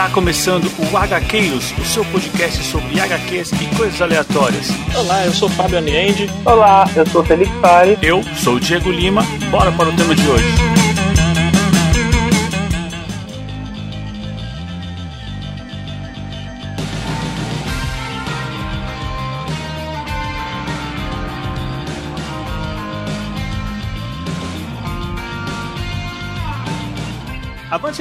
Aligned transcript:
Está 0.00 0.14
começando 0.14 0.64
o 0.78 0.96
HQs, 0.96 1.74
o 1.78 1.84
seu 1.84 2.02
podcast 2.06 2.64
sobre 2.64 2.98
HQs 2.98 3.52
e 3.52 3.76
coisas 3.76 4.00
aleatórias. 4.00 4.70
Olá, 4.96 5.26
eu 5.26 5.32
sou 5.34 5.46
Fábio 5.50 5.76
Aniende. 5.76 6.26
Olá, 6.42 6.88
eu 6.96 7.06
sou 7.06 7.22
Felipe 7.22 7.52
Pari. 7.60 7.98
Eu 8.00 8.22
sou 8.34 8.54
o 8.54 8.60
Diego 8.60 8.90
Lima. 8.90 9.22
Bora 9.50 9.70
para 9.70 9.90
o 9.90 9.92
tema 9.92 10.14
de 10.14 10.26
hoje. 10.26 10.79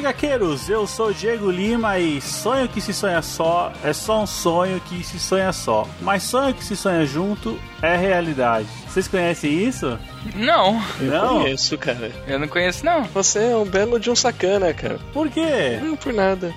Gaqueiros, 0.01 0.69
eu 0.69 0.85
sou 0.87 1.07
o 1.09 1.13
Diego 1.13 1.49
Lima 1.51 1.97
e 1.99 2.21
sonho 2.21 2.67
que 2.67 2.79
se 2.81 2.93
sonha 2.93 3.21
só 3.21 3.71
é 3.83 3.91
só 3.93 4.23
um 4.23 4.27
sonho 4.27 4.79
que 4.81 5.03
se 5.03 5.19
sonha 5.19 5.51
só. 5.51 5.87
Mas 6.01 6.23
sonho 6.23 6.53
que 6.53 6.63
se 6.63 6.75
sonha 6.75 7.05
junto 7.05 7.59
é 7.81 7.95
realidade. 7.95 8.67
Vocês 8.87 9.07
conhecem 9.07 9.51
isso? 9.51 9.97
Não. 10.35 10.81
Eu 10.99 11.11
Não? 11.11 11.27
conheço, 11.41 11.77
cara. 11.77 12.11
Eu 12.27 12.39
não 12.39 12.47
conheço, 12.47 12.85
não. 12.85 13.03
Você 13.05 13.39
é 13.51 13.55
um 13.55 13.65
belo 13.65 13.99
de 13.99 14.09
um 14.09 14.15
sacana, 14.15 14.73
cara. 14.73 14.99
Por 15.13 15.29
quê? 15.29 15.79
Não 15.81 15.95
por 15.95 16.13
nada. 16.13 16.53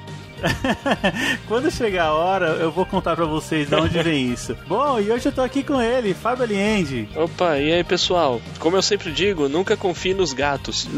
Quando 1.46 1.70
chegar 1.70 2.06
a 2.06 2.12
hora, 2.12 2.46
eu 2.60 2.70
vou 2.70 2.86
contar 2.86 3.16
pra 3.16 3.24
vocês 3.24 3.68
de 3.68 3.74
onde 3.74 4.02
vem 4.02 4.32
isso. 4.32 4.56
Bom, 4.66 5.00
e 5.00 5.10
hoje 5.10 5.26
eu 5.26 5.32
tô 5.32 5.42
aqui 5.42 5.62
com 5.62 5.80
ele, 5.80 6.14
Fábio 6.14 6.44
Aliende. 6.44 7.08
Opa, 7.14 7.58
e 7.58 7.72
aí, 7.72 7.84
pessoal? 7.84 8.40
Como 8.58 8.76
eu 8.76 8.82
sempre 8.82 9.12
digo, 9.12 9.48
nunca 9.48 9.76
confie 9.76 10.14
nos 10.14 10.32
gatos. 10.32 10.88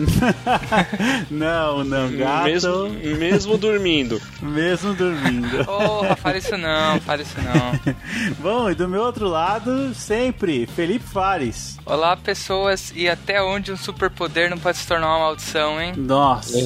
não, 1.30 1.84
não, 1.84 2.10
gato. 2.16 2.44
Mesmo, 2.44 2.88
mesmo 3.19 3.58
dormindo. 3.58 4.20
mesmo 4.41 4.94
dormindo. 4.94 5.64
Porra, 5.64 6.16
fala 6.16 6.38
isso 6.38 6.56
não, 6.56 7.00
fala 7.00 7.22
isso 7.22 7.36
não. 7.41 7.94
Bom, 8.38 8.70
e 8.70 8.74
do 8.74 8.88
meu 8.88 9.02
outro 9.02 9.28
lado, 9.28 9.94
sempre, 9.94 10.66
Felipe 10.66 11.04
Fares. 11.04 11.78
Olá, 11.86 12.16
pessoas, 12.16 12.92
e 12.94 13.08
até 13.08 13.42
onde 13.42 13.72
um 13.72 13.76
superpoder 13.76 14.48
não 14.50 14.58
pode 14.58 14.78
se 14.78 14.86
tornar 14.86 15.08
uma 15.08 15.19
maldição, 15.19 15.80
hein? 15.80 15.92
Nossa. 15.97 16.58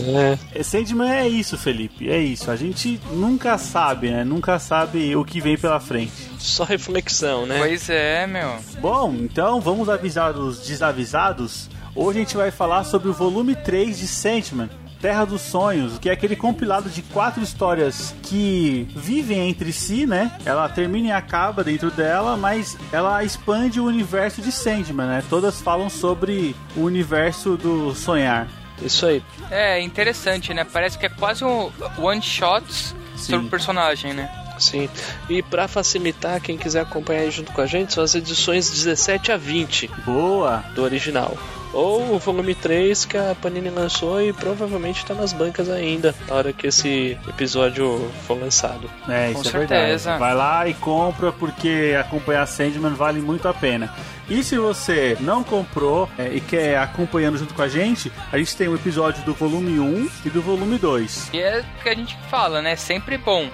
É. 0.54 0.62
Sandman 0.62 1.10
é 1.10 1.28
isso, 1.28 1.56
Felipe, 1.56 2.10
é 2.10 2.18
isso. 2.18 2.50
A 2.50 2.56
gente 2.56 2.67
nunca 3.12 3.58
sabe, 3.58 4.10
né? 4.10 4.24
Nunca 4.24 4.58
sabe 4.58 5.14
o 5.16 5.24
que 5.24 5.40
vem 5.40 5.56
pela 5.56 5.80
frente. 5.80 6.12
Só 6.38 6.64
reflexão, 6.64 7.46
né? 7.46 7.58
Pois 7.58 7.88
é, 7.90 8.26
meu. 8.26 8.56
Bom, 8.80 9.14
então 9.20 9.60
vamos 9.60 9.88
avisar 9.88 10.36
os 10.36 10.66
desavisados. 10.66 11.68
Hoje 11.94 12.18
a 12.18 12.22
gente 12.22 12.36
vai 12.36 12.50
falar 12.50 12.84
sobre 12.84 13.08
o 13.08 13.12
volume 13.12 13.54
3 13.56 13.98
de 13.98 14.06
Sandman. 14.06 14.70
Terra 15.00 15.24
dos 15.24 15.42
Sonhos, 15.42 15.96
que 15.98 16.08
é 16.08 16.12
aquele 16.12 16.34
compilado 16.34 16.90
de 16.90 17.02
quatro 17.02 17.42
histórias 17.42 18.14
que 18.22 18.88
vivem 18.96 19.48
entre 19.48 19.72
si, 19.72 20.06
né? 20.06 20.32
Ela 20.44 20.68
termina 20.68 21.08
e 21.08 21.12
acaba 21.12 21.62
dentro 21.62 21.90
dela, 21.90 22.36
mas 22.36 22.76
ela 22.92 23.22
expande 23.22 23.78
o 23.78 23.84
universo 23.84 24.42
de 24.42 24.50
Sandman, 24.50 25.06
né? 25.06 25.24
Todas 25.30 25.60
falam 25.60 25.88
sobre 25.88 26.54
o 26.76 26.80
universo 26.80 27.56
do 27.56 27.94
sonhar. 27.94 28.48
Isso 28.82 29.06
aí. 29.06 29.22
É 29.50 29.80
interessante, 29.80 30.54
né? 30.54 30.64
Parece 30.64 30.98
que 30.98 31.06
é 31.06 31.08
quase 31.08 31.44
um 31.44 31.70
one 31.98 32.22
shots 32.22 32.94
sobre 33.16 33.46
o 33.46 33.50
personagem, 33.50 34.12
né? 34.12 34.30
Sim. 34.58 34.88
E 35.28 35.42
pra 35.42 35.68
facilitar, 35.68 36.40
quem 36.40 36.56
quiser 36.56 36.80
acompanhar 36.80 37.30
junto 37.30 37.52
com 37.52 37.60
a 37.60 37.66
gente, 37.66 37.92
são 37.92 38.02
as 38.02 38.14
edições 38.14 38.70
17 38.70 39.32
a 39.32 39.36
20 39.36 39.88
Boa! 40.04 40.64
do 40.74 40.82
original. 40.82 41.36
Ou 41.72 42.14
o 42.14 42.18
volume 42.18 42.54
3 42.54 43.04
que 43.04 43.16
a 43.16 43.36
Panini 43.40 43.68
lançou 43.70 44.20
e 44.22 44.32
provavelmente 44.32 45.04
tá 45.04 45.14
nas 45.14 45.32
bancas 45.32 45.68
ainda, 45.68 46.14
na 46.26 46.34
hora 46.34 46.52
que 46.52 46.66
esse 46.66 47.18
episódio 47.28 48.10
for 48.26 48.38
lançado. 48.38 48.90
É, 49.08 49.32
Com 49.32 49.40
isso 49.40 49.48
é 49.48 49.60
certeza. 49.60 50.10
verdade. 50.10 50.18
Vai 50.18 50.34
lá 50.34 50.68
e 50.68 50.74
compra 50.74 51.30
porque 51.32 51.96
acompanhar 51.98 52.46
Sandman 52.46 52.94
vale 52.94 53.20
muito 53.20 53.46
a 53.48 53.54
pena. 53.54 53.92
E 54.28 54.42
se 54.42 54.58
você 54.58 55.16
não 55.20 55.42
comprou 55.42 56.08
é, 56.18 56.28
e 56.34 56.40
quer 56.40 56.78
acompanhando 56.78 57.38
junto 57.38 57.54
com 57.54 57.62
a 57.62 57.68
gente, 57.68 58.12
a 58.30 58.36
gente 58.36 58.54
tem 58.56 58.68
o 58.68 58.74
episódio 58.74 59.22
do 59.24 59.32
volume 59.32 59.78
1 59.80 60.10
e 60.26 60.30
do 60.30 60.42
volume 60.42 60.78
2. 60.78 61.30
E 61.32 61.40
é 61.40 61.60
o 61.60 61.82
que 61.82 61.88
a 61.88 61.94
gente 61.94 62.16
fala, 62.30 62.60
né? 62.60 62.76
Sempre 62.76 63.16
bom 63.16 63.48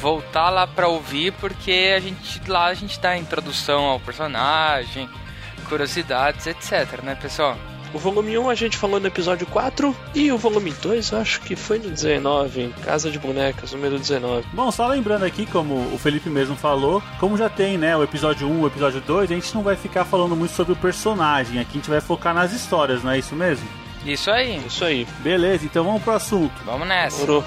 voltar 0.00 0.48
lá 0.48 0.66
pra 0.66 0.88
ouvir, 0.88 1.32
porque 1.34 1.92
a 1.96 2.00
gente 2.00 2.40
lá 2.48 2.66
a 2.66 2.74
gente 2.74 2.98
dá 3.00 3.10
a 3.10 3.18
introdução 3.18 3.84
ao 3.84 4.00
personagem, 4.00 5.08
curiosidades, 5.70 6.46
etc, 6.46 7.00
né, 7.02 7.14
pessoal? 7.14 7.56
O 7.92 7.98
volume 7.98 8.38
1 8.38 8.48
a 8.48 8.54
gente 8.54 8.76
falou 8.76 9.00
no 9.00 9.06
episódio 9.06 9.46
4 9.46 9.96
e 10.14 10.30
o 10.30 10.38
volume 10.38 10.70
2 10.70 11.10
eu 11.10 11.18
acho 11.18 11.40
que 11.40 11.56
foi 11.56 11.78
no 11.78 11.90
19, 11.90 12.72
Casa 12.84 13.10
de 13.10 13.18
Bonecas, 13.18 13.72
número 13.72 13.98
19. 13.98 14.46
Bom, 14.52 14.70
só 14.70 14.86
lembrando 14.86 15.24
aqui, 15.24 15.44
como 15.44 15.74
o 15.92 15.98
Felipe 15.98 16.30
mesmo 16.30 16.54
falou, 16.54 17.02
como 17.18 17.36
já 17.36 17.48
tem, 17.48 17.76
né, 17.76 17.96
o 17.96 18.04
episódio 18.04 18.48
1 18.48 18.58
e 18.58 18.62
o 18.62 18.66
episódio 18.66 19.00
2, 19.00 19.30
a 19.30 19.34
gente 19.34 19.54
não 19.54 19.62
vai 19.62 19.74
ficar 19.74 20.04
falando 20.04 20.36
muito 20.36 20.52
sobre 20.52 20.72
o 20.72 20.76
personagem, 20.76 21.58
aqui 21.58 21.70
a 21.72 21.74
gente 21.80 21.90
vai 21.90 22.00
focar 22.00 22.34
nas 22.34 22.52
histórias, 22.52 23.02
não 23.02 23.10
é 23.10 23.18
isso 23.18 23.34
mesmo? 23.34 23.66
Isso 24.06 24.30
aí. 24.30 24.64
Isso 24.64 24.84
aí, 24.84 25.06
Beleza, 25.18 25.64
então 25.64 25.84
vamos 25.84 26.02
pro 26.02 26.12
assunto. 26.12 26.54
Vamos 26.64 26.86
nessa. 26.86 27.18
morou. 27.18 27.44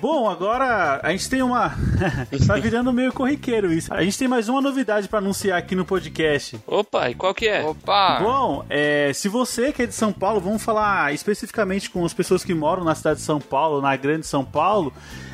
Bom, 0.00 0.30
agora 0.30 0.98
a 1.02 1.10
gente 1.10 1.28
tem 1.28 1.42
uma. 1.42 1.74
tá 2.46 2.54
virando 2.56 2.90
meio 2.90 3.12
corriqueiro 3.12 3.70
isso. 3.70 3.92
A 3.92 4.02
gente 4.02 4.18
tem 4.18 4.26
mais 4.26 4.48
uma 4.48 4.60
novidade 4.62 5.06
pra 5.06 5.18
anunciar 5.18 5.58
aqui 5.58 5.74
no 5.74 5.84
podcast. 5.84 6.58
Opa, 6.66 7.10
e 7.10 7.14
qual 7.14 7.34
que 7.34 7.46
é? 7.46 7.62
Opa! 7.62 8.18
Bom, 8.20 8.64
é, 8.70 9.12
se 9.12 9.28
você 9.28 9.72
que 9.72 9.82
é 9.82 9.86
de 9.86 9.94
São 9.94 10.10
Paulo, 10.10 10.40
vamos 10.40 10.62
falar 10.62 11.12
especificamente 11.12 11.90
com 11.90 12.02
as 12.02 12.14
pessoas 12.14 12.42
que 12.42 12.54
moram 12.54 12.82
na 12.82 12.94
cidade 12.94 13.18
de 13.18 13.26
São 13.26 13.38
Paulo, 13.38 13.82
na 13.82 13.94
grande 13.94 14.26
São 14.26 14.42
Paulo. 14.42 14.90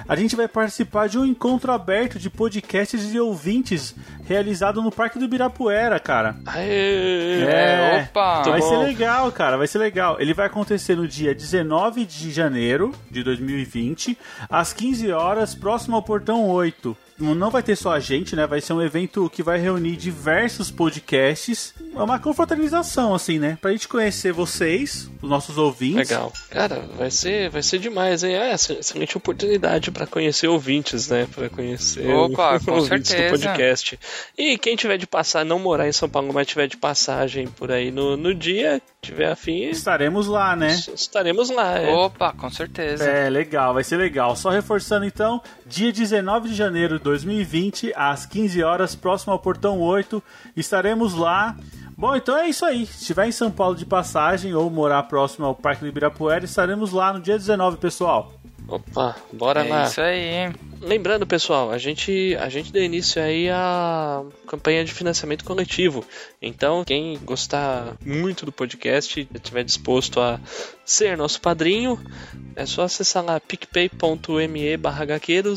A 0.08 0.14
gente 0.14 0.36
vai 0.36 0.46
participar 0.46 1.08
de 1.08 1.18
um 1.18 1.24
encontro 1.24 1.72
aberto 1.72 2.18
de 2.18 2.30
podcasts 2.30 3.12
e 3.12 3.18
ouvintes 3.18 3.94
realizado 4.24 4.80
no 4.80 4.92
Parque 4.92 5.18
do 5.18 5.24
Ibirapuera, 5.24 5.98
cara. 5.98 6.36
Aê! 6.46 7.42
É, 7.42 8.08
opa! 8.08 8.42
Vai 8.42 8.62
ser 8.62 8.76
legal, 8.76 9.32
cara, 9.32 9.56
vai 9.56 9.66
ser 9.66 9.78
legal. 9.78 10.16
Ele 10.20 10.32
vai 10.32 10.46
acontecer 10.46 10.94
no 10.94 11.08
dia 11.08 11.34
19 11.34 12.04
de 12.04 12.30
janeiro 12.30 12.94
de 13.10 13.22
2020, 13.24 14.16
às 14.48 14.72
15 14.72 15.10
horas, 15.10 15.54
próximo 15.54 15.96
ao 15.96 16.02
portão 16.02 16.48
8. 16.48 16.96
Não 17.18 17.50
vai 17.50 17.62
ter 17.62 17.76
só 17.76 17.92
a 17.92 18.00
gente, 18.00 18.36
né? 18.36 18.46
Vai 18.46 18.60
ser 18.60 18.72
um 18.72 18.82
evento 18.82 19.30
que 19.30 19.42
vai 19.42 19.58
reunir 19.58 19.96
diversos 19.96 20.70
podcasts. 20.70 21.74
É 21.94 22.02
uma 22.02 22.18
confraternização, 22.18 23.14
assim, 23.14 23.38
né? 23.38 23.56
Pra 23.60 23.70
gente 23.72 23.88
conhecer 23.88 24.32
vocês, 24.32 25.10
os 25.22 25.28
nossos 25.30 25.56
ouvintes. 25.56 26.10
Legal. 26.10 26.32
Cara, 26.50 26.84
vai 26.96 27.10
ser, 27.10 27.48
vai 27.48 27.62
ser 27.62 27.78
demais, 27.78 28.22
hein? 28.22 28.34
É, 28.34 28.50
essa- 28.50 28.74
excelente 28.74 29.16
oportunidade 29.16 29.90
pra 29.90 30.06
conhecer 30.06 30.46
ouvintes, 30.46 31.08
né? 31.08 31.26
Pra 31.34 31.48
conhecer 31.48 32.06
Opa, 32.12 32.56
os 32.56 32.64
com 32.66 32.72
ouvintes 32.72 33.10
do 33.12 33.16
certeza. 33.16 33.30
podcast. 33.48 33.98
E 34.36 34.58
quem 34.58 34.76
tiver 34.76 34.98
de 34.98 35.06
passar, 35.06 35.44
não 35.44 35.58
morar 35.58 35.88
em 35.88 35.92
São 35.92 36.08
Paulo, 36.08 36.32
mas 36.34 36.46
tiver 36.46 36.66
de 36.66 36.76
passagem 36.76 37.46
por 37.48 37.72
aí 37.72 37.90
no, 37.90 38.16
no 38.16 38.34
dia, 38.34 38.80
tiver 39.00 39.30
afim, 39.30 39.64
Estaremos 39.70 40.26
lá, 40.26 40.54
né? 40.54 40.74
estaremos 40.94 41.48
lá. 41.50 41.78
É. 41.78 41.88
Opa, 41.94 42.32
com 42.32 42.50
certeza. 42.50 43.04
É, 43.04 43.30
legal, 43.30 43.72
vai 43.72 43.84
ser 43.84 43.96
legal. 43.96 44.36
Só 44.36 44.50
reforçando 44.50 45.06
então, 45.06 45.40
dia 45.64 45.90
19 45.92 46.50
de 46.50 46.54
janeiro 46.54 46.98
2020, 47.06 47.92
às 47.96 48.26
15 48.26 48.62
horas, 48.62 48.94
próximo 48.94 49.32
ao 49.32 49.38
portão 49.38 49.80
8, 49.80 50.22
estaremos 50.56 51.14
lá. 51.14 51.56
Bom, 51.96 52.14
então 52.14 52.36
é 52.36 52.48
isso 52.48 52.64
aí. 52.66 52.84
Se 52.86 53.00
estiver 53.00 53.26
em 53.26 53.32
São 53.32 53.50
Paulo 53.50 53.74
de 53.74 53.86
passagem 53.86 54.52
ou 54.54 54.68
morar 54.68 55.02
próximo 55.04 55.46
ao 55.46 55.54
Parque 55.54 55.80
do 55.82 55.86
Ibirapuera, 55.88 56.44
estaremos 56.44 56.92
lá 56.92 57.12
no 57.12 57.20
dia 57.20 57.38
19, 57.38 57.78
pessoal. 57.78 58.32
Opa, 58.68 59.14
bora 59.32 59.64
É 59.64 59.68
lá. 59.70 59.84
isso 59.84 60.00
aí. 60.00 60.52
Lembrando, 60.80 61.26
pessoal, 61.26 61.70
a 61.70 61.78
gente, 61.78 62.36
a 62.38 62.48
gente 62.48 62.72
deu 62.72 62.82
início 62.82 63.20
aí 63.22 63.48
à 63.48 64.22
campanha 64.46 64.84
de 64.84 64.92
financiamento 64.92 65.44
coletivo. 65.44 66.04
Então, 66.40 66.84
quem 66.84 67.18
gostar 67.24 67.96
muito 68.04 68.44
do 68.44 68.52
podcast 68.52 69.28
estiver 69.34 69.64
disposto 69.64 70.20
a 70.20 70.38
ser 70.84 71.16
nosso 71.16 71.40
padrinho, 71.40 71.98
é 72.54 72.64
só 72.64 72.82
acessar 72.82 73.24
lá 73.24 73.40
picpay.me 73.40 74.76
barra 74.76 75.04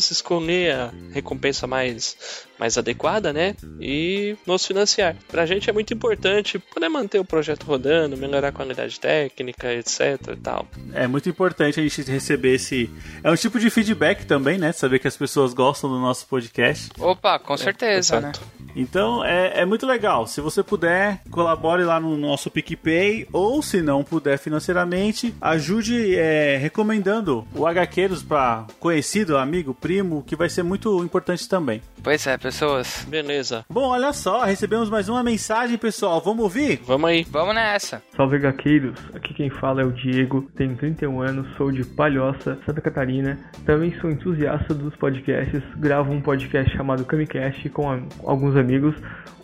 escolher 0.10 0.74
a 0.74 0.94
recompensa 1.12 1.68
mais, 1.68 2.46
mais 2.58 2.78
adequada, 2.78 3.32
né? 3.32 3.56
E 3.80 4.36
nos 4.48 4.66
financiar. 4.66 5.16
Pra 5.28 5.46
gente 5.46 5.70
é 5.70 5.74
muito 5.74 5.94
importante 5.94 6.58
poder 6.58 6.90
manter 6.90 7.20
o 7.20 7.26
projeto 7.26 7.64
rodando, 7.64 8.18
melhorar 8.18 8.48
a 8.48 8.52
qualidade 8.52 9.00
técnica, 9.00 9.72
etc 9.74 10.00
e 10.34 10.36
tal. 10.38 10.68
É 10.94 11.08
muito 11.08 11.30
importante 11.30 11.80
a 11.80 11.84
gente 11.84 12.02
receber 12.04 12.56
esse. 12.56 12.90
É 13.24 13.30
um 13.30 13.36
tipo 13.36 13.60
de 13.60 13.70
feedback 13.70 14.26
também, 14.26 14.58
né? 14.58 14.72
Saber 14.72 14.98
que 14.98 15.08
as 15.10 15.18
pessoas 15.18 15.54
gostam 15.54 15.90
do 15.90 16.00
nosso 16.00 16.26
podcast. 16.28 16.90
Opa, 17.00 17.38
com 17.40 17.58
certeza, 17.58 18.22
né? 18.22 18.32
Então 18.76 19.24
é, 19.24 19.62
é 19.62 19.66
muito 19.66 19.86
legal. 19.86 20.28
Se 20.28 20.42
você 20.42 20.64
puder, 20.64 21.22
colabore 21.30 21.84
lá 21.84 22.00
no 22.00 22.18
nosso 22.18 22.50
PicPay 22.50 23.28
ou 23.32 23.62
se 23.62 23.82
não 23.82 24.04
puder 24.04 24.38
financeiramente, 24.38 25.34
ajude 25.42 26.16
é, 26.16 26.58
recomendando 26.58 27.46
o 27.54 27.66
HQueiros 27.66 28.24
para 28.24 28.66
conhecido, 28.80 29.38
amigo, 29.38 29.74
primo, 29.74 30.24
que 30.24 30.36
vai 30.36 30.50
ser 30.50 30.64
muito 30.64 31.04
importante 31.04 31.48
também. 31.48 31.82
Pois 32.04 32.26
é, 32.28 32.38
pessoas. 32.38 33.06
Beleza. 33.10 33.66
Bom, 33.70 33.90
olha 33.90 34.14
só, 34.14 34.44
recebemos 34.44 34.90
mais 34.90 35.10
uma 35.10 35.24
mensagem, 35.24 35.78
pessoal. 35.78 36.22
Vamos 36.22 36.44
ouvir? 36.44 36.80
Vamos 36.86 37.10
aí. 37.10 37.26
Vamos 37.30 37.56
nessa. 37.56 38.02
Salve 38.16 38.40
gaqueiros, 38.40 38.98
aqui 39.14 39.34
quem 39.34 39.50
fala 39.50 39.82
é 39.82 39.86
o 39.86 39.92
Diego, 39.92 40.48
tenho 40.56 40.76
31 40.76 41.22
anos, 41.22 41.48
sou 41.58 41.72
de 41.72 41.84
Palhoça, 41.84 42.58
Santa 42.66 42.82
Catarina. 42.82 43.38
Também 43.66 43.94
sou 44.00 44.10
entusiasta 44.10 44.74
dos 44.74 44.96
podcasts, 44.96 45.62
gravo 45.78 46.12
um 46.12 46.22
podcast 46.22 46.76
chamado 46.76 47.06
Camicast 47.06 47.70
com 47.70 48.08
alguns 48.24 48.56
amigos. 48.60 48.94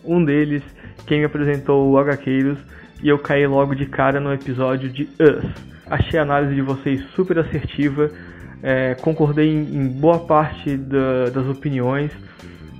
Um 0.04 0.24
deles, 0.24 0.62
quem 1.06 1.18
me 1.18 1.24
apresentou 1.24 1.90
o 1.90 1.98
HQueiros, 1.98 2.58
e 3.02 3.08
eu 3.08 3.18
caí 3.18 3.44
logo 3.46 3.74
de 3.74 3.86
cara 3.86 4.20
no 4.20 4.32
episódio 4.32 4.88
de 4.88 5.08
Us. 5.20 5.44
Achei 5.90 6.18
a 6.18 6.22
análise 6.22 6.54
de 6.54 6.62
vocês 6.62 7.00
super 7.16 7.38
assertiva, 7.38 8.10
é, 8.62 8.94
concordei 8.94 9.48
em, 9.52 9.76
em 9.76 9.88
boa 9.88 10.20
parte 10.20 10.76
da- 10.76 11.30
das 11.32 11.46
opiniões. 11.46 12.10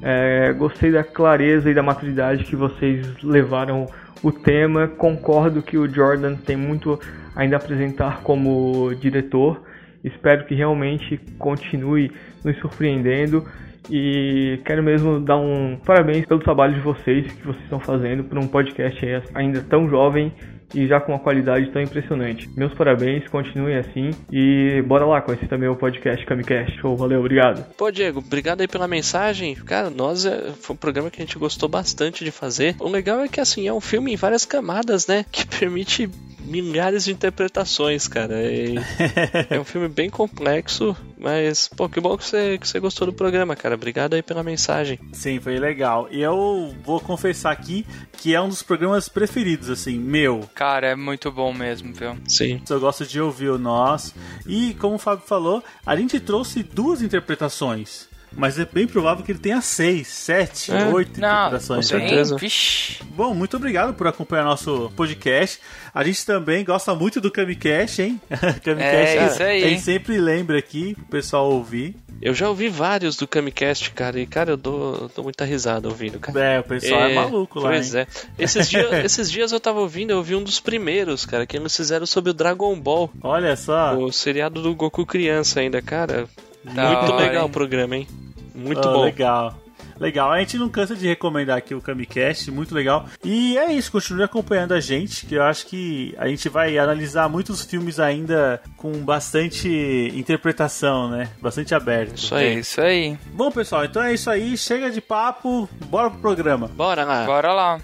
É, 0.02 0.52
gostei 0.52 0.92
da 0.92 1.02
clareza 1.02 1.70
e 1.70 1.74
da 1.74 1.82
maturidade 1.82 2.44
que 2.44 2.54
vocês 2.54 3.06
levaram 3.22 3.86
o 4.22 4.30
tema. 4.30 4.86
Concordo 4.86 5.62
que 5.62 5.76
o 5.76 5.88
Jordan 5.88 6.34
tem 6.36 6.56
muito 6.56 7.00
ainda 7.34 7.56
a 7.56 7.58
apresentar 7.58 8.20
como 8.22 8.94
diretor. 9.00 9.62
Espero 10.04 10.44
que 10.44 10.54
realmente 10.54 11.18
continue 11.38 12.12
nos 12.44 12.56
surpreendendo. 12.58 13.44
E 13.90 14.60
quero 14.64 14.82
mesmo 14.82 15.20
dar 15.20 15.36
um 15.36 15.76
parabéns 15.84 16.26
pelo 16.26 16.40
trabalho 16.40 16.74
de 16.74 16.80
vocês 16.80 17.32
que 17.32 17.46
vocês 17.46 17.62
estão 17.64 17.78
fazendo 17.78 18.24
para 18.24 18.40
um 18.40 18.48
podcast 18.48 19.04
ainda 19.34 19.62
tão 19.62 19.88
jovem 19.88 20.32
e 20.74 20.86
já 20.86 21.00
com 21.00 21.12
uma 21.12 21.18
qualidade 21.18 21.70
tão 21.70 21.82
impressionante. 21.82 22.48
Meus 22.56 22.74
parabéns, 22.74 23.28
continuem 23.28 23.76
assim 23.76 24.10
e 24.30 24.82
bora 24.82 25.04
lá 25.04 25.20
conhecer 25.20 25.48
também 25.48 25.68
o 25.68 25.76
podcast 25.76 26.24
Camicast. 26.26 26.78
Show, 26.80 26.96
valeu, 26.96 27.20
obrigado. 27.20 27.64
Pô, 27.76 27.90
Diego, 27.90 28.20
obrigado 28.20 28.60
aí 28.60 28.68
pela 28.68 28.88
mensagem. 28.88 29.54
Cara, 29.54 29.90
nós 29.90 30.24
é, 30.24 30.52
foi 30.52 30.74
um 30.74 30.78
programa 30.78 31.10
que 31.10 31.20
a 31.20 31.24
gente 31.24 31.38
gostou 31.38 31.68
bastante 31.68 32.24
de 32.24 32.30
fazer. 32.30 32.76
O 32.80 32.88
legal 32.88 33.20
é 33.20 33.28
que, 33.28 33.40
assim, 33.40 33.66
é 33.66 33.72
um 33.72 33.80
filme 33.80 34.12
em 34.12 34.16
várias 34.16 34.44
camadas, 34.44 35.06
né? 35.06 35.24
Que 35.30 35.46
permite 35.58 36.08
milhares 36.46 37.04
de 37.04 37.12
interpretações, 37.12 38.06
cara. 38.08 38.40
E 38.42 38.76
é 39.50 39.58
um 39.58 39.64
filme 39.64 39.88
bem 39.88 40.08
complexo, 40.08 40.96
mas, 41.18 41.68
pô, 41.68 41.88
que 41.88 42.00
bom 42.00 42.16
que 42.16 42.24
você, 42.24 42.58
que 42.58 42.66
você 42.66 42.78
gostou 42.78 43.06
do 43.06 43.12
programa, 43.12 43.56
cara. 43.56 43.74
Obrigado 43.74 44.14
aí 44.14 44.22
pela 44.22 44.42
mensagem. 44.42 44.98
Sim, 45.12 45.40
foi 45.40 45.58
legal. 45.58 46.08
E 46.10 46.22
eu 46.22 46.74
vou 46.84 47.00
confessar 47.00 47.52
aqui 47.52 47.84
que 48.26 48.34
é 48.34 48.40
um 48.40 48.48
dos 48.48 48.60
programas 48.60 49.08
preferidos, 49.08 49.70
assim, 49.70 50.00
meu. 50.00 50.50
Cara, 50.52 50.88
é 50.88 50.96
muito 50.96 51.30
bom 51.30 51.52
mesmo, 51.52 51.94
viu? 51.94 52.18
Sim. 52.26 52.60
Eu 52.68 52.80
gosto 52.80 53.06
de 53.06 53.20
ouvir 53.20 53.50
o 53.50 53.56
nós. 53.56 54.12
E, 54.44 54.74
como 54.80 54.96
o 54.96 54.98
Fábio 54.98 55.24
falou, 55.24 55.62
a 55.86 55.94
gente 55.94 56.18
trouxe 56.18 56.64
duas 56.64 57.02
interpretações. 57.02 58.08
Mas 58.36 58.58
é 58.58 58.66
bem 58.66 58.86
provável 58.86 59.24
que 59.24 59.32
ele 59.32 59.38
tenha 59.38 59.60
seis, 59.62 60.08
sete, 60.08 60.70
É, 60.70 60.88
oito 60.88 61.18
Não, 61.20 61.28
interpretações. 61.28 61.90
com 61.90 61.98
certeza. 61.98 62.36
Vixe. 62.36 63.02
Bom, 63.14 63.34
muito 63.34 63.56
obrigado 63.56 63.94
por 63.94 64.06
acompanhar 64.06 64.44
nosso 64.44 64.92
podcast. 64.94 65.58
A 65.94 66.04
gente 66.04 66.24
também 66.26 66.62
gosta 66.62 66.94
muito 66.94 67.18
do 67.20 67.30
Camicast, 67.30 68.02
hein? 68.02 68.20
Camicast, 68.62 69.16
É, 69.16 69.26
isso 69.26 69.42
aí, 69.42 69.64
a 69.64 69.68
gente 69.68 69.80
sempre 69.80 70.18
lembra 70.18 70.58
aqui 70.58 70.94
pro 70.94 71.04
pessoal 71.06 71.50
ouvir. 71.50 71.96
Eu 72.20 72.34
já 72.34 72.48
ouvi 72.48 72.68
vários 72.68 73.16
do 73.16 73.26
Camicast, 73.26 73.90
cara, 73.92 74.20
e, 74.20 74.26
cara, 74.26 74.52
eu 74.52 74.56
dou, 74.56 75.10
dou 75.14 75.24
muita 75.24 75.44
risada 75.44 75.88
ouvindo, 75.88 76.18
cara. 76.18 76.38
É, 76.38 76.60
o 76.60 76.64
pessoal 76.64 77.02
é, 77.02 77.14
maluco 77.14 77.58
lá. 77.60 77.70
Pois 77.70 77.94
hein? 77.94 78.02
é. 78.38 78.42
Esses 78.42 78.68
dias, 78.68 78.92
esses 79.04 79.30
dias 79.30 79.52
eu 79.52 79.60
tava 79.60 79.80
ouvindo, 79.80 80.10
eu 80.10 80.22
vi 80.22 80.34
um 80.34 80.42
dos 80.42 80.60
primeiros, 80.60 81.24
cara, 81.24 81.46
que 81.46 81.56
eles 81.56 81.74
fizeram 81.74 82.04
sobre 82.06 82.30
o 82.30 82.34
Dragon 82.34 82.78
Ball, 82.78 83.10
Olha 83.22 83.56
só. 83.56 83.96
o 83.96 84.12
seriado 84.12 84.60
do 84.62 84.74
Goku 84.74 85.06
criança 85.06 85.60
ainda, 85.60 85.80
cara. 85.80 86.26
Muito 86.64 87.14
legal 87.14 87.44
hein? 87.44 87.48
o 87.48 87.52
programa, 87.52 87.96
hein? 87.96 88.08
Muito 88.56 88.80
Ah, 88.88 88.92
bom. 88.92 89.04
Legal. 89.04 89.54
Legal, 89.98 90.30
a 90.30 90.38
gente 90.40 90.58
não 90.58 90.68
cansa 90.68 90.94
de 90.94 91.06
recomendar 91.06 91.56
aqui 91.56 91.74
o 91.74 91.80
Camicast, 91.80 92.50
muito 92.50 92.74
legal. 92.74 93.06
E 93.24 93.56
é 93.56 93.72
isso, 93.72 93.90
continue 93.90 94.22
acompanhando 94.24 94.72
a 94.74 94.80
gente, 94.80 95.24
que 95.24 95.34
eu 95.36 95.42
acho 95.42 95.66
que 95.66 96.14
a 96.18 96.28
gente 96.28 96.50
vai 96.50 96.76
analisar 96.76 97.30
muitos 97.30 97.62
filmes 97.62 97.98
ainda 97.98 98.60
com 98.76 98.92
bastante 99.04 100.12
interpretação, 100.14 101.08
né? 101.08 101.30
Bastante 101.40 101.74
aberto. 101.74 102.16
Isso 102.16 102.34
É 102.34 102.38
aí. 102.40 102.58
isso 102.58 102.80
aí. 102.80 103.18
Bom, 103.32 103.50
pessoal, 103.50 103.86
então 103.86 104.02
é 104.02 104.12
isso 104.12 104.28
aí. 104.28 104.56
Chega 104.58 104.90
de 104.90 105.00
papo, 105.00 105.66
bora 105.86 106.10
pro 106.10 106.20
programa. 106.20 106.68
Bora 106.68 107.02
lá. 107.04 107.24
Bora 107.24 107.52
lá. 107.54 107.80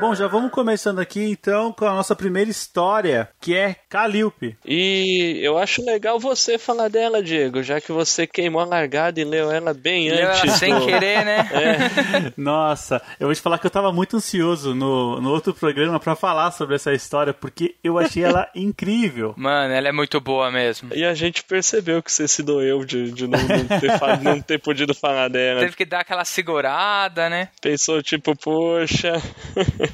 Bom, 0.00 0.16
já 0.16 0.26
vamos 0.26 0.50
começando 0.50 0.98
aqui 0.98 1.22
então 1.30 1.72
com 1.72 1.84
a 1.84 1.92
nossa 1.94 2.16
primeira 2.16 2.50
história, 2.50 3.28
que 3.40 3.54
é 3.56 3.76
Calliope. 3.88 4.56
E 4.66 5.38
eu 5.40 5.56
acho 5.56 5.84
legal 5.84 6.18
você 6.18 6.58
falar 6.58 6.88
dela, 6.88 7.22
Diego, 7.22 7.62
já 7.62 7.80
que 7.80 7.92
você 7.92 8.26
queimou 8.26 8.60
a 8.60 8.64
largada 8.64 9.20
e 9.20 9.24
leu 9.24 9.48
ela 9.52 9.72
bem 9.72 10.10
Leu 10.10 10.18
ela 10.24 10.34
antes. 10.38 10.54
sem 10.54 10.74
do- 10.74 10.84
querer, 10.86 11.24
né? 11.24 11.48
Nossa, 12.36 13.00
eu 13.20 13.28
vou 13.28 13.34
te 13.34 13.40
falar 13.40 13.58
que 13.58 13.66
eu 13.66 13.70
tava 13.70 13.92
muito 13.92 14.16
ansioso 14.16 14.74
no, 14.74 15.20
no 15.20 15.30
outro 15.30 15.54
programa 15.54 16.00
pra 16.00 16.16
falar 16.16 16.50
sobre 16.50 16.74
essa 16.74 16.92
história, 16.92 17.32
porque 17.32 17.76
eu 17.84 17.96
achei 17.96 18.24
ela 18.24 18.48
incrível. 18.56 19.34
Mano, 19.36 19.72
ela 19.72 19.86
é 19.88 19.92
muito 19.92 20.20
boa 20.20 20.50
mesmo. 20.50 20.90
E 20.96 21.04
a 21.04 21.14
gente 21.14 21.44
percebeu 21.44 22.02
que 22.02 22.10
você 22.10 22.26
se 22.26 22.42
doeu 22.42 22.84
de, 22.84 23.12
de 23.12 23.28
não, 23.28 23.38
não 23.40 23.78
ter, 23.80 23.96
fa- 24.00 24.16
não 24.16 24.40
ter 24.40 24.58
podido 24.58 24.92
falar 24.96 25.28
dela. 25.28 25.60
Teve 25.60 25.76
que 25.76 25.84
dar 25.84 26.00
aquela 26.00 26.24
segurada, 26.24 27.30
né? 27.30 27.50
Pensou 27.60 28.02
tipo, 28.02 28.34
poxa. 28.36 29.12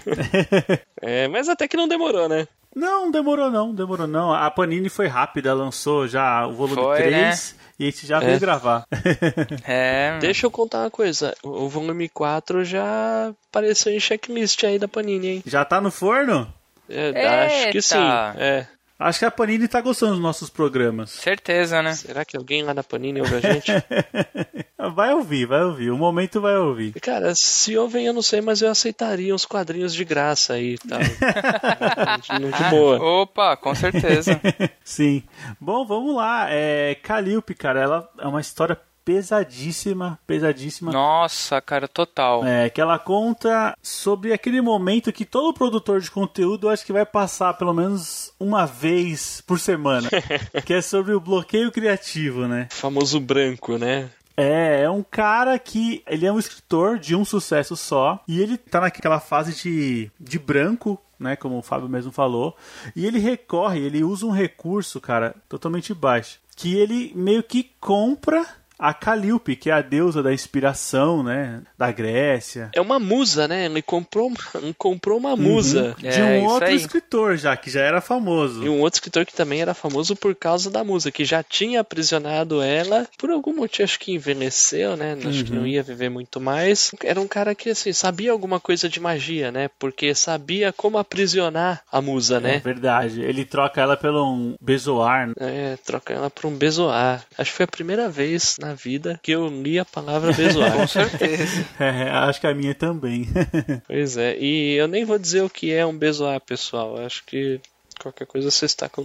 é, 1.01 1.29
mas 1.29 1.49
até 1.49 1.67
que 1.69 1.77
não 1.77 1.89
demorou, 1.89 2.29
né? 2.29 2.47
Não, 2.75 3.11
demorou 3.11 3.51
não, 3.51 3.75
demorou 3.75 4.07
não. 4.07 4.33
A 4.33 4.51
Panini 4.51 4.89
foi 4.89 5.07
rápida, 5.07 5.55
lançou 5.55 6.07
já 6.07 6.47
o 6.47 6.53
volume 6.53 6.83
Foi, 6.83 6.97
3 6.99 7.57
e 7.79 7.85
a 7.85 7.91
gente 7.91 8.07
já 8.07 8.19
veio 8.19 8.39
gravar. 8.39 8.87
É. 9.67 10.19
Deixa 10.21 10.47
eu 10.47 10.51
contar 10.51 10.81
uma 10.81 10.91
coisa. 10.91 11.35
O 11.43 11.69
volume 11.69 12.09
4 12.09 12.65
já 12.65 13.33
apareceu 13.51 13.93
em 13.93 14.01
checklist 14.01 14.63
aí 14.65 14.79
da 14.79 14.89
Panini, 14.89 15.29
hein? 15.29 15.43
já 15.47 15.65
tá 15.65 15.81
no 15.81 15.91
forno? 15.91 16.53
É, 16.89 17.47
acho 17.47 17.71
que 17.71 17.83
sim. 17.83 17.99
É. 18.37 18.67
Acho 18.99 19.21
que 19.21 19.25
a 19.25 19.31
Panini 19.31 19.69
tá 19.69 19.81
gostando 19.81 20.15
dos 20.15 20.21
nossos 20.23 20.51
programas. 20.51 21.11
Certeza, 21.11 21.81
né? 21.81 21.95
Será 21.95 22.25
que 22.25 22.37
alguém 22.37 22.65
lá 22.65 22.73
da 22.73 22.83
Panini 22.83 23.21
ouve 23.21 23.37
a 23.37 23.41
gente? 23.41 23.71
Vai 24.95 25.13
ouvir, 25.13 25.45
vai 25.45 25.63
ouvir. 25.65 25.91
O 25.91 25.99
momento 25.99 26.41
vai 26.41 26.57
ouvir. 26.57 26.93
Cara, 27.01 27.35
se 27.35 27.77
ouvem 27.77 28.07
eu 28.07 28.13
não 28.13 28.23
sei, 28.23 28.41
mas 28.41 28.63
eu 28.63 28.71
aceitaria 28.71 29.35
uns 29.35 29.45
quadrinhos 29.45 29.93
de 29.93 30.05
graça 30.05 30.55
aí 30.55 30.75
e 30.75 30.79
tal. 30.79 31.01
de, 31.01 32.47
de 32.57 32.71
boa. 32.71 33.23
Opa, 33.23 33.57
com 33.57 33.75
certeza. 33.75 34.41
Sim. 34.85 35.25
Bom, 35.61 35.85
vamos 35.85 36.15
lá. 36.15 36.47
É, 36.49 36.95
Calliope, 37.03 37.55
cara, 37.55 37.81
ela 37.81 38.09
é 38.19 38.27
uma 38.27 38.41
história 38.41 38.79
pesadíssima, 39.09 40.19
pesadíssima. 40.27 40.93
Nossa, 40.93 41.63
cara, 41.63 41.89
total. 41.89 42.45
É, 42.45 42.69
que 42.69 42.79
ela 42.79 42.99
conta 42.99 43.75
sobre 43.83 44.35
aquele 44.35 44.61
momento 44.61 45.11
que 45.11 45.25
todo 45.25 45.55
produtor 45.55 45.99
de 46.03 46.11
conteúdo 46.11 46.69
acho 46.69 46.85
que 46.85 46.93
vai 46.93 47.07
passar 47.07 47.55
pelo 47.55 47.73
menos 47.73 48.35
uma 48.39 48.67
vez 48.67 49.43
por 49.47 49.59
semana. 49.59 50.11
que 50.67 50.75
é 50.75 50.83
sobre 50.83 51.15
o 51.15 51.21
bloqueio 51.21 51.73
criativo, 51.73 52.47
né? 52.47 52.69
Famoso 52.71 53.19
branco, 53.19 53.79
né? 53.79 54.11
É, 54.37 54.83
é 54.83 54.91
um 54.91 55.03
cara 55.03 55.59
que 55.59 56.03
ele 56.07 56.27
é 56.27 56.33
um 56.33 56.39
escritor 56.39 56.99
de 56.99 57.17
um 57.17 57.25
sucesso 57.25 57.77
só 57.77 58.23
e 58.29 58.43
ele 58.43 58.59
tá 58.59 58.79
naquela 58.79 59.21
fase 59.21 59.55
de, 59.55 60.13
de 60.21 60.39
branco, 60.39 61.01
né, 61.19 61.35
como 61.35 61.57
o 61.57 61.63
Fábio 61.63 61.89
mesmo 61.89 62.13
falou, 62.13 62.55
e 62.95 63.07
ele 63.07 63.19
recorre, 63.19 63.81
ele 63.81 64.05
usa 64.05 64.27
um 64.27 64.31
recurso, 64.31 65.01
cara, 65.01 65.35
totalmente 65.49 65.95
baixo, 65.95 66.39
que 66.55 66.77
ele 66.77 67.11
meio 67.17 67.43
que 67.43 67.71
compra 67.81 68.47
a 68.79 68.95
Calliope, 68.95 69.57
que 69.57 69.71
é 69.71 69.73
a 69.73 69.83
deusa 69.83 70.23
da 70.23 70.33
inspiração, 70.33 71.23
né, 71.23 71.63
da 71.77 71.91
Grécia. 71.91 72.71
É 72.75 72.81
uma 72.81 72.99
musa, 72.99 73.49
né? 73.49 73.67
Ele 73.67 73.83
comprou 73.83 74.29
uma, 74.29 74.37
ele 74.57 74.75
comprou 74.79 75.19
uma 75.19 75.35
musa. 75.37 75.95
De 75.99 76.07
É, 76.07 76.41
um 76.41 76.45
outro 76.47 76.69
aí. 76.69 76.77
escritor 76.77 77.37
já, 77.37 77.57
que 77.57 77.71
já 77.71 77.81
era 77.81 78.01
famoso. 78.01 78.65
E 78.65 78.69
um 78.69 78.81
outro 78.81 78.97
escritor 78.99 79.25
que 79.27 79.33
também 79.35 79.61
era 79.61 79.75
famoso 79.75 80.15
por 80.17 80.35
causa 80.35 80.71
da 80.71 80.85
musa, 80.85 81.11
que 81.11 81.25
já 81.25 81.43
tinha 81.43 81.81
aprisionado 81.81 82.61
ela, 82.63 83.07
por 83.19 83.31
algum 83.31 83.55
motivo, 83.55 83.85
acho 83.85 83.99
que 83.99 84.13
envelheceu, 84.13 84.97
né? 84.97 85.17
Acho 85.27 85.45
que 85.45 85.53
não 85.53 85.67
ia 85.67 85.83
viver 85.83 86.09
muito 86.09 86.41
mais. 86.41 86.91
Era 87.03 87.21
um 87.21 87.29
cara 87.29 87.55
que, 87.55 87.71
assim, 87.71 87.93
sabia 87.93 88.31
alguma 88.33 88.61
coisa 88.61 88.89
de 88.89 89.01
magia, 89.01 89.51
né? 89.51 89.69
Porque 89.79 90.15
sabia 90.15 90.73
como 90.73 90.99
aprisionar 90.99 91.83
a 91.91 92.01
musa, 92.01 92.37
É 92.37 92.41
né? 92.41 92.59
verdade. 92.65 93.21
Ele 93.23 93.45
troca 93.45 93.81
ela 93.81 93.97
pelo 93.97 94.25
um 94.33 94.55
bezoar. 94.61 95.29
né? 95.29 95.35
É, 95.41 95.77
troca 95.85 96.13
ela 96.15 96.31
por 96.31 96.47
um 96.47 96.55
bezoar. 96.57 97.25
Acho 97.37 97.51
que 97.51 97.57
foi 97.57 97.65
a 97.65 97.69
primeira 97.69 98.09
vez 98.09 98.57
na 98.69 98.75
vida 98.75 99.19
que 99.23 99.33
eu 99.33 99.49
li 99.49 99.79
a 99.79 99.85
palavra 99.85 100.33
bezoar. 100.33 100.73
Com 100.77 100.87
certeza. 100.87 101.67
É, 101.81 102.11
acho 102.11 102.41
que 102.41 102.47
a 102.47 102.55
minha 102.55 102.75
também. 102.75 103.27
pois 103.87 104.17
é, 104.17 104.37
e 104.39 104.75
eu 104.75 104.89
nem 104.89 105.05
vou 105.05 105.19
dizer 105.19 105.43
o 105.43 105.51
que 105.51 105.73
é 105.73 105.87
um 105.87 105.97
bezoar, 105.97 106.41
pessoal. 106.41 106.99
Acho 106.99 107.25
que 107.25 107.61
Qualquer 108.01 108.27
coisa 108.27 108.49
você 108.49 108.65
está 108.65 108.89
com 108.89 109.05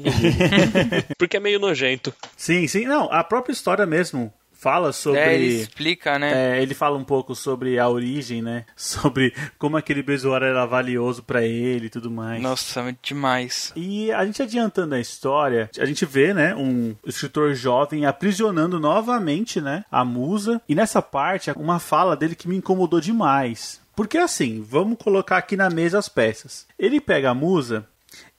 Porque 1.17 1.37
é 1.37 1.39
meio 1.39 1.59
nojento. 1.59 2.13
Sim, 2.37 2.67
sim. 2.67 2.85
Não, 2.85 3.11
a 3.11 3.23
própria 3.23 3.51
história 3.51 3.87
mesmo 3.87 4.31
fala 4.63 4.93
sobre. 4.93 5.19
É, 5.19 5.35
ele 5.35 5.61
explica, 5.61 6.17
né? 6.17 6.57
É, 6.57 6.61
ele 6.61 6.73
fala 6.73 6.97
um 6.97 7.03
pouco 7.03 7.35
sobre 7.35 7.77
a 7.77 7.89
origem, 7.89 8.41
né? 8.41 8.65
Sobre 8.77 9.33
como 9.57 9.75
aquele 9.75 10.01
besouro 10.01 10.45
era 10.45 10.65
valioso 10.65 11.23
para 11.23 11.43
ele 11.43 11.87
e 11.87 11.89
tudo 11.89 12.09
mais. 12.09 12.41
Nossa, 12.41 12.95
demais. 13.01 13.73
E 13.75 14.11
a 14.11 14.25
gente 14.25 14.41
adiantando 14.41 14.95
a 14.95 14.99
história, 14.99 15.69
a 15.77 15.85
gente 15.85 16.05
vê, 16.05 16.33
né, 16.33 16.55
um 16.55 16.95
escritor 17.05 17.53
jovem 17.55 18.05
aprisionando 18.05 18.79
novamente, 18.79 19.59
né, 19.59 19.83
a 19.91 20.05
musa. 20.05 20.61
E 20.69 20.75
nessa 20.75 21.01
parte, 21.01 21.51
uma 21.51 21.79
fala 21.79 22.15
dele 22.15 22.35
que 22.35 22.47
me 22.47 22.55
incomodou 22.55 23.01
demais. 23.01 23.81
Porque 23.95 24.17
assim, 24.17 24.61
vamos 24.61 24.97
colocar 24.97 25.37
aqui 25.37 25.57
na 25.57 25.69
mesa 25.69 25.99
as 25.99 26.07
peças. 26.07 26.65
Ele 26.77 27.01
pega 27.01 27.31
a 27.31 27.35
musa 27.35 27.87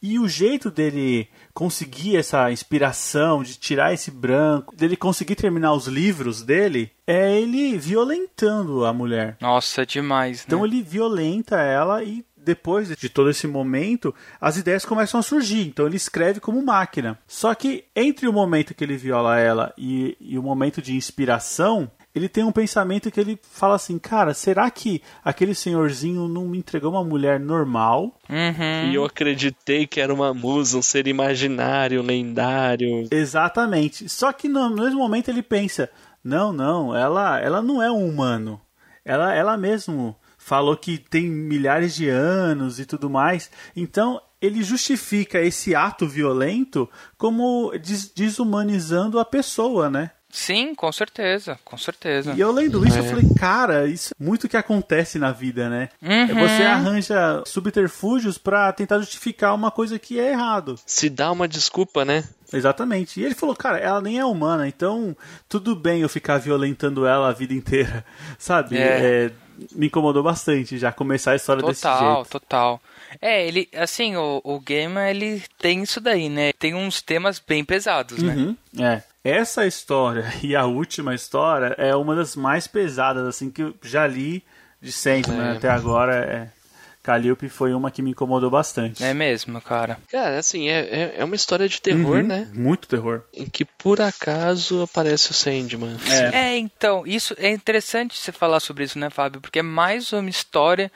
e 0.02 0.19
o 0.19 0.28
jeito 0.28 0.71
dele 0.71 1.28
conseguir 1.55 2.17
essa 2.17 2.51
inspiração, 2.51 3.43
de 3.43 3.57
tirar 3.57 3.95
esse 3.95 4.11
branco, 4.11 4.75
dele 4.77 4.97
conseguir 4.97 5.37
terminar 5.37 5.73
os 5.73 5.87
livros 5.87 6.43
dele, 6.43 6.91
é 7.07 7.41
ele 7.41 7.79
violentando 7.79 8.85
a 8.85 8.93
mulher. 8.93 9.37
Nossa, 9.41 9.87
demais. 9.87 10.39
Né? 10.39 10.45
Então 10.49 10.67
ele 10.67 10.83
violenta 10.83 11.61
ela 11.61 12.03
e 12.03 12.25
depois 12.37 12.89
de 12.95 13.09
todo 13.09 13.31
esse 13.31 13.47
momento, 13.47 14.15
as 14.39 14.59
ideias 14.59 14.85
começam 14.85 15.19
a 15.19 15.23
surgir. 15.23 15.67
Então 15.67 15.87
ele 15.87 15.97
escreve 15.97 16.41
como 16.41 16.63
máquina. 16.63 17.19
Só 17.27 17.55
que 17.55 17.85
entre 17.97 18.29
o 18.29 18.33
momento 18.33 18.75
que 18.75 18.85
ele 18.85 18.97
viola 18.97 19.39
ela 19.39 19.73
e, 19.79 20.17
e 20.21 20.39
o 20.39 20.43
momento 20.43 20.83
de 20.83 20.95
inspiração, 20.95 21.91
ele 22.14 22.28
tem 22.28 22.44
um 22.44 22.52
pensamento 22.52 23.11
que 23.11 23.18
ele 23.18 23.38
fala 23.42 23.75
assim, 23.75 23.99
cara, 23.99 24.33
será 24.33 24.71
que 24.71 25.02
aquele 25.25 25.54
senhorzinho 25.54 26.28
não 26.28 26.47
me 26.47 26.59
entregou 26.59 26.92
uma 26.92 27.02
mulher 27.02 27.40
normal? 27.40 28.16
Uhum. 28.28 28.90
E 28.90 28.94
eu 28.94 29.04
acreditei 29.04 29.87
que 29.87 30.00
era 30.00 30.14
uma 30.14 30.33
musa, 30.33 30.78
um 30.78 30.83
ser 30.83 31.09
imaginário, 31.09 32.02
lendário. 32.02 33.09
Exatamente. 33.11 34.09
Só 34.09 34.33
que 34.33 34.49
no 34.49 34.71
mesmo 34.71 35.00
momento 35.00 35.28
ele 35.28 35.42
pensa, 35.42 35.90
não, 36.23 36.52
não, 36.52 36.94
ela, 36.94 37.40
ela 37.40 37.61
não 37.61 37.83
é 37.83 37.90
um 37.90 38.09
humano. 38.09 38.61
Ela, 39.04 39.35
ela 39.35 39.56
mesmo 39.56 40.16
falou 40.38 40.76
que 40.76 40.99
tem 40.99 41.28
milhares 41.28 41.94
de 41.94 42.09
anos 42.09 42.78
e 42.78 42.87
tudo 42.87 43.11
mais. 43.11 43.50
Então 43.75 44.21
ele 44.40 44.62
justifica 44.62 45.40
esse 45.40 45.75
ato 45.75 46.06
violento 46.06 46.88
como 47.16 47.73
desumanizando 48.14 49.18
a 49.18 49.25
pessoa, 49.25 49.88
né? 49.88 50.11
Sim, 50.35 50.75
com 50.75 50.91
certeza, 50.91 51.57
com 51.64 51.79
certeza. 51.79 52.35
E 52.35 52.41
eu 52.41 52.50
lendo 52.50 52.85
isso, 52.85 52.99
é. 52.99 53.00
eu 53.00 53.05
falei, 53.05 53.25
cara, 53.38 53.87
isso 53.87 54.12
é 54.19 54.23
muito 54.23 54.49
que 54.49 54.57
acontece 54.57 55.17
na 55.17 55.31
vida, 55.31 55.71
né? 55.71 55.91
Uhum. 56.03 56.41
Você 56.41 56.64
arranja 56.64 57.45
subterfúgios 57.47 58.37
para 58.37 58.73
tentar 58.73 58.99
justificar 58.99 59.55
uma 59.55 59.71
coisa 59.71 59.97
que 59.97 60.19
é 60.19 60.33
errado. 60.33 60.76
Se 60.85 61.09
dá 61.09 61.31
uma 61.31 61.47
desculpa, 61.47 62.05
né? 62.05 62.25
Exatamente. 62.53 63.21
E 63.21 63.25
ele 63.25 63.35
falou, 63.37 63.55
cara, 63.55 63.79
ela 63.79 64.00
nem 64.00 64.19
é 64.19 64.25
humana, 64.25 64.67
então 64.67 65.17
tudo 65.49 65.76
bem 65.76 66.00
eu 66.00 66.09
ficar 66.09 66.38
violentando 66.38 67.07
ela 67.07 67.29
a 67.29 67.33
vida 67.33 67.55
inteira, 67.55 68.05
sabe? 68.37 68.76
É. 68.76 68.81
É, 68.81 69.31
me 69.73 69.87
incomodou 69.87 70.25
bastante 70.25 70.76
já 70.79 70.91
começar 70.91 71.31
a 71.31 71.37
história 71.37 71.62
total, 71.62 71.73
desse 71.73 71.83
jeito. 71.87 72.00
Total, 72.00 72.25
total. 72.25 72.81
É, 73.23 73.47
ele, 73.47 73.69
assim, 73.73 74.17
o, 74.17 74.41
o 74.43 74.59
game, 74.59 74.99
ele 75.09 75.45
tem 75.61 75.85
isso 75.85 76.00
daí, 76.00 76.29
né? 76.29 76.53
Tem 76.55 76.75
uns 76.75 77.00
temas 77.00 77.38
bem 77.38 77.64
pesados, 77.64 78.21
uhum, 78.21 78.57
né? 78.73 79.05
É. 79.09 79.13
Essa 79.25 79.66
história 79.66 80.31
e 80.45 80.54
a 80.54 80.66
última 80.66 81.14
história 81.14 81.75
é 81.78 81.97
uma 81.97 82.14
das 82.14 82.37
mais 82.37 82.66
pesadas, 82.66 83.26
assim, 83.26 83.50
que 83.50 83.62
eu 83.62 83.75
já 83.83 84.07
li 84.07 84.45
de 84.81 84.93
sempre, 84.93 85.33
é. 85.33 85.37
né? 85.37 85.57
Até 85.57 85.71
agora, 85.71 86.14
é... 86.14 86.64
Calliope 87.02 87.50
foi 87.50 87.75
uma 87.75 87.90
que 87.90 88.00
me 88.00 88.12
incomodou 88.12 88.50
bastante. 88.50 89.04
É 89.04 89.12
mesmo, 89.12 89.61
cara. 89.61 89.99
Cara, 90.11 90.38
assim, 90.38 90.71
é, 90.71 91.16
é 91.19 91.25
uma 91.25 91.37
história 91.37 91.69
de 91.69 91.78
terror, 91.78 92.16
Uhum, 92.16 92.23
né? 92.23 92.50
Muito 92.54 92.88
terror. 92.88 93.23
Em 93.35 93.45
que 93.45 93.62
por 93.62 94.00
acaso 94.00 94.83
aparece 94.83 95.31
o 95.31 95.35
Sandman. 95.35 95.99
É. 96.11 96.37
É, 96.37 96.57
então, 96.57 97.07
isso 97.07 97.35
é 97.37 97.50
interessante 97.50 98.16
você 98.16 98.33
falar 98.33 98.59
sobre 98.59 98.85
isso, 98.85 98.99
né, 98.99 99.11
Fábio? 99.11 99.43
Porque 99.43 99.59
é 99.59 99.62
mais 99.62 100.14
uma 100.14 100.31
história 100.31 100.90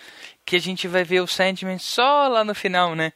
que 0.47 0.57
a 0.57 0.59
gente 0.59 0.89
vai 0.89 1.05
ver 1.05 1.21
o 1.21 1.27
Sandman 1.27 1.79
só 1.79 2.27
lá 2.27 2.43
no 2.43 2.55
final, 2.55 2.95
né? 2.95 3.13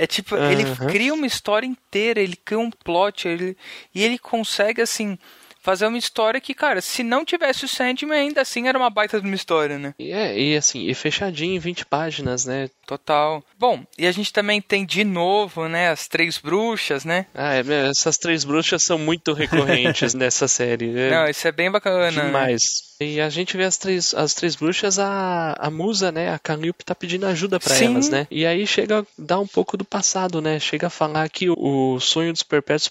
É 0.00 0.06
tipo, 0.06 0.36
ele 0.36 0.62
Aham. 0.62 0.86
cria 0.86 1.12
uma 1.12 1.26
história 1.26 1.66
inteira, 1.66 2.20
ele 2.20 2.36
cria 2.36 2.60
um 2.60 2.70
plot, 2.70 3.26
ele, 3.26 3.56
e 3.92 4.04
ele 4.04 4.16
consegue, 4.16 4.80
assim, 4.80 5.18
fazer 5.60 5.86
uma 5.86 5.98
história 5.98 6.40
que, 6.40 6.54
cara, 6.54 6.80
se 6.80 7.02
não 7.02 7.24
tivesse 7.24 7.64
o 7.64 7.68
Sandman, 7.68 8.18
ainda 8.18 8.40
assim 8.40 8.68
era 8.68 8.78
uma 8.78 8.90
baita 8.90 9.20
de 9.20 9.26
uma 9.26 9.34
história, 9.34 9.78
né? 9.78 9.94
E 9.98 10.10
é, 10.12 10.38
e 10.38 10.56
assim, 10.56 10.88
e 10.88 10.94
fechadinho 10.94 11.54
em 11.54 11.58
20 11.58 11.86
páginas, 11.86 12.44
né? 12.44 12.68
Total. 12.86 13.42
Bom, 13.58 13.84
e 13.98 14.06
a 14.06 14.12
gente 14.12 14.32
também 14.32 14.60
tem 14.62 14.86
de 14.86 15.04
novo, 15.04 15.68
né, 15.68 15.90
as 15.90 16.08
três 16.08 16.38
bruxas, 16.38 17.04
né? 17.04 17.26
Ah, 17.34 17.54
é, 17.54 17.90
essas 17.90 18.16
três 18.16 18.44
bruxas 18.44 18.82
são 18.82 18.98
muito 18.98 19.32
recorrentes 19.32 20.14
nessa 20.14 20.48
série. 20.48 20.98
É 20.98 21.10
Não, 21.10 21.28
isso 21.28 21.46
é 21.46 21.52
bem 21.52 21.70
bacana. 21.70 22.10
né? 22.10 22.26
demais. 22.26 22.88
E 23.00 23.20
a 23.20 23.28
gente 23.28 23.56
vê 23.56 23.64
as 23.64 23.76
três, 23.76 24.14
as 24.14 24.34
três 24.34 24.56
bruxas, 24.56 24.98
a, 24.98 25.54
a 25.58 25.70
musa, 25.70 26.10
né? 26.10 26.32
A 26.32 26.38
Calliope 26.38 26.84
tá 26.84 26.94
pedindo 26.94 27.26
ajuda 27.26 27.60
pra 27.60 27.74
Sim. 27.74 27.86
elas, 27.92 28.08
né? 28.08 28.26
E 28.30 28.44
aí 28.44 28.66
chega 28.66 29.00
a 29.00 29.04
dar 29.16 29.38
um 29.38 29.46
pouco 29.46 29.76
do 29.76 29.84
passado, 29.84 30.40
né? 30.40 30.58
Chega 30.58 30.88
a 30.88 30.90
falar 30.90 31.28
que 31.28 31.48
o, 31.48 31.54
o 31.94 32.00
sonho 32.00 32.32
dos 32.32 32.42
perpétuos 32.42 32.90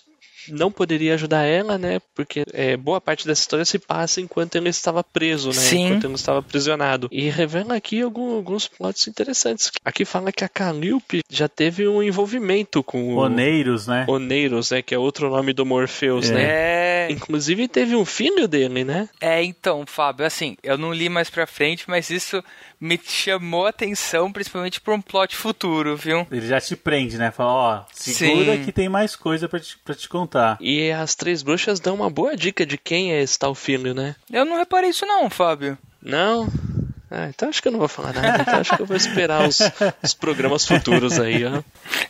não 0.49 0.71
poderia 0.71 1.13
ajudar 1.13 1.43
ela, 1.43 1.77
né? 1.77 1.99
Porque 2.15 2.43
é, 2.53 2.75
boa 2.77 2.99
parte 3.01 3.25
dessa 3.27 3.41
história 3.41 3.65
se 3.65 3.79
passa 3.79 4.21
enquanto 4.21 4.55
ele 4.55 4.69
estava 4.69 5.03
preso, 5.03 5.49
né? 5.49 5.53
Sim. 5.55 5.85
Enquanto 5.87 6.03
ele 6.05 6.13
estava 6.15 6.39
aprisionado. 6.39 7.07
E 7.11 7.29
revela 7.29 7.75
aqui 7.75 8.01
algum- 8.01 8.35
alguns 8.35 8.67
plots 8.67 9.07
interessantes. 9.07 9.71
Aqui 9.83 10.05
fala 10.05 10.31
que 10.31 10.43
a 10.43 10.49
Calliope 10.49 11.21
já 11.29 11.47
teve 11.47 11.87
um 11.87 12.01
envolvimento 12.03 12.83
com 12.83 13.13
o 13.13 13.17
Oneiros, 13.17 13.87
né? 13.87 14.05
Oneiros, 14.07 14.71
né? 14.71 14.81
Que 14.81 14.95
é 14.95 14.97
outro 14.99 15.29
nome 15.29 15.53
do 15.53 15.65
Morpheus, 15.65 16.29
É. 16.29 16.33
né? 16.33 16.43
É, 16.43 17.07
Inclusive 17.11 17.67
teve 17.67 17.95
um 17.95 18.03
filho 18.05 18.47
dele, 18.47 18.83
né? 18.83 19.07
é, 19.21 19.41
então, 19.43 19.85
Fábio, 19.85 20.25
assim, 20.25 20.57
eu 20.61 20.77
não 20.77 20.91
li 20.93 21.07
mais 21.09 21.29
pra 21.29 21.47
frente, 21.47 21.85
mas 21.87 22.09
isso 22.09 22.43
me 22.79 22.99
chamou 23.03 23.65
a 23.65 23.69
atenção, 23.69 24.31
principalmente 24.31 24.81
pra 24.81 24.93
um 24.93 25.01
plot 25.01 25.35
futuro, 25.35 25.95
viu? 25.95 26.27
Ele 26.31 26.45
já 26.47 26.59
te 26.59 26.75
prende, 26.75 27.17
né? 27.17 27.31
Fala, 27.31 27.51
ó, 27.51 27.83
segura 27.93 28.57
Sim. 28.57 28.63
que 28.65 28.71
tem 28.71 28.89
mais 28.89 29.15
coisa 29.15 29.47
pra 29.47 29.59
te, 29.59 29.77
pra 29.85 29.95
te 29.95 30.07
contar. 30.09 30.36
E 30.61 30.91
as 30.91 31.15
três 31.15 31.41
bruxas 31.43 31.79
dão 31.79 31.95
uma 31.95 32.09
boa 32.09 32.35
dica 32.35 32.65
de 32.65 32.77
quem 32.77 33.13
é 33.13 33.21
esse 33.21 33.37
tal 33.37 33.55
filho, 33.55 33.93
né? 33.93 34.15
Eu 34.31 34.45
não 34.45 34.57
reparei 34.57 34.89
isso 34.89 35.05
não, 35.05 35.29
Fábio. 35.29 35.77
Não? 36.01 36.47
Ah, 37.09 37.27
então 37.29 37.47
acho 37.47 37.61
que 37.61 37.67
eu 37.69 37.71
não 37.71 37.79
vou 37.79 37.87
falar 37.87 38.13
nada. 38.13 38.41
Então 38.41 38.59
acho 38.59 38.75
que 38.75 38.81
eu 38.81 38.85
vou 38.85 38.97
esperar 38.97 39.47
os, 39.47 39.59
os 40.03 40.13
programas 40.13 40.65
futuros 40.65 41.19
aí, 41.19 41.45
ó. 41.45 41.63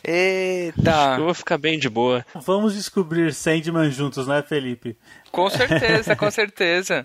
Eita, 0.04 1.16
Eu 1.18 1.26
vou 1.26 1.34
ficar 1.34 1.58
bem 1.58 1.78
de 1.78 1.90
boa. 1.90 2.26
Vamos 2.46 2.74
descobrir 2.76 3.34
Sandman 3.34 3.92
juntos, 3.92 4.28
né, 4.28 4.42
Felipe? 4.42 4.98
com 5.32 5.50
certeza, 5.50 6.16
com 6.16 6.32
certeza. 6.32 7.04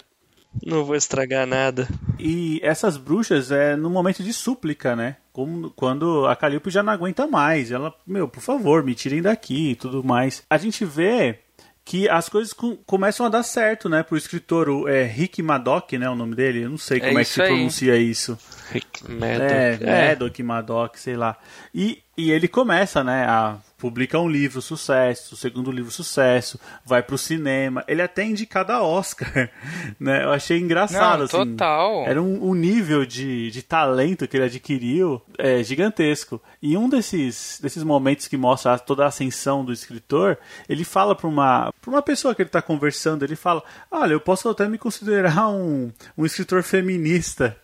Não 0.65 0.85
vou 0.85 0.95
estragar 0.97 1.47
nada. 1.47 1.89
E 2.19 2.61
essas 2.63 2.97
bruxas 2.97 3.51
é 3.51 3.75
no 3.77 3.89
momento 3.89 4.23
de 4.23 4.33
súplica, 4.33 4.95
né? 4.95 5.17
Como, 5.33 5.71
quando 5.71 6.27
a 6.27 6.37
Calliope 6.37 6.71
já 6.71 6.83
não 6.83 6.93
aguenta 6.93 7.27
mais. 7.27 7.71
Ela, 7.71 7.95
meu, 8.07 8.29
por 8.29 8.41
favor, 8.43 8.83
me 8.85 8.95
tirem 8.95 9.23
daqui 9.23 9.71
e 9.71 9.75
tudo 9.77 10.05
mais. 10.05 10.43
A 10.51 10.59
gente 10.59 10.85
vê 10.85 11.39
que 11.85 12.09
as 12.09 12.29
coisas 12.29 12.53
com- 12.53 12.77
começam 12.87 13.25
a 13.27 13.29
dar 13.29 13.43
certo, 13.43 13.89
né? 13.89 14.03
Pro 14.03 14.17
escritor, 14.17 14.69
o 14.69 14.87
é, 14.87 15.03
Rick 15.05 15.43
Madoc, 15.43 15.93
né? 15.95 16.09
O 16.09 16.15
nome 16.15 16.35
dele? 16.37 16.63
Eu 16.63 16.71
não 16.71 16.79
sei 16.79 16.99
É 16.99 17.07
como 17.09 17.19
é, 17.19 17.25
que 17.25 17.31
se 17.31 17.43
aí. 17.43 17.49
pronuncia 17.49 17.97
isso. 17.97 18.39
Rick 18.71 19.11
Maddox. 19.11 19.53
É, 19.53 19.79
É, 19.83 20.09
Madoc, 20.11 20.39
Madoc, 20.41 20.97
sei 20.97 21.17
lá. 21.17 21.37
E, 21.75 21.99
e 22.17 22.31
ele 22.31 22.47
começa, 22.47 23.03
né, 23.03 23.25
a 23.27 23.57
publica 23.83 24.17
um 24.17 24.29
livro, 24.29 24.63
sucesso, 24.63 25.35
o 25.35 25.37
segundo 25.37 25.73
livro, 25.73 25.91
sucesso, 25.91 26.57
vai 26.87 27.03
pro 27.03 27.19
cinema. 27.19 27.83
Ele 27.89 28.01
é 28.01 28.05
até 28.05 28.25
indicado 28.25 28.71
a 28.71 28.81
Oscar, 28.81 29.51
né? 29.99 30.23
Eu 30.23 30.31
achei 30.31 30.61
engraçado, 30.61 31.19
Não, 31.19 31.25
assim. 31.25 31.51
total. 31.51 32.07
Era 32.07 32.23
um, 32.23 32.51
um 32.51 32.55
nível 32.55 33.05
de, 33.05 33.51
de 33.51 33.61
talento 33.61 34.29
que 34.29 34.37
ele 34.37 34.45
adquiriu 34.45 35.21
é, 35.37 35.65
gigantesco. 35.65 36.41
E 36.63 36.77
um 36.77 36.89
desses, 36.89 37.59
desses 37.61 37.83
momentos 37.83 38.29
que 38.29 38.37
mostra 38.37 38.79
toda 38.79 39.03
a 39.03 39.09
ascensão 39.09 39.65
do 39.65 39.73
escritor, 39.73 40.39
ele 40.69 40.85
fala 40.85 41.17
pra 41.17 41.27
uma, 41.27 41.75
pra 41.81 41.91
uma 41.91 42.03
pessoa 42.03 42.37
que 42.37 42.43
ele 42.43 42.51
tá 42.51 42.63
conversando, 42.63 43.25
ele 43.25 43.35
fala, 43.35 43.65
olha, 43.91 44.13
eu 44.13 44.21
posso 44.21 44.49
até 44.49 44.69
me 44.69 44.79
considerar 44.79 45.49
um, 45.49 45.91
um 46.17 46.25
escritor 46.25 46.63
feminista. 46.63 47.57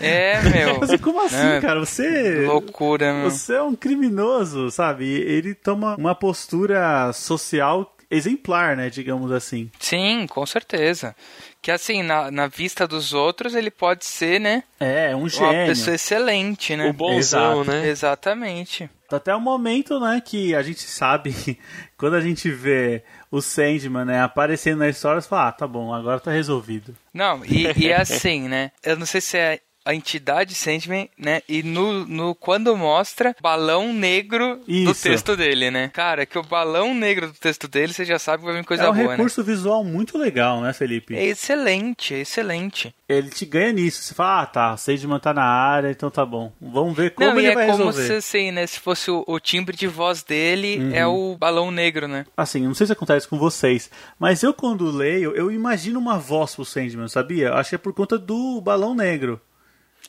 É, 0.00 0.40
meu. 0.42 0.80
Mas 0.86 1.00
como 1.00 1.24
assim, 1.24 1.36
É, 1.36 1.60
cara? 1.60 1.80
Você. 1.80 2.46
Loucura, 2.46 3.12
meu. 3.12 3.30
Você 3.30 3.54
é 3.54 3.62
um 3.62 3.74
criminoso, 3.74 4.70
sabe? 4.70 5.06
Ele 5.06 5.54
toma 5.54 5.96
uma 5.96 6.14
postura 6.14 7.12
social 7.12 7.94
exemplar, 8.10 8.76
né? 8.76 8.90
Digamos 8.90 9.30
assim. 9.32 9.70
Sim, 9.78 10.26
com 10.28 10.44
certeza. 10.44 11.14
Que 11.62 11.70
assim, 11.70 12.02
na, 12.02 12.30
na 12.30 12.46
vista 12.46 12.86
dos 12.88 13.12
outros, 13.12 13.54
ele 13.54 13.70
pode 13.70 14.04
ser, 14.04 14.40
né? 14.40 14.64
É, 14.78 15.14
um 15.14 15.20
Uma 15.20 15.28
gênio. 15.28 15.66
pessoa 15.66 15.94
excelente, 15.94 16.74
né? 16.76 16.88
o 16.88 16.92
bonzão, 16.92 17.62
Exato. 17.62 17.70
né? 17.70 17.88
Exatamente. 17.88 18.90
Até 19.10 19.34
o 19.34 19.40
momento, 19.40 19.98
né, 19.98 20.22
que 20.24 20.54
a 20.54 20.62
gente 20.62 20.82
sabe, 20.82 21.34
quando 21.98 22.14
a 22.14 22.20
gente 22.20 22.48
vê 22.50 23.02
o 23.30 23.42
Sandman, 23.42 24.04
né, 24.04 24.22
aparecendo 24.22 24.78
na 24.78 24.88
história, 24.88 25.20
você 25.20 25.28
fala, 25.28 25.48
ah, 25.48 25.52
tá 25.52 25.66
bom, 25.66 25.92
agora 25.92 26.20
tá 26.20 26.30
resolvido. 26.30 26.94
Não, 27.12 27.44
e, 27.44 27.66
e 27.76 27.88
é 27.88 28.00
assim, 28.00 28.48
né? 28.48 28.70
Eu 28.84 28.96
não 28.96 29.06
sei 29.06 29.20
se 29.20 29.36
é 29.36 29.58
a 29.84 29.94
entidade 29.94 30.54
Sandman, 30.54 31.08
né? 31.18 31.42
E 31.48 31.62
no, 31.62 32.06
no 32.06 32.34
quando 32.34 32.76
mostra 32.76 33.34
balão 33.40 33.92
negro 33.92 34.56
do 34.66 34.70
Isso. 34.90 35.02
texto 35.02 35.36
dele, 35.36 35.70
né? 35.70 35.90
Cara, 35.92 36.26
que 36.26 36.38
o 36.38 36.42
balão 36.42 36.94
negro 36.94 37.28
do 37.28 37.32
texto 37.34 37.66
dele, 37.66 37.92
você 37.92 38.04
já 38.04 38.18
sabe 38.18 38.40
que 38.42 38.46
vai 38.46 38.56
vir 38.60 38.64
coisa 38.64 38.84
é 38.84 38.90
um 38.90 38.94
boa, 38.94 39.10
recurso 39.12 39.42
visual 39.42 39.82
muito 39.84 40.18
legal, 40.18 40.60
né, 40.60 40.72
Felipe? 40.72 41.14
né? 41.14 41.20
É 41.20 41.24
excelente, 41.26 42.14
é 42.14 42.18
excelente. 42.20 42.94
Ele 43.08 43.28
te 43.30 43.44
ganha 43.44 43.72
nisso. 43.72 44.02
Você 44.02 44.14
fala, 44.14 44.42
ah, 44.42 44.46
tá, 44.46 44.76
Sandman 44.76 45.18
tá 45.18 45.34
na 45.34 45.44
área, 45.44 45.90
então 45.90 46.10
tá 46.10 46.24
bom. 46.24 46.52
Vamos 46.60 46.96
ver 46.96 47.10
como 47.12 47.28
Não, 47.30 47.38
ele 47.38 47.48
é 47.48 47.54
vai 47.54 47.66
como 47.66 47.86
resolver. 47.86 48.06
se 48.06 48.12
assim, 48.14 48.52
né? 48.52 48.66
Se 48.66 48.78
fosse 48.78 49.10
o, 49.10 49.24
o 49.26 49.40
timbre 49.40 49.76
de 49.76 49.86
voz 49.86 50.22
dele, 50.22 50.90
é 50.94 51.06
Uhum. 51.06 51.32
o 51.32 51.36
balão 51.36 51.70
negro, 51.70 52.06
né? 52.06 52.24
Assim, 52.36 52.60
não 52.60 52.74
sei 52.74 52.86
se 52.86 52.92
acontece 52.92 53.26
com 53.26 53.38
vocês, 53.38 53.90
mas 54.18 54.42
eu 54.42 54.52
quando 54.54 54.90
leio, 54.90 55.32
eu 55.34 55.50
imagino 55.50 55.98
uma 55.98 56.18
voz 56.18 56.54
pro 56.54 56.64
Sandman, 56.64 57.08
sabia? 57.08 57.54
Acho 57.54 57.70
que 57.70 57.74
é 57.74 57.78
por 57.78 57.92
conta 57.92 58.18
do 58.18 58.60
balão 58.60 58.94
negro. 58.94 59.40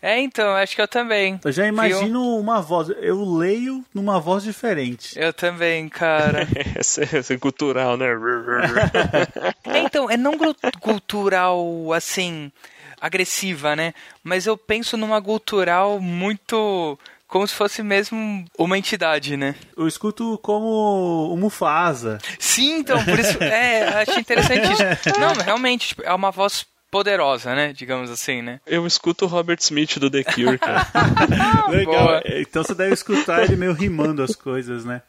É, 0.02 0.20
então, 0.20 0.56
acho 0.56 0.76
que 0.76 0.82
eu 0.82 0.88
também. 0.88 1.40
Eu 1.46 1.52
já 1.52 1.68
imagino 1.68 2.36
uma 2.38 2.60
voz. 2.60 2.90
Eu 3.02 3.24
leio 3.24 3.86
numa 3.94 4.20
voz 4.20 4.44
diferente. 4.44 5.14
Eu 5.18 5.32
também, 5.32 5.88
cara. 5.88 6.48
Esse, 6.80 7.02
esse 7.16 7.38
cultural, 7.38 7.96
né? 7.98 8.08
É, 9.64 9.80
então, 9.80 10.10
é 10.10 10.18
não 10.18 10.34
cultural, 10.80 11.94
assim, 11.94 12.52
agressiva, 13.00 13.76
né? 13.76 13.94
Mas 14.24 14.48
eu 14.48 14.58
penso 14.58 14.98
numa 14.98 15.22
cultural 15.22 16.00
muito. 16.00 16.98
Como 17.28 17.48
se 17.48 17.54
fosse 17.54 17.82
mesmo 17.82 18.44
uma 18.58 18.78
entidade, 18.78 19.38
né? 19.38 19.56
Eu 19.78 19.88
escuto 19.88 20.38
como 20.40 21.32
o 21.32 21.38
Mufasa. 21.38 22.18
Sim, 22.40 22.80
então, 22.80 23.04
por 23.06 23.18
isso. 23.18 23.38
É, 23.42 24.02
achei 24.02 24.18
interessante 24.18 24.74
isso. 24.74 25.20
Não, 25.20 25.34
realmente, 25.34 25.90
tipo, 25.90 26.04
é 26.04 26.14
uma 26.14 26.32
voz 26.32 26.66
poderosa, 26.92 27.56
né? 27.56 27.72
Digamos 27.74 28.12
assim, 28.12 28.42
né? 28.42 28.60
Eu 28.68 28.86
escuto 28.86 29.26
o 29.26 29.28
Robert 29.28 29.60
Smith 29.62 29.98
do 29.98 30.12
The 30.12 30.24
Cure, 30.26 30.60
cara. 30.60 30.86
Legal. 31.72 32.06
boa. 32.06 32.24
Então 32.26 32.64
você 32.64 32.76
deve 32.76 32.94
escutar 32.94 33.44
ele 33.44 33.56
meio 33.56 33.72
rimando 33.72 34.22
as 34.22 34.36
coisas, 34.36 34.84
né? 34.84 35.02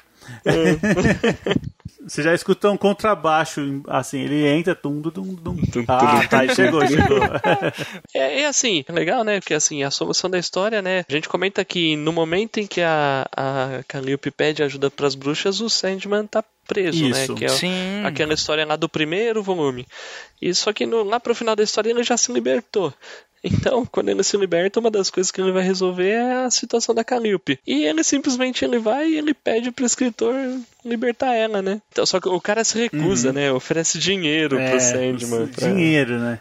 Você 2.07 2.23
já 2.23 2.35
escutou 2.35 2.73
um 2.73 2.77
contrabaixo, 2.77 3.81
assim, 3.87 4.23
ele 4.23 4.47
entra, 4.49 4.75
tum, 4.75 5.01
tum, 5.03 5.11
tum, 5.37 5.57
tum. 5.57 5.85
Ah, 5.87 6.27
tá, 6.29 6.53
chegou, 6.53 6.85
chegou. 6.87 7.21
É, 8.15 8.41
é 8.43 8.47
assim, 8.47 8.85
é 8.89 8.93
legal, 8.93 9.23
né? 9.25 9.39
Porque 9.41 9.55
assim, 9.55 9.83
a 9.83 9.91
solução 9.91 10.29
da 10.29 10.39
história, 10.39 10.83
né? 10.83 11.05
A 11.09 11.13
gente 11.13 11.29
comenta 11.29 11.65
que 11.65 11.97
no 11.97 12.13
momento 12.13 12.59
em 12.59 12.67
que 12.67 12.81
a, 12.83 13.27
a 13.37 13.83
Calliope 13.87 14.31
pede 14.31 14.63
ajuda 14.63 14.91
pras 14.91 15.15
bruxas, 15.15 15.61
o 15.61 15.71
Sandman 15.71 16.27
tá 16.27 16.43
preso, 16.67 17.05
Isso. 17.05 17.33
né? 17.33 17.39
Que 17.39 17.45
é 17.45 17.49
Sim. 17.49 18.05
aquela 18.05 18.35
história 18.35 18.67
lá 18.67 18.77
do 18.77 18.89
primeiro 18.89 19.43
volume. 19.43 19.87
E 20.41 20.53
só 20.55 20.73
que 20.73 20.85
no- 20.87 21.05
lá 21.05 21.21
pro 21.21 21.35
final 21.35 21.55
da 21.57 21.63
história 21.63 21.91
ele 21.91 22.03
já 22.03 22.17
se 22.17 22.33
libertou. 22.33 22.93
Então, 23.45 23.85
quando 23.85 24.09
ele 24.09 24.23
se 24.23 24.37
liberta, 24.37 24.79
uma 24.81 24.91
das 24.91 25.11
coisas 25.11 25.31
que 25.33 25.41
ele 25.41 25.51
vai 25.53 25.63
resolver 25.65 26.11
é 26.11 26.45
a 26.45 26.51
situação 26.51 26.95
da 26.95 27.03
Calliope. 27.03 27.59
E 27.67 27.85
ele 27.85 28.05
simplesmente 28.05 28.65
ele 28.65 28.79
vai 28.79 29.09
e 29.09 29.19
ele 29.19 29.35
pede 29.35 29.71
pro 29.73 29.85
escritor 29.85 30.35
libertar 30.85 31.35
ela, 31.35 31.61
né? 31.61 31.81
Então, 31.91 32.05
só 32.07 32.21
que 32.21 32.29
o 32.29 32.41
cara 32.41 32.63
se 32.65 32.79
recusa, 32.79 33.33
né? 33.33 33.51
Oferece 33.53 33.99
dinheiro 33.99 34.57
pro 34.57 34.81
Sandman. 34.81 35.47
pra- 35.49 35.69
dinheiro, 35.69 36.19
né? 36.21 36.41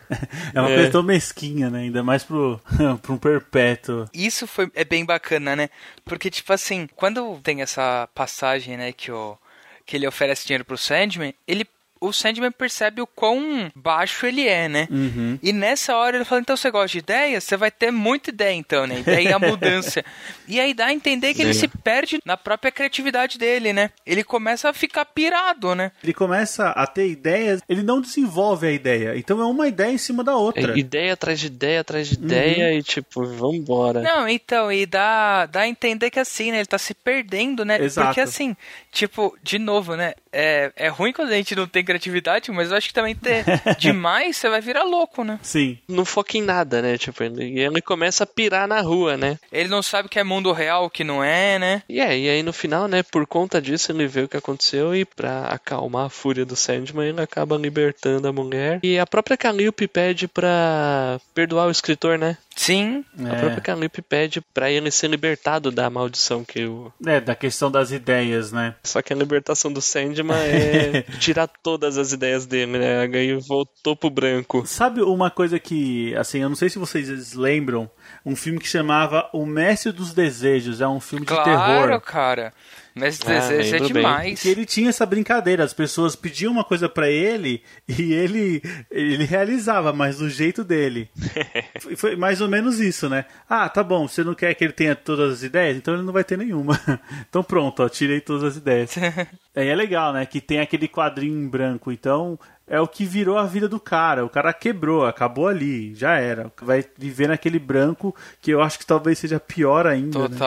É 0.54 0.60
uma 0.62 0.70
É. 0.72 0.76
coisa 0.76 0.92
tão 0.92 1.04
mesquinha, 1.04 1.70
né? 1.70 1.80
Ainda 1.82 2.04
mais 2.04 2.24
pro, 2.24 2.60
pro 3.02 3.14
um 3.14 3.18
perpétuo. 3.18 4.06
Isso 4.14 4.46
foi, 4.46 4.70
é 4.76 4.84
bem 4.84 5.04
bacana, 5.06 5.56
né? 5.56 5.70
Porque, 6.06 6.30
tipo 6.30 6.52
assim, 6.54 6.88
quando 6.96 7.40
tem 7.44 7.62
essa 7.62 8.08
passagem, 8.14 8.78
né, 8.78 8.92
que, 8.92 9.12
o, 9.12 9.38
que 9.86 9.96
ele 9.98 10.08
oferece 10.08 10.46
dinheiro 10.46 10.66
pro 10.66 10.78
Sandman, 10.78 11.34
ele, 11.48 11.66
o 12.02 12.12
Sandman 12.12 12.52
percebe 12.52 13.00
o 13.00 13.06
quão 13.08 13.72
baixo 13.76 14.26
ele 14.26 14.48
é, 14.48 14.68
né? 14.68 14.88
Uhum. 14.90 15.38
E 15.42 15.54
nessa 15.54 15.96
hora 15.96 16.18
ele 16.18 16.26
fala, 16.26 16.42
então 16.42 16.58
você 16.58 16.72
gosta 16.72 16.88
de 16.88 16.98
ideias? 16.98 17.44
Você 17.44 17.56
vai 17.56 17.70
ter 17.70 17.92
muita 17.92 18.32
ideia, 18.32 18.56
então, 18.56 18.88
né? 18.88 19.00
E 19.00 19.04
daí 19.04 19.28
a 19.32 19.38
mudança. 19.38 20.04
e 20.48 20.60
aí 20.60 20.74
dá 20.74 20.88
a 20.88 20.94
entender 20.94 21.36
que 21.36 21.42
ele 21.44 21.54
se 21.54 21.68
perde 21.68 22.20
na 22.26 22.36
própria 22.36 22.72
criatividade 22.72 23.38
dele, 23.38 23.72
né? 23.72 23.92
Ele 24.04 24.24
começa 24.24 24.68
a 24.68 24.74
ficar 24.74 25.06
pirado, 25.06 25.76
né? 25.76 25.92
Ele 26.04 26.14
começa 26.14 26.70
a 26.70 26.88
ter 26.88 27.08
ideias, 27.08 27.62
ele 27.70 27.84
não 27.84 28.02
desenvolve 28.02 28.66
a 28.66 28.72
ideia. 28.72 29.16
Então 29.16 29.40
é 29.40 29.46
uma 29.46 29.68
ideia 29.68 29.92
em 29.92 30.00
cima 30.00 30.24
da 30.24 30.36
outra. 30.36 30.74
É, 30.74 30.80
ideia 30.80 31.14
atrás 31.14 31.40
de 31.40 31.48
ideia 31.48 31.82
atrás 31.82 32.10
de 32.10 32.16
ideia 32.16 32.74
e 32.74 32.82
tipo, 32.82 33.24
vambora. 33.24 34.02
Não, 34.02 34.28
então, 34.28 34.72
e 34.72 34.88
dá, 34.88 35.46
dá 35.46 35.62
a 35.62 35.68
entender 35.68 36.10
que 36.10 36.20
assim, 36.20 36.52
né? 36.52 36.58
Ele 36.58 36.66
tá 36.66 36.80
se 36.80 36.96
perdendo, 36.96 37.64
né? 37.64 37.80
Exato. 37.80 38.08
Porque 38.08 38.22
assim, 38.22 38.56
tipo, 38.92 39.38
de 39.44 39.60
novo, 39.60 39.96
né? 39.96 40.16
É, 40.32 40.72
é 40.76 40.88
ruim 40.88 41.12
quando 41.12 41.30
a 41.30 41.36
gente 41.36 41.56
não 41.56 41.68
tem 41.68 41.84
criatividade, 41.84 42.52
mas 42.52 42.72
eu 42.72 42.78
acho 42.78 42.88
que 42.88 42.94
também 42.94 43.16
ter 43.16 43.44
demais, 43.78 44.38
você 44.38 44.50
vai 44.50 44.62
virar 44.62 44.84
louco, 44.84 45.24
né? 45.24 45.40
Sim. 45.42 45.78
Não 45.88 46.06
foca 46.06 46.38
em 46.38 46.42
nada, 46.42 46.82
né? 46.82 46.98
Tipo, 46.98 47.24
ele, 47.24 47.60
ele 47.60 47.82
começa 47.82 48.24
a 48.24 48.28
pirar 48.28 48.68
na 48.68 48.82
rua, 48.82 49.18
né? 49.18 49.38
Ele 49.52 49.70
não 49.70 49.82
sabe 49.82 50.08
o 50.08 50.10
que 50.10 50.20
é 50.20 50.24
mundo 50.24 50.52
real, 50.52 50.86
o 50.86 50.90
que 50.90 51.04
não 51.04 51.24
é, 51.24 51.60
né? 51.60 51.84
E 51.90 52.00
é, 52.00 52.18
e 52.18 52.30
aí 52.30 52.44
no 52.44 52.54
final, 52.54 52.88
né, 52.88 53.04
por 53.04 53.26
conta 53.28 53.62
disso, 53.62 53.92
ele 53.92 54.08
vê 54.08 54.22
o 54.22 54.28
que 54.28 54.38
aconteceu 54.38 54.96
e 54.96 55.06
pra 55.06 55.48
acalmar 55.48 56.06
a 56.06 56.10
fúria 56.10 56.46
do 56.46 56.56
Sandman, 56.56 57.10
ele 57.10 57.22
acaba 57.22 57.58
libertando 57.58 58.28
a 58.28 58.34
mulher. 58.34 58.80
E 58.84 58.98
a 58.98 59.06
própria 59.06 59.38
Calliope 59.38 59.88
pede 59.88 60.28
pra 60.28 61.20
perdoar 61.34 61.68
o 61.68 61.72
escritor, 61.72 62.18
né? 62.18 62.38
Sim, 62.56 63.04
A 63.18 63.36
própria 63.36 63.62
Calliope 63.62 64.02
pede 64.02 64.42
pra 64.54 64.70
ele 64.70 64.92
ser 64.92 65.08
libertado 65.08 65.72
da 65.72 65.90
maldição 65.90 66.44
que 66.44 66.66
o... 66.66 66.92
É, 67.06 67.20
da 67.20 67.34
questão 67.34 67.72
das 67.72 67.92
ideias, 67.92 68.52
né? 68.52 68.76
Só 68.84 69.02
que 69.02 69.14
a 69.14 69.16
libertação 69.16 69.72
do 69.72 69.82
Sandman 69.82 70.38
é 70.38 71.02
tirar 71.20 71.48
todas 71.48 71.98
as 71.98 72.12
ideias 72.12 72.46
dele, 72.46 72.78
né? 72.78 73.02
Aí 73.02 73.34
voltou 73.36 73.96
pro 73.96 74.10
branco. 74.10 74.64
Sabe 74.66 75.02
uma 75.02 75.32
coisa 75.32 75.60
que, 75.60 76.16
assim, 76.16 76.40
eu 76.40 76.50
não 76.50 76.56
sei 76.56 76.70
se 76.70 76.78
vocês 76.78 77.34
lembram, 77.34 77.90
um 78.26 78.36
filme 78.36 78.60
que 78.60 78.68
chamava 78.68 79.30
O 79.34 79.46
Mestre 79.46 79.92
dos 79.92 80.14
Desejos, 80.14 80.82
é 80.82 80.88
um 80.88 81.00
filme 81.00 81.26
de 81.26 81.34
claro, 81.34 81.88
terror. 81.88 82.02
cara. 82.02 82.54
Mas 82.94 83.20
Ah, 83.26 83.48
desejo 83.48 83.76
é 83.76 83.80
bem. 83.80 83.88
demais. 83.88 84.42
Que 84.42 84.50
ele 84.50 84.66
tinha 84.66 84.90
essa 84.90 85.06
brincadeira, 85.06 85.64
as 85.64 85.74
pessoas 85.74 86.16
pediam 86.16 86.52
uma 86.52 86.64
coisa 86.64 86.90
pra 86.90 87.10
ele 87.10 87.62
e 87.88 88.14
ele 88.14 88.62
ele 88.90 89.24
realizava, 89.24 89.94
mas 89.94 90.18
do 90.18 90.30
jeito 90.30 90.64
dele. 90.64 91.10
foi, 91.80 91.96
foi 91.96 92.16
mais 92.16 92.42
ou 92.42 92.48
menos 92.50 92.80
isso, 92.80 93.08
né? 93.08 93.26
Ah, 93.50 93.70
tá 93.70 93.84
bom, 93.84 94.08
você 94.08 94.24
não 94.24 94.34
quer 94.36 94.54
que 94.56 94.64
ele 94.64 94.74
tenha 94.74 94.96
todas 94.96 95.34
as 95.34 95.44
ideias, 95.44 95.78
então 95.78 95.94
ele 95.94 96.04
não 96.04 96.14
vai 96.14 96.24
ter 96.24 96.38
nenhuma. 96.38 96.80
então 97.30 97.42
pronto, 97.44 97.82
ó, 97.84 97.90
tirei 97.90 98.20
todas 98.20 98.44
as 98.44 98.58
ideias. 98.58 98.96
Aí 99.56 99.68
é 99.68 99.76
legal, 99.76 100.12
né? 100.14 100.26
Que 100.26 100.40
tem 100.42 100.60
aquele 100.60 100.88
quadrinho 100.88 101.38
em 101.38 101.48
branco, 101.48 101.92
então 101.92 102.38
é 102.68 102.80
o 102.80 102.88
que 102.88 103.06
virou 103.06 103.38
a 103.38 103.46
vida 103.46 103.68
do 103.68 103.80
cara. 103.80 104.26
O 104.26 104.30
cara 104.30 104.54
quebrou, 104.54 105.06
acabou 105.06 105.48
ali, 105.48 105.94
já 105.96 106.18
era. 106.18 106.52
Vai 106.62 106.86
viver 106.98 107.28
naquele 107.28 107.60
branco 107.60 108.16
que 108.42 108.52
eu 108.52 108.62
acho 108.62 108.80
que 108.80 108.86
talvez 108.86 109.18
seja 109.20 109.40
pior 109.40 109.86
ainda. 109.88 110.28
né? 110.30 110.38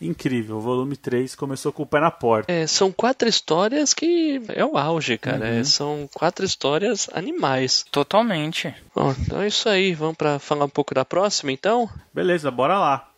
Incrível, 0.00 0.56
o 0.56 0.60
volume 0.60 0.96
3 0.96 1.34
começou 1.34 1.72
com 1.72 1.84
o 1.84 1.86
pé 1.86 2.00
na 2.00 2.10
porta. 2.10 2.52
É, 2.52 2.66
são 2.66 2.90
quatro 2.90 3.28
histórias 3.28 3.94
que 3.94 4.42
é 4.48 4.64
o 4.64 4.76
auge, 4.76 5.16
cara. 5.16 5.46
É, 5.46 5.64
são 5.64 6.08
quatro 6.12 6.44
histórias 6.44 7.08
animais. 7.12 7.84
Totalmente. 7.90 8.74
Bom, 8.94 9.14
então 9.18 9.40
é 9.40 9.46
isso 9.46 9.68
aí. 9.68 9.94
Vamos 9.94 10.16
pra 10.16 10.38
falar 10.38 10.64
um 10.64 10.70
pouco 10.70 10.94
da 10.94 11.04
próxima, 11.04 11.52
então? 11.52 11.88
Beleza, 12.12 12.50
bora 12.50 12.78
lá. 12.78 13.08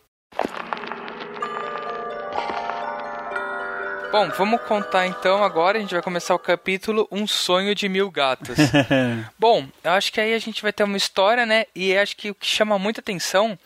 Bom, 4.12 4.30
vamos 4.30 4.62
contar 4.62 5.06
então 5.06 5.42
agora. 5.42 5.76
A 5.76 5.80
gente 5.80 5.92
vai 5.92 6.02
começar 6.02 6.34
o 6.34 6.38
capítulo 6.38 7.08
Um 7.10 7.26
Sonho 7.26 7.74
de 7.74 7.88
Mil 7.88 8.10
Gatos. 8.10 8.56
Bom, 9.38 9.66
eu 9.82 9.90
acho 9.90 10.12
que 10.12 10.20
aí 10.20 10.32
a 10.32 10.38
gente 10.38 10.62
vai 10.62 10.72
ter 10.72 10.84
uma 10.84 10.96
história, 10.96 11.44
né? 11.44 11.66
E 11.74 11.96
acho 11.96 12.16
que 12.16 12.30
o 12.30 12.34
que 12.34 12.46
chama 12.46 12.78
muita 12.78 13.00
atenção 13.00 13.58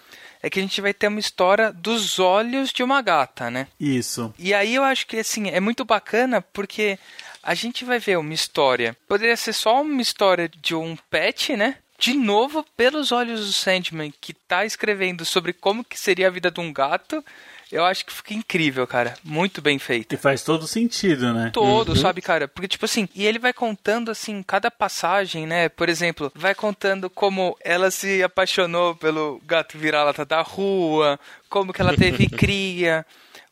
é 0.42 0.48
que 0.48 0.59
a 0.59 0.62
gente 0.62 0.81
vai 0.81 0.94
ter 0.94 1.09
uma 1.09 1.20
história 1.20 1.72
dos 1.72 2.18
olhos 2.18 2.72
de 2.72 2.83
uma 2.83 3.03
gata, 3.03 3.50
né? 3.50 3.66
Isso. 3.79 4.33
E 4.38 4.55
aí 4.55 4.74
eu 4.74 4.83
acho 4.83 5.07
que 5.07 5.18
assim, 5.18 5.48
é 5.50 5.61
muito 5.61 5.85
bacana 5.85 6.40
porque 6.40 6.98
a 7.42 7.55
gente 7.55 7.85
vai 7.85 7.98
ver 7.98 8.18
uma 8.18 8.35
história. 8.35 8.96
Poderia 9.09 9.37
ser 9.37 9.53
só 9.53 9.83
uma 9.83 10.03
história 10.03 10.48
de 10.48 10.74
um 10.74 10.96
pet, 11.11 11.57
né? 11.57 11.76
De 11.98 12.14
novo, 12.14 12.64
pelos 12.76 13.12
olhos 13.12 13.46
do 13.46 13.53
Sandman, 13.53 14.12
que 14.20 14.33
tá 14.33 14.64
escrevendo 14.64 15.24
sobre 15.24 15.53
como 15.53 15.85
que 15.85 16.00
seria 16.00 16.29
a 16.29 16.31
vida 16.31 16.50
de 16.50 16.59
um 16.59 16.72
gato. 16.72 17.22
Eu 17.70 17.85
acho 17.85 18.04
que 18.04 18.12
fica 18.12 18.35
incrível, 18.35 18.87
cara. 18.87 19.14
Muito 19.22 19.62
bem 19.62 19.78
feito 19.78 20.14
E 20.14 20.18
faz 20.18 20.42
todo 20.42 20.66
sentido, 20.66 21.33
né? 21.33 21.50
todo, 21.52 21.94
sabe, 21.96 22.20
cara? 22.20 22.48
Porque, 22.48 22.66
tipo 22.66 22.85
assim, 22.85 23.09
e 23.14 23.24
ele 23.24 23.38
vai 23.38 23.52
contando, 23.52 24.11
assim, 24.11 24.42
cada 24.42 24.70
passagem, 24.70 25.46
né? 25.46 25.68
Por 25.68 25.88
exemplo, 25.88 26.33
vai 26.35 26.54
contando 26.54 27.09
como 27.09 27.56
ela 27.62 27.90
se 27.90 28.22
apaixonou 28.22 28.94
pelo 28.96 29.40
gato 29.46 29.78
vira-lata 29.78 30.24
da 30.24 30.42
rua, 30.42 31.18
como 31.48 31.72
que 31.72 31.80
ela 31.80 31.96
teve 31.96 32.28
cria. 32.30 33.06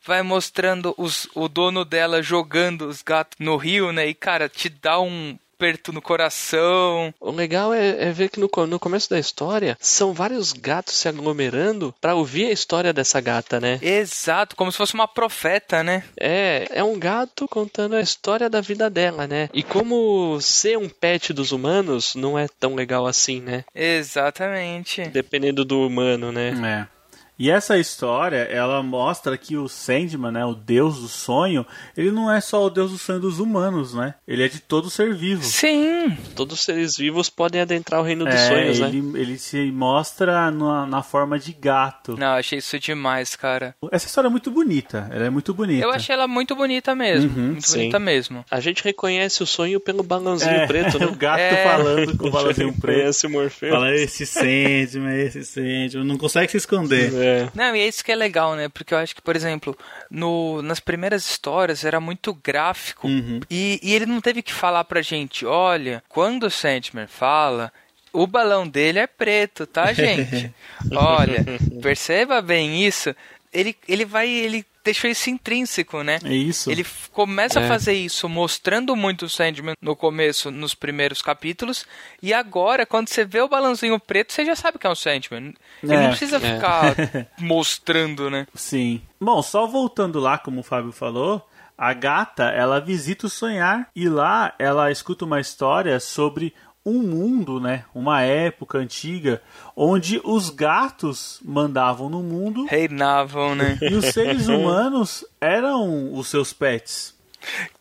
Vai 0.05 0.21
mostrando 0.21 0.93
os, 0.97 1.27
o 1.35 1.47
dono 1.47 1.85
dela 1.85 2.21
jogando 2.21 2.87
os 2.87 3.01
gatos 3.01 3.37
no 3.39 3.57
rio, 3.57 3.91
né? 3.91 4.07
E, 4.07 4.13
cara, 4.13 4.49
te 4.49 4.67
dá 4.69 4.99
um, 4.99 5.37
aperto 5.59 5.91
no 5.91 6.01
coração. 6.01 7.13
O 7.19 7.31
legal 7.31 7.73
é, 7.73 8.07
é 8.07 8.11
ver 8.11 8.29
que 8.29 8.39
no, 8.39 8.49
no 8.65 8.79
começo 8.79 9.09
da 9.09 9.19
história 9.19 9.77
são 9.81 10.13
vários 10.13 10.53
gatos 10.53 10.95
se 10.95 11.09
aglomerando 11.09 11.93
pra 11.99 12.15
ouvir 12.15 12.45
a 12.45 12.51
história 12.51 12.93
dessa 12.93 13.19
gata, 13.19 13.59
né? 13.59 13.77
Exato, 13.81 14.55
como 14.55 14.71
se 14.71 14.77
fosse 14.77 14.93
uma 14.93 15.07
profeta, 15.07 15.83
né? 15.83 16.05
É, 16.17 16.65
é 16.71 16.83
um 16.83 16.97
gato 16.97 17.45
contando 17.49 17.97
a 17.97 18.01
história 18.01 18.49
da 18.49 18.61
vida 18.61 18.89
dela, 18.89 19.27
né? 19.27 19.49
E 19.53 19.61
como 19.61 20.39
ser 20.39 20.77
um 20.77 20.87
pet 20.87 21.33
dos 21.33 21.51
humanos 21.51 22.15
não 22.15 22.39
é 22.39 22.47
tão 22.47 22.73
legal 22.73 23.05
assim, 23.05 23.41
né? 23.41 23.65
Exatamente. 23.75 25.09
Dependendo 25.09 25.65
do 25.65 25.85
humano, 25.85 26.31
né? 26.31 26.87
É. 26.95 26.98
E 27.39 27.49
essa 27.49 27.77
história, 27.77 28.39
ela 28.51 28.83
mostra 28.83 29.37
que 29.37 29.55
o 29.55 29.69
Sandman, 29.69 30.31
né, 30.31 30.45
o 30.45 30.53
deus 30.53 30.99
do 30.99 31.07
sonho, 31.07 31.65
ele 31.95 32.11
não 32.11 32.29
é 32.31 32.41
só 32.41 32.65
o 32.65 32.69
deus 32.69 32.91
do 32.91 32.97
sonho 32.97 33.19
dos 33.19 33.39
humanos, 33.39 33.93
né? 33.93 34.15
Ele 34.27 34.43
é 34.43 34.49
de 34.49 34.59
todo 34.59 34.89
ser 34.89 35.15
vivo. 35.15 35.41
Sim. 35.43 36.17
Todos 36.35 36.59
os 36.59 36.65
seres 36.65 36.97
vivos 36.97 37.29
podem 37.29 37.61
adentrar 37.61 38.01
o 38.01 38.03
reino 38.03 38.25
dos 38.25 38.33
É, 38.35 38.47
sonhos, 38.49 38.79
né? 38.81 38.87
ele, 38.89 38.97
ele 39.17 39.37
se 39.39 39.71
mostra 39.71 40.51
na, 40.51 40.85
na 40.85 41.01
forma 41.01 41.39
de 41.39 41.53
gato. 41.53 42.17
Não, 42.17 42.33
achei 42.33 42.59
isso 42.59 42.77
demais, 42.77 43.35
cara. 43.35 43.73
Essa 43.91 44.07
história 44.07 44.27
é 44.27 44.31
muito 44.31 44.51
bonita. 44.51 45.07
Ela 45.11 45.27
é 45.27 45.29
muito 45.29 45.53
bonita. 45.53 45.85
Eu 45.85 45.91
achei 45.91 46.13
ela 46.13 46.27
muito 46.27 46.55
bonita 46.55 46.93
mesmo. 46.93 47.29
Uhum, 47.29 47.47
muito 47.51 47.67
sim. 47.67 47.77
bonita 47.77 47.99
mesmo. 47.99 48.43
A 48.51 48.59
gente 48.59 48.83
reconhece 48.83 49.41
o 49.41 49.45
sonho 49.47 49.79
pelo 49.79 50.03
balãozinho 50.03 50.51
É, 50.51 50.67
preto, 50.67 50.99
né? 50.99 51.05
o 51.07 51.15
gato 51.15 51.39
É. 51.39 51.63
falando 51.63 52.17
com 52.17 52.27
o 52.27 52.31
balãozinho 52.31 52.73
preto. 52.79 53.27
O 53.27 53.29
Morfeu. 53.29 53.69
Fala 53.71 53.95
esse 53.95 54.25
Sandman, 54.25 55.19
esse 55.21 55.45
Sandman. 55.45 56.03
Não 56.03 56.17
consegue 56.17 56.51
se 56.51 56.57
esconder. 56.57 57.13
É. 57.13 57.28
Não, 57.53 57.75
e 57.75 57.81
é 57.81 57.87
isso 57.87 58.03
que 58.03 58.11
é 58.11 58.15
legal, 58.15 58.55
né? 58.55 58.69
Porque 58.69 58.93
eu 58.93 58.97
acho 58.97 59.15
que, 59.15 59.21
por 59.21 59.35
exemplo, 59.35 59.77
no, 60.09 60.61
nas 60.61 60.79
primeiras 60.79 61.29
histórias 61.29 61.83
era 61.83 61.99
muito 61.99 62.33
gráfico. 62.33 63.07
Uhum. 63.07 63.39
E, 63.49 63.79
e 63.81 63.93
ele 63.93 64.05
não 64.05 64.21
teve 64.21 64.41
que 64.41 64.53
falar 64.53 64.83
pra 64.83 65.01
gente, 65.01 65.45
olha, 65.45 66.03
quando 66.09 66.43
o 66.43 66.51
Sandman 66.51 67.07
fala, 67.07 67.71
o 68.11 68.25
balão 68.25 68.67
dele 68.67 68.99
é 68.99 69.07
preto, 69.07 69.65
tá, 69.65 69.93
gente? 69.93 70.53
olha, 70.91 71.45
perceba 71.81 72.41
bem 72.41 72.85
isso. 72.85 73.15
Ele, 73.51 73.75
ele 73.87 74.05
vai, 74.05 74.29
ele 74.29 74.63
deixou 74.83 75.09
isso 75.09 75.29
intrínseco, 75.29 76.03
né? 76.03 76.19
É 76.23 76.33
isso. 76.33 76.69
Ele 76.71 76.85
começa 77.11 77.59
a 77.59 77.63
É. 77.63 77.67
fazer 77.67 77.93
isso 77.93 78.29
mostrando 78.29 78.95
muito 78.95 79.25
o 79.25 79.29
Sandman 79.29 79.75
no 79.81 79.95
começo, 79.95 80.49
nos 80.51 80.73
primeiros 80.75 81.21
capítulos, 81.21 81.85
e 82.21 82.33
agora, 82.33 82.85
quando 82.85 83.07
você 83.09 83.25
vê 83.25 83.41
o 83.41 83.47
balãozinho 83.49 83.99
preto, 83.99 84.33
você 84.33 84.45
já 84.45 84.55
sabe 84.55 84.77
que 84.79 84.85
é 84.87 84.89
um 84.89 84.95
Sandman. 84.95 85.53
Ele 85.83 85.93
É. 85.93 86.01
não 86.01 86.09
precisa 86.09 86.37
É. 86.37 86.39
ficar 86.39 86.95
mostrando, 87.39 88.29
né? 88.29 88.47
Sim. 88.53 89.01
Bom, 89.19 89.41
só 89.41 89.65
voltando 89.67 90.19
lá, 90.19 90.37
como 90.37 90.59
o 90.61 90.63
Fábio 90.63 90.91
falou, 90.91 91.45
a 91.77 91.93
gata, 91.93 92.43
ela 92.49 92.79
visita 92.79 93.25
o 93.27 93.29
sonhar 93.29 93.87
e 93.95 94.07
lá 94.09 94.53
ela 94.59 94.91
escuta 94.91 95.25
uma 95.25 95.39
história 95.39 95.99
sobre 95.99 96.53
um 96.89 97.03
mundo, 97.03 97.59
né? 97.59 97.85
Uma 97.93 98.21
época 98.21 98.77
antiga 98.77 99.41
onde 99.75 100.21
os 100.23 100.49
gatos 100.49 101.39
mandavam 101.43 102.09
no 102.09 102.21
mundo 102.21 102.65
Reinavam, 102.65 103.55
né? 103.55 103.77
e 103.81 103.93
os 103.93 104.05
seres 104.07 104.47
humanos 104.49 105.25
eram 105.39 106.13
os 106.13 106.27
seus 106.27 106.51
pets. 106.53 107.18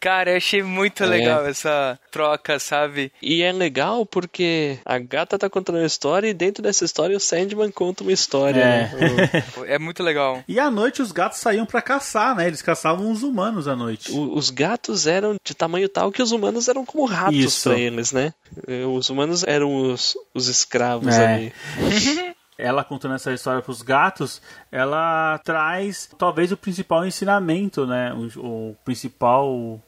Cara, 0.01 0.31
eu 0.33 0.37
achei 0.37 0.63
muito 0.63 1.03
É. 1.03 1.07
legal 1.07 1.47
essa 1.47 1.99
troca, 2.11 2.59
sabe? 2.59 3.13
E 3.23 3.43
é 3.43 3.53
legal 3.53 4.07
porque 4.07 4.79
a 4.85 4.99
gata 4.99 5.39
tá 5.39 5.49
contando 5.51 5.77
uma 5.77 5.87
história 5.87 6.29
e 6.29 6.35
dentro 6.35 6.63
dessa 6.63 6.85
história 6.85 7.17
o 7.17 7.21
Sandman 7.21 7.71
conta 7.71 8.03
uma 8.03 8.13
história. 8.13 8.61
É. 8.61 8.83
né? 8.95 9.45
É 9.67 9.79
muito 9.79 10.03
legal. 10.03 10.43
E 10.49 10.59
à 10.59 10.71
noite 10.71 11.03
os 11.03 11.13
gatos 11.13 11.39
saíam 11.39 11.67
pra 11.67 11.83
caçar, 11.83 12.35
né? 12.37 12.47
Eles 12.47 12.63
caçavam 12.63 13.11
os 13.11 13.23
humanos 13.23 13.69
à 13.69 13.75
noite. 13.77 14.11
O- 14.13 14.35
os 14.37 14.51
gatos 14.51 15.07
eram 15.07 15.37
de 15.45 15.55
tamanho 15.55 15.89
tal 15.89 16.11
que 16.13 16.23
os 16.23 16.33
humanos 16.33 16.69
eram 16.69 16.85
como 16.87 17.05
ratos 17.05 17.37
Isso. 17.37 17.69
pra 17.71 17.79
eles, 17.79 18.13
né? 18.13 18.33
Eh, 18.67 18.85
Os 18.87 19.11
humanos 19.11 19.43
eram 19.45 19.75
os, 19.75 20.17
os 20.35 20.49
escravos 20.49 21.15
É. 21.17 21.35
ali. 21.35 21.53
ela 22.59 22.83
contando 22.83 23.15
essa 23.15 23.33
história 23.33 23.63
para 23.63 23.71
os 23.71 23.81
gatos, 23.83 24.43
ela 24.71 25.39
traz 25.45 26.11
talvez 26.19 26.51
o 26.51 26.57
principal 26.57 27.07
ensinamento, 27.07 27.87
né? 27.87 28.13
O, 28.13 28.71
o 28.71 28.77
principal 28.85 29.81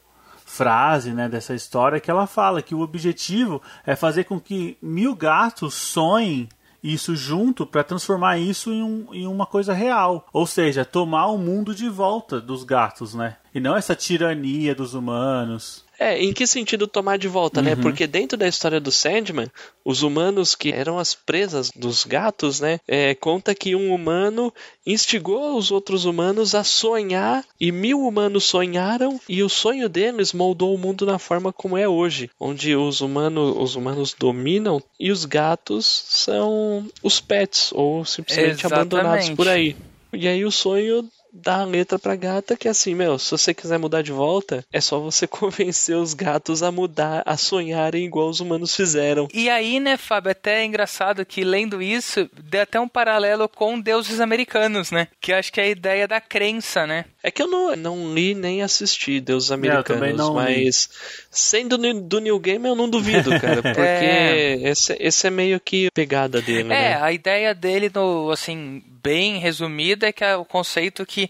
frase, 0.45 1.11
né, 1.11 1.29
dessa 1.29 1.53
história 1.53 1.99
que 1.99 2.11
ela 2.11 2.27
fala 2.27 2.61
que 2.61 2.75
o 2.75 2.81
objetivo 2.81 3.61
é 3.85 3.95
fazer 3.95 4.25
com 4.25 4.37
que 4.37 4.77
mil 4.81 5.15
gatos 5.15 5.73
sonhem 5.73 6.49
isso 6.83 7.15
junto 7.15 7.65
para 7.65 7.83
transformar 7.83 8.37
isso 8.37 8.71
em, 8.71 8.81
um, 8.81 9.07
em 9.13 9.27
uma 9.27 9.45
coisa 9.45 9.73
real, 9.73 10.27
ou 10.33 10.47
seja, 10.47 10.83
tomar 10.83 11.27
o 11.27 11.37
mundo 11.37 11.75
de 11.75 11.87
volta 11.87 12.41
dos 12.41 12.63
gatos, 12.63 13.13
né? 13.13 13.37
E 13.53 13.59
não 13.59 13.77
essa 13.77 13.95
tirania 13.95 14.73
dos 14.73 14.93
humanos. 14.93 15.85
É, 16.01 16.17
em 16.17 16.33
que 16.33 16.47
sentido 16.47 16.87
tomar 16.87 17.19
de 17.19 17.27
volta, 17.27 17.61
né? 17.61 17.75
Uhum. 17.75 17.81
Porque 17.81 18.07
dentro 18.07 18.35
da 18.35 18.47
história 18.47 18.79
do 18.79 18.91
Sandman, 18.91 19.51
os 19.85 20.01
humanos 20.01 20.55
que 20.55 20.71
eram 20.71 20.97
as 20.97 21.13
presas 21.13 21.69
dos 21.75 22.03
gatos, 22.03 22.59
né? 22.59 22.79
é, 22.87 23.13
conta 23.13 23.53
que 23.53 23.75
um 23.75 23.93
humano 23.93 24.51
instigou 24.83 25.55
os 25.55 25.69
outros 25.69 26.05
humanos 26.05 26.55
a 26.55 26.63
sonhar 26.63 27.45
e 27.59 27.71
mil 27.71 28.01
humanos 28.01 28.45
sonharam 28.45 29.19
e 29.29 29.43
o 29.43 29.49
sonho 29.49 29.87
deles 29.87 30.33
moldou 30.33 30.73
o 30.73 30.77
mundo 30.77 31.05
na 31.05 31.19
forma 31.19 31.53
como 31.53 31.77
é 31.77 31.87
hoje, 31.87 32.31
onde 32.39 32.75
os 32.75 33.01
humanos, 33.01 33.55
os 33.57 33.75
humanos 33.75 34.15
dominam 34.17 34.81
e 34.99 35.11
os 35.11 35.23
gatos 35.23 35.85
são 35.85 36.89
os 37.03 37.21
pets 37.21 37.71
ou 37.73 38.03
simplesmente 38.05 38.65
Exatamente. 38.65 38.95
abandonados 38.95 39.29
por 39.29 39.47
aí. 39.47 39.75
E 40.11 40.27
aí 40.27 40.43
o 40.43 40.51
sonho 40.51 41.07
dá 41.33 41.61
a 41.61 41.65
letra 41.65 41.97
pra 41.97 42.15
gata 42.15 42.55
que 42.57 42.67
é 42.67 42.71
assim, 42.71 42.93
meu, 42.95 43.17
se 43.17 43.31
você 43.31 43.53
quiser 43.53 43.77
mudar 43.79 44.01
de 44.01 44.11
volta, 44.11 44.63
é 44.71 44.81
só 44.81 44.99
você 44.99 45.25
convencer 45.27 45.95
os 45.95 46.13
gatos 46.13 46.61
a 46.63 46.71
mudar, 46.71 47.23
a 47.25 47.37
sonharem 47.37 48.05
igual 48.05 48.29
os 48.29 48.39
humanos 48.39 48.75
fizeram. 48.75 49.27
E 49.33 49.49
aí, 49.49 49.79
né, 49.79 49.97
Fábio, 49.97 50.31
até 50.31 50.61
é 50.61 50.65
engraçado 50.65 51.25
que 51.25 51.43
lendo 51.43 51.81
isso, 51.81 52.29
deu 52.43 52.61
até 52.61 52.79
um 52.79 52.87
paralelo 52.87 53.47
com 53.47 53.79
deuses 53.79 54.19
americanos, 54.19 54.91
né? 54.91 55.07
Que 55.19 55.31
eu 55.31 55.37
acho 55.37 55.51
que 55.51 55.59
é 55.61 55.63
a 55.65 55.69
ideia 55.69 56.07
da 56.07 56.19
crença, 56.19 56.85
né? 56.85 57.05
É 57.23 57.29
que 57.31 57.41
eu 57.41 57.47
não, 57.47 57.75
não 57.75 58.13
li 58.13 58.33
nem 58.33 58.61
assisti 58.63 59.19
Deuses 59.19 59.51
Americanos, 59.51 60.17
não 60.17 60.29
li. 60.29 60.35
mas 60.35 60.89
sendo 61.29 61.77
ni- 61.77 62.01
do 62.01 62.19
New 62.19 62.39
Game 62.39 62.67
eu 62.67 62.75
não 62.75 62.89
duvido, 62.89 63.29
cara, 63.39 63.61
porque 63.61 63.79
É. 63.81 64.59
esse, 64.63 64.95
esse 64.99 65.27
é 65.27 65.29
meio 65.29 65.59
que 65.59 65.89
pegada 65.93 66.41
dele, 66.41 66.61
É, 66.61 66.65
né? 66.65 67.01
a 67.01 67.11
ideia 67.11 67.53
dele, 67.53 67.91
no, 67.93 68.31
assim, 68.31 68.81
bem 69.03 69.37
resumida, 69.37 70.07
é 70.07 70.11
que 70.11 70.23
é 70.23 70.35
o 70.35 70.43
conceito 70.45 71.05
que 71.05 71.20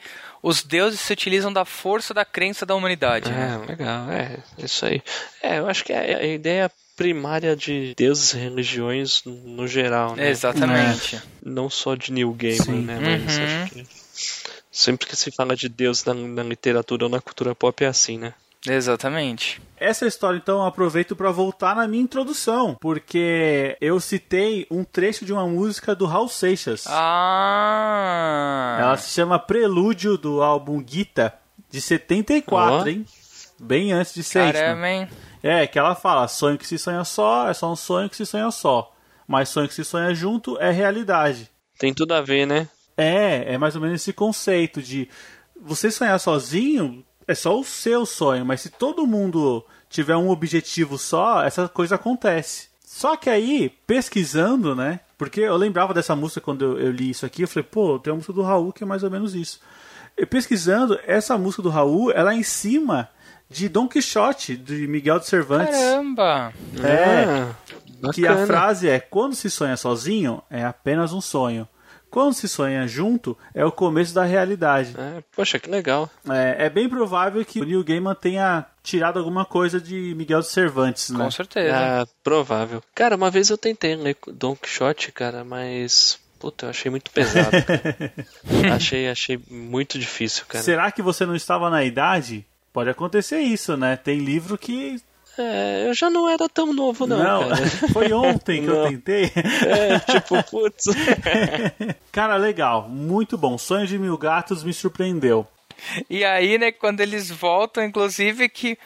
os 0.44 0.64
deuses 0.64 1.00
se 1.00 1.12
utilizam 1.14 1.52
da 1.52 1.66
força 1.66 2.14
da 2.14 2.24
crença 2.26 2.66
da 2.66 2.76
humanidade. 2.76 3.30
né? 3.32 3.60
É, 3.64 3.70
legal, 3.72 4.12
é, 4.12 4.38
isso 4.58 4.86
aí. 4.86 5.02
É, 5.42 5.60
eu 5.60 5.68
acho 5.68 5.84
que 5.84 5.92
é 5.94 6.16
a 6.16 6.26
ideia 6.26 6.72
primária 6.96 7.56
de 7.56 7.94
deuses 7.98 8.34
e 8.34 8.38
religiões 8.38 9.24
no 9.26 9.68
geral, 9.68 10.16
né? 10.16 10.30
Exatamente. 10.30 11.20
não 11.44 11.70
só 11.70 11.96
de 11.96 12.12
New 12.12 12.32
Game, 12.34 12.60
Sim. 12.60 12.82
né? 12.82 13.00
Mas 13.00 13.38
Uhum. 13.38 13.44
acho 13.64 13.74
que 13.74 13.88
sempre 14.72 15.08
que 15.08 15.16
se 15.16 15.32
fala 15.32 15.56
de 15.56 15.68
Deus 15.68 16.04
na, 16.06 16.14
na 16.14 16.44
literatura 16.44 17.06
ou 17.06 17.10
na 17.10 17.20
cultura 17.20 17.56
pop 17.56 17.84
é 17.84 17.88
assim, 17.88 18.18
né? 18.18 18.34
Exatamente. 18.68 19.62
Essa 19.78 20.06
história, 20.06 20.38
então, 20.38 20.60
eu 20.60 20.66
aproveito 20.66 21.16
para 21.16 21.32
voltar 21.32 21.76
na 21.76 21.88
minha 21.88 22.04
introdução, 22.04 22.78
porque 22.80 23.76
eu 23.82 24.00
citei 24.00 24.68
um 24.70 24.84
trecho 24.84 25.26
de 25.26 25.34
uma 25.34 25.48
música 25.48 25.96
do 25.96 26.06
Raul 26.06 26.28
Seixas. 26.28 26.86
Ah! 26.88 28.78
Ela 28.80 28.98
se 28.98 29.10
chama 29.10 29.40
Prelúdio 29.40 30.18
do 30.18 30.44
álbum 30.44 30.84
Gita, 30.86 31.34
de 31.70 31.82
74, 31.82 32.76
Ó. 32.76 32.88
hein? 32.88 33.06
Bem 33.60 33.92
antes 33.92 34.14
de 34.14 34.24
Sandman. 34.24 34.54
Caramba, 34.54 34.90
hein? 34.90 35.10
É, 35.42 35.66
que 35.66 35.80
ela 35.80 35.96
fala, 35.96 36.28
sonho 36.28 36.58
que 36.58 36.68
se 36.68 36.78
sonha 36.78 37.04
só, 37.04 37.50
é 37.50 37.54
só 37.54 37.72
um 37.72 37.76
sonho 37.76 38.10
que 38.10 38.16
se 38.16 38.26
sonha 38.26 38.52
só. 38.52 38.94
Mas 39.28 39.50
sonho 39.50 39.68
que 39.68 39.74
se 39.74 39.84
sonha 39.84 40.14
junto 40.14 40.60
é 40.60 40.70
realidade. 40.72 41.50
Tem 41.80 41.94
tudo 41.94 42.14
a 42.14 42.22
ver, 42.22 42.46
né? 42.46 42.68
É, 42.96 43.54
é 43.54 43.58
mais 43.58 43.76
ou 43.76 43.82
menos 43.82 44.02
esse 44.02 44.14
conceito 44.14 44.82
de 44.82 45.10
você 45.60 45.90
sonhar 45.90 46.20
sozinho 46.20 47.04
é 47.28 47.36
só 47.36 47.60
o 47.60 47.64
seu 47.64 48.06
sonho, 48.06 48.46
mas 48.46 48.62
se 48.62 48.70
todo 48.70 49.08
mundo 49.08 49.66
tiver 49.90 50.16
um 50.16 50.30
objetivo 50.30 50.98
só, 50.98 51.44
essa 51.44 51.68
coisa 51.68 51.96
acontece. 51.96 52.70
Só 52.84 53.16
que 53.16 53.30
aí, 53.30 53.70
pesquisando, 53.88 54.76
né? 54.76 55.00
Porque 55.18 55.42
eu 55.42 55.56
lembrava 55.56 55.94
dessa 55.94 56.16
música 56.16 56.42
quando 56.42 56.64
eu, 56.64 56.80
eu 56.80 56.92
li 56.92 57.10
isso 57.12 57.26
aqui, 57.26 57.44
eu 57.44 57.48
falei, 57.48 57.68
pô, 57.70 58.00
tem 58.00 58.12
uma 58.12 58.18
música 58.18 58.34
do 58.34 58.42
Raul 58.42 58.74
que 58.74 58.84
é 58.84 58.88
mais 58.88 59.04
ou 59.04 59.12
menos 59.12 59.36
isso. 59.36 59.60
E 60.18 60.26
pesquisando, 60.26 61.00
essa 61.06 61.38
música 61.38 61.62
do 61.62 61.70
Raul, 61.70 62.12
ela 62.12 62.34
é 62.34 62.36
em 62.36 62.44
cima 62.44 63.10
de 63.50 63.68
Don 63.70 63.88
Quixote, 63.88 64.56
de 64.56 64.88
Miguel 64.88 65.20
de 65.20 65.28
Cervantes. 65.28 65.78
Caramba! 65.78 66.54
É, 66.84 67.48
Ah, 68.04 68.12
que 68.14 68.26
a 68.26 68.46
frase 68.46 68.90
é: 68.90 69.00
quando 69.00 69.36
se 69.36 69.50
sonha 69.50 69.78
sozinho, 69.78 70.42
é 70.50 70.64
apenas 70.66 71.14
um 71.14 71.22
sonho. 71.22 71.68
Quando 72.12 72.34
se 72.34 72.46
sonha 72.50 72.86
junto, 72.86 73.38
é 73.56 73.64
o 73.64 73.72
começo 73.72 74.14
da 74.14 74.26
realidade. 74.26 74.94
É, 74.98 75.24
poxa, 75.34 75.58
que 75.58 75.70
legal. 75.70 76.10
É, 76.30 76.66
é 76.66 76.70
bem 76.70 76.90
provável 76.90 77.44
que 77.46 77.62
o 77.62 77.66
Neil 77.66 77.82
Gaiman 77.86 78.14
tenha 78.14 78.66
tirado 78.84 79.18
alguma 79.18 79.46
coisa 79.46 79.80
de 79.80 80.14
Miguel 80.14 80.42
de 80.42 80.48
Cervantes, 80.48 81.10
né? 81.10 81.24
Com 81.24 81.32
certeza. 81.32 81.74
Ah, 81.74 82.08
provável. 82.22 82.84
Cara, 82.94 83.16
uma 83.16 83.32
vez 83.32 83.50
eu 83.50 83.58
tentei 83.58 83.96
ler 83.96 84.18
Don 84.28 84.58
Quixote, 84.58 85.10
cara, 85.14 85.46
mas. 85.46 86.20
Puta, 86.38 86.66
eu 86.66 86.70
achei 86.72 86.92
muito 86.92 87.10
pesado. 87.12 87.50
cara. 87.50 88.14
achei, 88.76 89.08
achei 89.08 89.40
muito 89.50 89.98
difícil, 89.98 90.44
cara. 90.50 90.64
Será 90.64 90.92
que 90.92 91.02
você 91.02 91.26
não 91.26 91.36
estava 91.36 91.70
na 91.70 91.82
idade? 91.82 92.46
Pode 92.74 92.90
acontecer 92.90 93.40
isso, 93.40 93.78
né? 93.78 93.96
Tem 93.96 94.20
livro 94.20 94.58
que 94.58 95.02
É, 95.38 95.86
eu 95.88 95.94
já 95.94 96.10
não 96.10 96.28
era 96.30 96.48
tão 96.50 96.74
novo, 96.74 97.08
não, 97.08 97.18
Não, 97.18 97.50
cara. 97.50 97.68
foi 97.94 98.12
ontem 98.12 98.64
que 98.64 98.68
eu 98.70 98.84
Não. 98.84 98.90
tentei. 98.90 99.32
É, 99.66 100.00
tipo, 100.00 100.44
putz. 100.44 100.86
Cara, 102.12 102.36
legal, 102.36 102.88
muito 102.90 103.38
bom. 103.38 103.58
Sonho 103.58 103.88
de 103.88 103.98
Mil 103.98 104.18
Gatos 104.18 104.64
me 104.64 104.74
surpreendeu. 104.74 105.48
E 106.10 106.24
aí, 106.24 106.58
né, 106.58 106.72
quando 106.72 107.00
eles 107.00 107.32
voltam, 107.32 107.84
inclusive, 107.84 108.48
que 108.50 108.78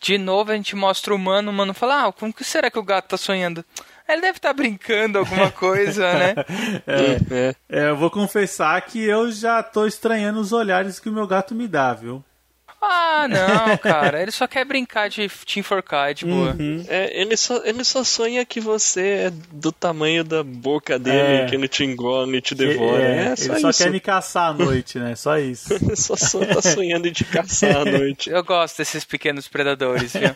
de 0.00 0.18
novo 0.18 0.52
a 0.52 0.54
gente 0.56 0.76
mostra 0.76 1.12
o 1.12 1.16
humano, 1.16 1.50
o 1.50 1.54
humano 1.54 1.74
fala, 1.74 2.06
ah, 2.06 2.12
como 2.12 2.32
que 2.32 2.44
será 2.44 2.70
que 2.70 2.78
o 2.78 2.82
gato 2.84 3.08
tá 3.08 3.16
sonhando? 3.16 3.64
Ele 4.06 4.20
deve 4.20 4.36
estar 4.38 4.52
brincando 4.52 5.18
alguma 5.18 5.50
coisa, 5.52 6.12
né? 6.14 6.34
É. 6.86 7.54
É, 7.68 7.88
eu 7.88 7.96
vou 7.96 8.10
confessar 8.10 8.80
que 8.82 9.02
eu 9.02 9.32
já 9.32 9.62
tô 9.62 9.86
estranhando 9.86 10.38
os 10.38 10.52
olhares 10.52 11.00
que 11.00 11.08
o 11.08 11.12
meu 11.12 11.26
gato 11.26 11.54
me 11.54 11.66
dá, 11.66 11.92
viu? 11.94 12.22
Ah, 12.86 13.26
não, 13.68 13.76
cara, 13.78 14.20
ele 14.22 14.30
só 14.30 14.46
quer 14.46 14.64
brincar 14.64 15.08
de 15.08 15.28
te 15.28 15.58
enforcar, 15.60 16.12
de 16.14 16.24
boa. 16.26 16.54
É, 16.88 17.20
ele, 17.20 17.36
só, 17.36 17.62
ele 17.64 17.82
só 17.84 18.04
sonha 18.04 18.44
que 18.44 18.60
você 18.60 19.26
é 19.26 19.30
do 19.52 19.72
tamanho 19.72 20.22
da 20.22 20.42
boca 20.42 20.98
dele, 20.98 21.42
É. 21.42 21.46
que 21.46 21.54
ele 21.54 21.66
te 21.68 21.84
engole 21.84 22.38
e 22.38 22.40
te 22.40 22.54
devora. 22.54 23.02
É, 23.02 23.24
É, 23.32 23.36
só 23.36 23.52
ele 23.52 23.60
só 23.60 23.70
isso. 23.70 23.82
quer 23.84 23.90
me 23.90 24.00
caçar 24.00 24.50
à 24.50 24.52
noite, 24.52 24.98
né? 24.98 25.14
Só 25.16 25.38
isso. 25.38 25.72
Ele 25.74 25.96
só, 25.96 26.14
só 26.16 26.44
tá 26.44 26.60
sonhando 26.62 27.06
em 27.08 27.12
te 27.12 27.24
caçar 27.24 27.76
à 27.76 27.84
noite. 27.86 28.28
Eu 28.30 28.42
gosto 28.44 28.78
desses 28.78 29.04
pequenos 29.04 29.48
predadores, 29.48 30.12
viu? 30.12 30.30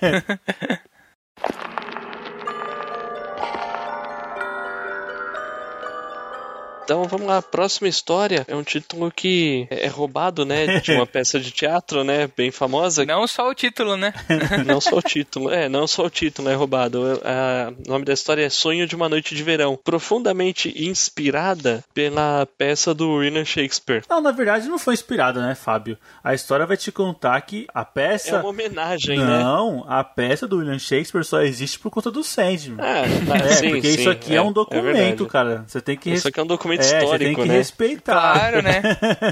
Então 6.88 7.05
vamos 7.05 7.27
lá, 7.27 7.42
próxima 7.42 7.87
história 7.87 8.46
é 8.48 8.57
um 8.57 8.62
título 8.62 9.12
que 9.14 9.66
é 9.70 9.88
roubado, 9.88 10.46
né, 10.46 10.81
de 10.81 10.90
uma 10.92 11.05
peça 11.07 11.38
de 11.38 11.51
teatro, 11.51 12.03
né, 12.03 12.31
bem 12.35 12.51
famosa. 12.51 13.05
Não 13.05 13.27
só 13.27 13.51
o 13.51 13.55
título, 13.55 13.94
né? 13.94 14.14
Não 14.64 14.81
só 14.81 14.96
o 14.96 15.03
título, 15.03 15.51
é, 15.51 15.68
não 15.68 15.87
só 15.87 16.07
o 16.07 16.11
título 16.11 16.48
é 16.48 16.55
roubado. 16.55 17.20
É, 17.22 17.70
O 17.87 17.90
nome 17.90 18.07
da 18.07 18.14
história 18.14 18.42
é 18.42 18.48
Sonho 18.48 18.87
de 18.87 18.96
uma 18.96 19.07
Noite 19.07 19.35
de 19.35 19.42
Verão, 19.42 19.79
profundamente 19.85 20.72
inspirada 20.83 21.85
pela 21.92 22.46
peça 22.57 22.94
do 22.94 23.16
William 23.16 23.44
Shakespeare. 23.44 24.03
Não, 24.09 24.22
na 24.22 24.31
verdade 24.31 24.66
não 24.66 24.79
foi 24.79 24.94
inspirada, 24.94 25.46
né, 25.46 25.55
Fábio? 25.55 25.98
A 26.24 26.33
história 26.33 26.64
vai 26.64 26.79
te 26.79 26.90
contar 26.90 27.38
que 27.42 27.66
a 27.74 27.83
É 27.83 27.85
peça. 27.85 28.38
uma 28.40 28.48
homenagem, 28.48 29.18
né? 29.18 29.27
Não, 29.27 29.85
a 29.87 30.03
peça 30.03 30.48
do 30.48 30.57
William 30.59 30.79
Shakespeare 30.79 31.24
só 31.24 31.42
existe 31.42 31.79
por 31.79 31.90
conta 31.90 32.11
do 32.11 32.24
Sandman. 32.24 32.79
Ah, 32.81 33.03
É, 33.44 33.48
sim, 33.57 33.70
porque 33.72 33.88
isso 33.88 34.05
sim, 34.05 34.09
aqui 34.09 34.35
é, 34.35 34.40
um 34.40 34.53
documento, 34.53 34.85
verdade. 35.24 35.27
cara. 35.27 35.64
Você 35.66 35.83
tem 35.83 35.94
que 35.94 36.11
Isso 36.11 36.29
aqui 36.29 36.40
é 36.40 36.42
um 36.42 36.46
documento 36.46 36.78
é, 36.79 36.83
você 36.83 36.91
tem 36.91 37.03
histórico, 37.05 37.43
que 37.43 37.49
né? 37.49 37.55
respeitar. 37.55 38.33
Claro, 38.33 38.62
né? 38.62 38.83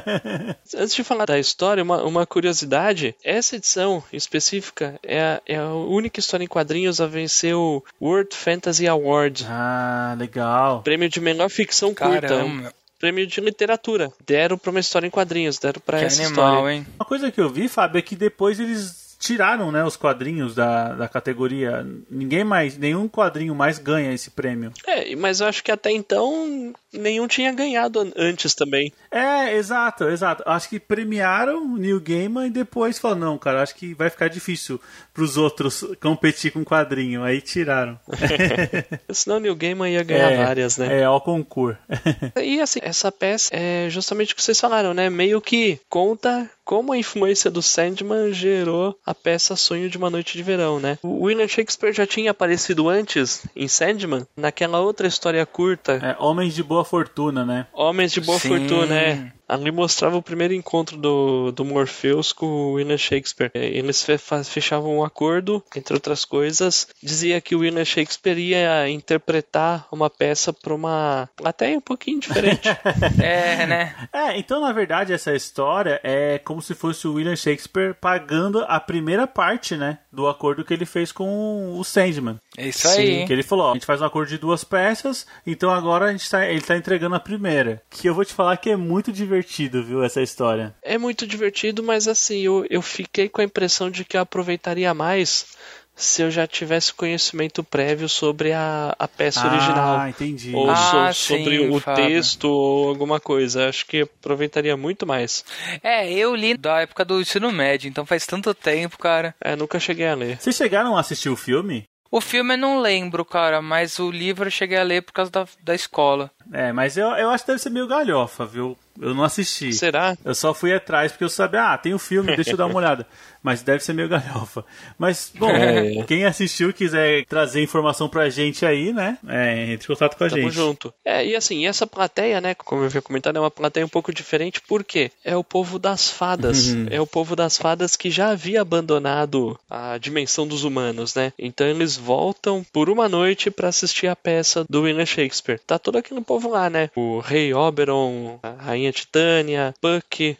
Antes 0.76 0.94
de 0.94 1.04
falar 1.04 1.26
da 1.26 1.38
história, 1.38 1.82
uma, 1.82 2.02
uma 2.02 2.26
curiosidade: 2.26 3.14
essa 3.24 3.56
edição 3.56 4.02
específica 4.12 4.98
é 5.02 5.20
a, 5.20 5.42
é 5.46 5.56
a 5.56 5.68
única 5.68 6.20
história 6.20 6.44
em 6.44 6.48
quadrinhos 6.48 7.00
a 7.00 7.06
vencer 7.06 7.54
o 7.54 7.82
World 8.00 8.34
Fantasy 8.34 8.86
Award. 8.86 9.46
Ah, 9.48 10.14
legal. 10.18 10.82
Prêmio 10.82 11.08
de 11.08 11.20
melhor 11.20 11.48
ficção 11.48 11.94
curta. 11.94 12.20
Caramba, 12.20 12.72
Prêmio 12.98 13.26
de 13.26 13.40
literatura. 13.42 14.10
Deram 14.26 14.56
pra 14.56 14.70
uma 14.70 14.80
história 14.80 15.06
em 15.06 15.10
quadrinhos, 15.10 15.58
deram 15.58 15.82
pra 15.84 15.98
que 15.98 16.06
essa 16.06 16.24
animal, 16.24 16.54
história. 16.54 16.74
hein? 16.74 16.86
Uma 16.98 17.04
coisa 17.04 17.30
que 17.30 17.40
eu 17.40 17.50
vi, 17.50 17.68
Fábio, 17.68 17.98
é 17.98 18.02
que 18.02 18.16
depois 18.16 18.58
eles 18.58 19.05
tiraram, 19.26 19.72
né, 19.72 19.84
os 19.84 19.96
quadrinhos 19.96 20.54
da, 20.54 20.94
da 20.94 21.08
categoria. 21.08 21.86
Ninguém 22.10 22.44
mais, 22.44 22.76
nenhum 22.78 23.08
quadrinho 23.08 23.54
mais 23.54 23.78
ganha 23.78 24.12
esse 24.12 24.30
prêmio. 24.30 24.72
É, 24.86 25.14
mas 25.16 25.40
eu 25.40 25.46
acho 25.46 25.62
que 25.64 25.72
até 25.72 25.90
então 25.90 26.72
nenhum 26.92 27.26
tinha 27.26 27.52
ganhado 27.52 28.00
an- 28.00 28.12
antes 28.16 28.54
também. 28.54 28.92
É, 29.10 29.54
exato, 29.56 30.04
exato. 30.04 30.42
Acho 30.46 30.68
que 30.68 30.78
premiaram 30.80 31.74
o 31.74 31.76
Neil 31.76 32.00
Gaiman 32.00 32.46
e 32.46 32.50
depois 32.50 32.98
falaram, 32.98 33.20
não, 33.20 33.38
cara, 33.38 33.62
acho 33.62 33.74
que 33.74 33.94
vai 33.94 34.08
ficar 34.10 34.28
difícil 34.28 34.80
pros 35.12 35.36
outros 35.36 35.84
competir 36.00 36.52
com 36.52 36.64
quadrinho. 36.64 37.22
Aí 37.24 37.40
tiraram. 37.40 37.98
Senão 39.10 39.36
o 39.36 39.40
Neil 39.40 39.56
Gaiman 39.56 39.90
ia 39.90 40.02
ganhar 40.02 40.30
é, 40.32 40.44
várias, 40.44 40.78
né? 40.78 41.00
É, 41.00 41.04
ao 41.04 41.20
concurso. 41.20 41.78
E 42.36 42.60
assim, 42.60 42.80
essa 42.82 43.10
peça 43.10 43.50
é 43.54 43.88
justamente 43.90 44.32
o 44.32 44.36
que 44.36 44.42
vocês 44.42 44.60
falaram, 44.60 44.94
né? 44.94 45.10
Meio 45.10 45.40
que 45.40 45.80
conta 45.88 46.48
como 46.66 46.92
a 46.92 46.98
influência 46.98 47.48
do 47.48 47.62
Sandman 47.62 48.32
gerou 48.32 48.98
a 49.06 49.14
peça 49.14 49.54
Sonho 49.54 49.88
de 49.88 49.96
uma 49.96 50.10
Noite 50.10 50.36
de 50.36 50.42
Verão, 50.42 50.80
né? 50.80 50.98
O 51.00 51.24
William 51.24 51.46
Shakespeare 51.46 51.94
já 51.94 52.04
tinha 52.04 52.32
aparecido 52.32 52.88
antes 52.88 53.46
em 53.54 53.68
Sandman, 53.68 54.26
naquela 54.36 54.80
outra 54.80 55.06
história 55.06 55.46
curta, 55.46 55.92
é, 55.92 56.16
Homens 56.18 56.54
de 56.54 56.64
Boa 56.64 56.84
Fortuna, 56.84 57.44
né? 57.44 57.68
Homens 57.72 58.10
de 58.10 58.20
Boa 58.20 58.38
Sim. 58.40 58.48
Fortuna, 58.48 58.86
né? 58.86 59.32
Ali 59.48 59.70
mostrava 59.70 60.16
o 60.16 60.22
primeiro 60.22 60.54
encontro 60.54 60.96
do, 60.96 61.52
do 61.52 61.64
Morpheus 61.64 62.32
com 62.32 62.46
o 62.46 62.72
William 62.72 62.98
Shakespeare. 62.98 63.50
Eles 63.54 64.04
fechavam 64.48 64.98
um 64.98 65.04
acordo, 65.04 65.62
entre 65.74 65.94
outras 65.94 66.24
coisas, 66.24 66.88
dizia 67.02 67.40
que 67.40 67.54
o 67.54 67.60
William 67.60 67.84
Shakespeare 67.84 68.38
ia 68.38 68.88
interpretar 68.88 69.86
uma 69.92 70.10
peça 70.10 70.52
para 70.52 70.74
uma 70.74 71.28
plateia 71.36 71.78
um 71.78 71.80
pouquinho 71.80 72.20
diferente. 72.20 72.68
É, 73.22 73.66
né? 73.66 74.08
É, 74.12 74.38
então 74.38 74.60
na 74.60 74.72
verdade 74.72 75.12
essa 75.12 75.34
história 75.34 76.00
é 76.02 76.38
como 76.38 76.60
se 76.60 76.74
fosse 76.74 77.06
o 77.06 77.14
William 77.14 77.36
Shakespeare 77.36 77.94
pagando 77.94 78.64
a 78.66 78.78
primeira 78.80 79.26
parte, 79.26 79.76
né, 79.76 79.98
do 80.12 80.28
acordo 80.28 80.64
que 80.64 80.72
ele 80.72 80.84
fez 80.84 81.12
com 81.12 81.78
o 81.78 81.84
Sandman. 81.84 82.38
É 82.56 82.68
isso 82.68 82.88
Sim, 82.88 83.00
aí. 83.20 83.26
Que 83.26 83.32
ele 83.32 83.42
falou, 83.42 83.66
ó, 83.66 83.70
a 83.70 83.74
gente 83.74 83.86
faz 83.86 84.00
um 84.00 84.04
acordo 84.04 84.28
de 84.28 84.38
duas 84.38 84.64
peças, 84.64 85.26
então 85.46 85.70
agora 85.70 86.06
a 86.06 86.12
gente 86.12 86.28
tá, 86.28 86.46
ele 86.46 86.60
tá 86.60 86.76
entregando 86.76 87.14
a 87.14 87.20
primeira. 87.20 87.82
Que 87.90 88.08
eu 88.08 88.14
vou 88.14 88.24
te 88.24 88.32
falar 88.32 88.56
que 88.56 88.70
é 88.70 88.76
muito 88.76 89.12
divertido, 89.12 89.82
viu, 89.82 90.02
essa 90.02 90.22
história. 90.22 90.74
É 90.82 90.96
muito 90.98 91.26
divertido, 91.26 91.82
mas 91.82 92.08
assim, 92.08 92.40
eu, 92.40 92.66
eu 92.70 92.82
fiquei 92.82 93.28
com 93.28 93.40
a 93.40 93.44
impressão 93.44 93.90
de 93.90 94.04
que 94.04 94.16
eu 94.16 94.20
aproveitaria 94.20 94.92
mais 94.94 95.56
se 95.98 96.20
eu 96.20 96.30
já 96.30 96.46
tivesse 96.46 96.92
conhecimento 96.92 97.64
prévio 97.64 98.06
sobre 98.06 98.52
a, 98.52 98.94
a 98.98 99.08
peça 99.08 99.46
original. 99.46 99.96
Ah, 99.98 100.10
entendi. 100.10 100.54
Ou 100.54 100.68
Ah, 100.70 101.10
so- 101.10 101.28
sobre 101.28 101.56
sim, 101.56 101.70
o 101.70 101.80
Fábio. 101.80 102.04
texto 102.04 102.44
ou 102.44 102.90
alguma 102.90 103.18
coisa. 103.18 103.66
Acho 103.70 103.86
que 103.86 104.02
aproveitaria 104.02 104.76
muito 104.76 105.06
mais. 105.06 105.42
É, 105.82 106.12
eu 106.12 106.34
li 106.34 106.54
da 106.54 106.80
época 106.82 107.02
do 107.02 107.18
ensino 107.18 107.50
médio, 107.50 107.88
então 107.88 108.04
faz 108.04 108.26
tanto 108.26 108.52
tempo, 108.52 108.98
cara. 108.98 109.34
É, 109.40 109.56
nunca 109.56 109.80
cheguei 109.80 110.06
a 110.06 110.14
ler. 110.14 110.36
Vocês 110.38 110.54
chegaram 110.54 110.94
a 110.98 111.00
assistir 111.00 111.30
o 111.30 111.36
filme? 111.36 111.84
O 112.10 112.20
filme 112.20 112.54
eu 112.54 112.58
não 112.58 112.80
lembro, 112.80 113.24
cara, 113.24 113.60
mas 113.60 113.98
o 113.98 114.10
livro 114.10 114.46
eu 114.46 114.50
cheguei 114.50 114.78
a 114.78 114.82
ler 114.82 115.02
por 115.02 115.12
causa 115.12 115.30
da, 115.30 115.46
da 115.62 115.74
escola. 115.74 116.30
É, 116.52 116.72
mas 116.72 116.96
eu, 116.96 117.08
eu 117.08 117.30
acho 117.30 117.44
que 117.44 117.48
deve 117.52 117.62
ser 117.62 117.70
meio 117.70 117.86
galhofa, 117.86 118.46
viu? 118.46 118.76
Eu 119.00 119.14
não 119.14 119.24
assisti. 119.24 119.72
Será? 119.72 120.16
Eu 120.24 120.34
só 120.34 120.52
fui 120.54 120.72
atrás 120.72 121.12
porque 121.12 121.24
eu 121.24 121.28
sabia, 121.28 121.72
ah, 121.72 121.78
tem 121.78 121.94
o 121.94 121.98
filme, 121.98 122.34
deixa 122.34 122.52
eu 122.52 122.56
dar 122.56 122.66
uma 122.66 122.76
olhada. 122.78 123.06
Mas 123.42 123.62
deve 123.62 123.82
ser 123.84 123.92
meio 123.92 124.08
galhofa. 124.08 124.64
Mas, 124.98 125.30
bom, 125.38 125.48
É. 125.50 126.02
quem 126.04 126.24
assistiu 126.24 126.72
quiser 126.72 127.24
trazer 127.26 127.62
informação 127.62 128.08
pra 128.08 128.28
gente 128.28 128.66
aí, 128.66 128.92
né? 128.92 129.18
É, 129.28 129.72
entre 129.72 129.84
em 129.84 129.94
contato 129.94 130.16
com 130.16 130.24
a 130.24 130.28
Tamo 130.28 130.42
gente. 130.42 130.52
junto. 130.54 130.92
É, 131.04 131.24
e 131.24 131.36
assim, 131.36 131.58
e 131.60 131.66
essa 131.66 131.86
plateia, 131.86 132.40
né, 132.40 132.54
como 132.54 132.82
eu 132.82 132.86
havia 132.86 133.00
comentado, 133.02 133.36
é 133.36 133.40
uma 133.40 133.50
plateia 133.50 133.86
um 133.86 133.88
pouco 133.88 134.12
diferente, 134.12 134.60
porque 134.66 135.12
é 135.24 135.36
o 135.36 135.44
povo 135.44 135.78
das 135.78 136.10
fadas. 136.10 136.68
Uhum. 136.68 136.86
é 136.90 137.00
o 137.00 137.06
povo 137.06 137.36
das 137.36 137.56
fadas 137.56 137.94
que 137.94 138.10
já 138.10 138.30
havia 138.30 138.62
abandonado 138.62 139.58
a 139.70 139.98
dimensão 139.98 140.46
dos 140.46 140.64
humanos, 140.64 141.14
né? 141.14 141.32
Então 141.38 141.66
eles 141.66 141.96
voltam 141.96 142.64
por 142.72 142.88
uma 142.90 143.08
noite 143.08 143.50
pra 143.50 143.68
assistir 143.68 144.06
a 144.08 144.16
peça 144.16 144.64
do 144.68 144.82
William 144.82 145.06
Shakespeare. 145.06 145.60
Tá 145.64 145.78
todo 145.78 145.98
aquele 145.98 146.20
povo 146.20 146.48
lá, 146.48 146.68
né? 146.70 146.90
O 146.96 147.20
rei 147.20 147.52
Oberon, 147.54 148.38
a 148.42 148.50
rainha 148.50 148.85
Titânia, 148.92 149.74
Puck, 149.80 150.36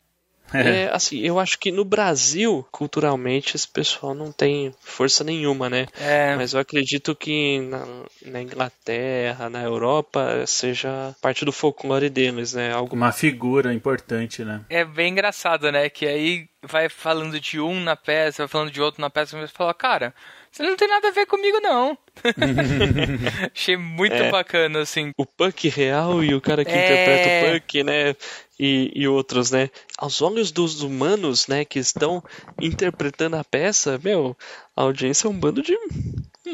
é, 0.52 0.88
assim, 0.92 1.18
eu 1.20 1.38
acho 1.38 1.58
que 1.58 1.72
no 1.72 1.84
Brasil, 1.84 2.66
culturalmente, 2.70 3.56
esse 3.56 3.66
pessoal 3.66 4.14
não 4.14 4.30
tem 4.30 4.72
força 4.80 5.24
nenhuma, 5.24 5.68
né? 5.68 5.86
É, 5.98 6.36
Mas 6.36 6.52
eu 6.52 6.60
acredito 6.60 7.14
que 7.14 7.60
na, 7.60 7.84
na 8.26 8.42
Inglaterra, 8.42 9.50
na 9.50 9.62
Europa, 9.62 10.44
seja 10.46 11.14
parte 11.20 11.44
do 11.44 11.52
folclore 11.52 12.08
deles, 12.08 12.54
né? 12.54 12.72
Algo 12.72 12.94
Uma 12.94 13.12
figura 13.12 13.72
importante, 13.74 14.44
né? 14.44 14.64
é 14.68 14.84
bem 14.84 15.12
engraçado, 15.12 15.70
né? 15.72 15.88
Que 15.88 16.06
aí 16.06 16.48
vai 16.62 16.88
falando 16.88 17.40
de 17.40 17.60
um 17.60 17.80
na 17.80 17.96
peça, 17.96 18.42
vai 18.42 18.48
falando 18.48 18.70
de 18.70 18.80
outro 18.80 19.00
na 19.00 19.10
peça, 19.10 19.36
e 19.36 19.40
você 19.40 19.52
fala, 19.52 19.74
cara, 19.74 20.14
você 20.56 20.62
não 20.62 20.76
tem 20.76 20.88
nada 20.88 21.08
a 21.08 21.10
ver 21.10 21.26
comigo, 21.26 21.60
não. 21.60 21.98
Achei 23.54 23.76
muito 23.76 24.14
É. 24.14 24.30
bacana, 24.30 24.80
assim. 24.80 25.10
o 25.18 25.26
Puck 25.26 25.68
real 25.68 26.24
e 26.24 26.34
o 26.34 26.40
cara 26.40 26.64
que 26.64 26.70
É. 26.70 26.74
interpreta 26.84 27.28
o 27.28 27.60
Puck, 27.60 27.82
né? 27.84 28.16
E, 28.58 28.90
e 28.94 29.06
outros, 29.06 29.50
né? 29.50 29.68
Aos 29.98 30.22
olhos 30.22 30.50
dos 30.50 30.80
humanos, 30.80 31.46
né, 31.46 31.62
que 31.62 31.78
estão 31.78 32.24
interpretando 32.58 33.36
a 33.36 33.44
peça, 33.44 34.00
meu, 34.02 34.34
a 34.74 34.80
audiência 34.80 35.26
é 35.26 35.30
um 35.30 35.38
bando 35.38 35.60
de 35.60 35.76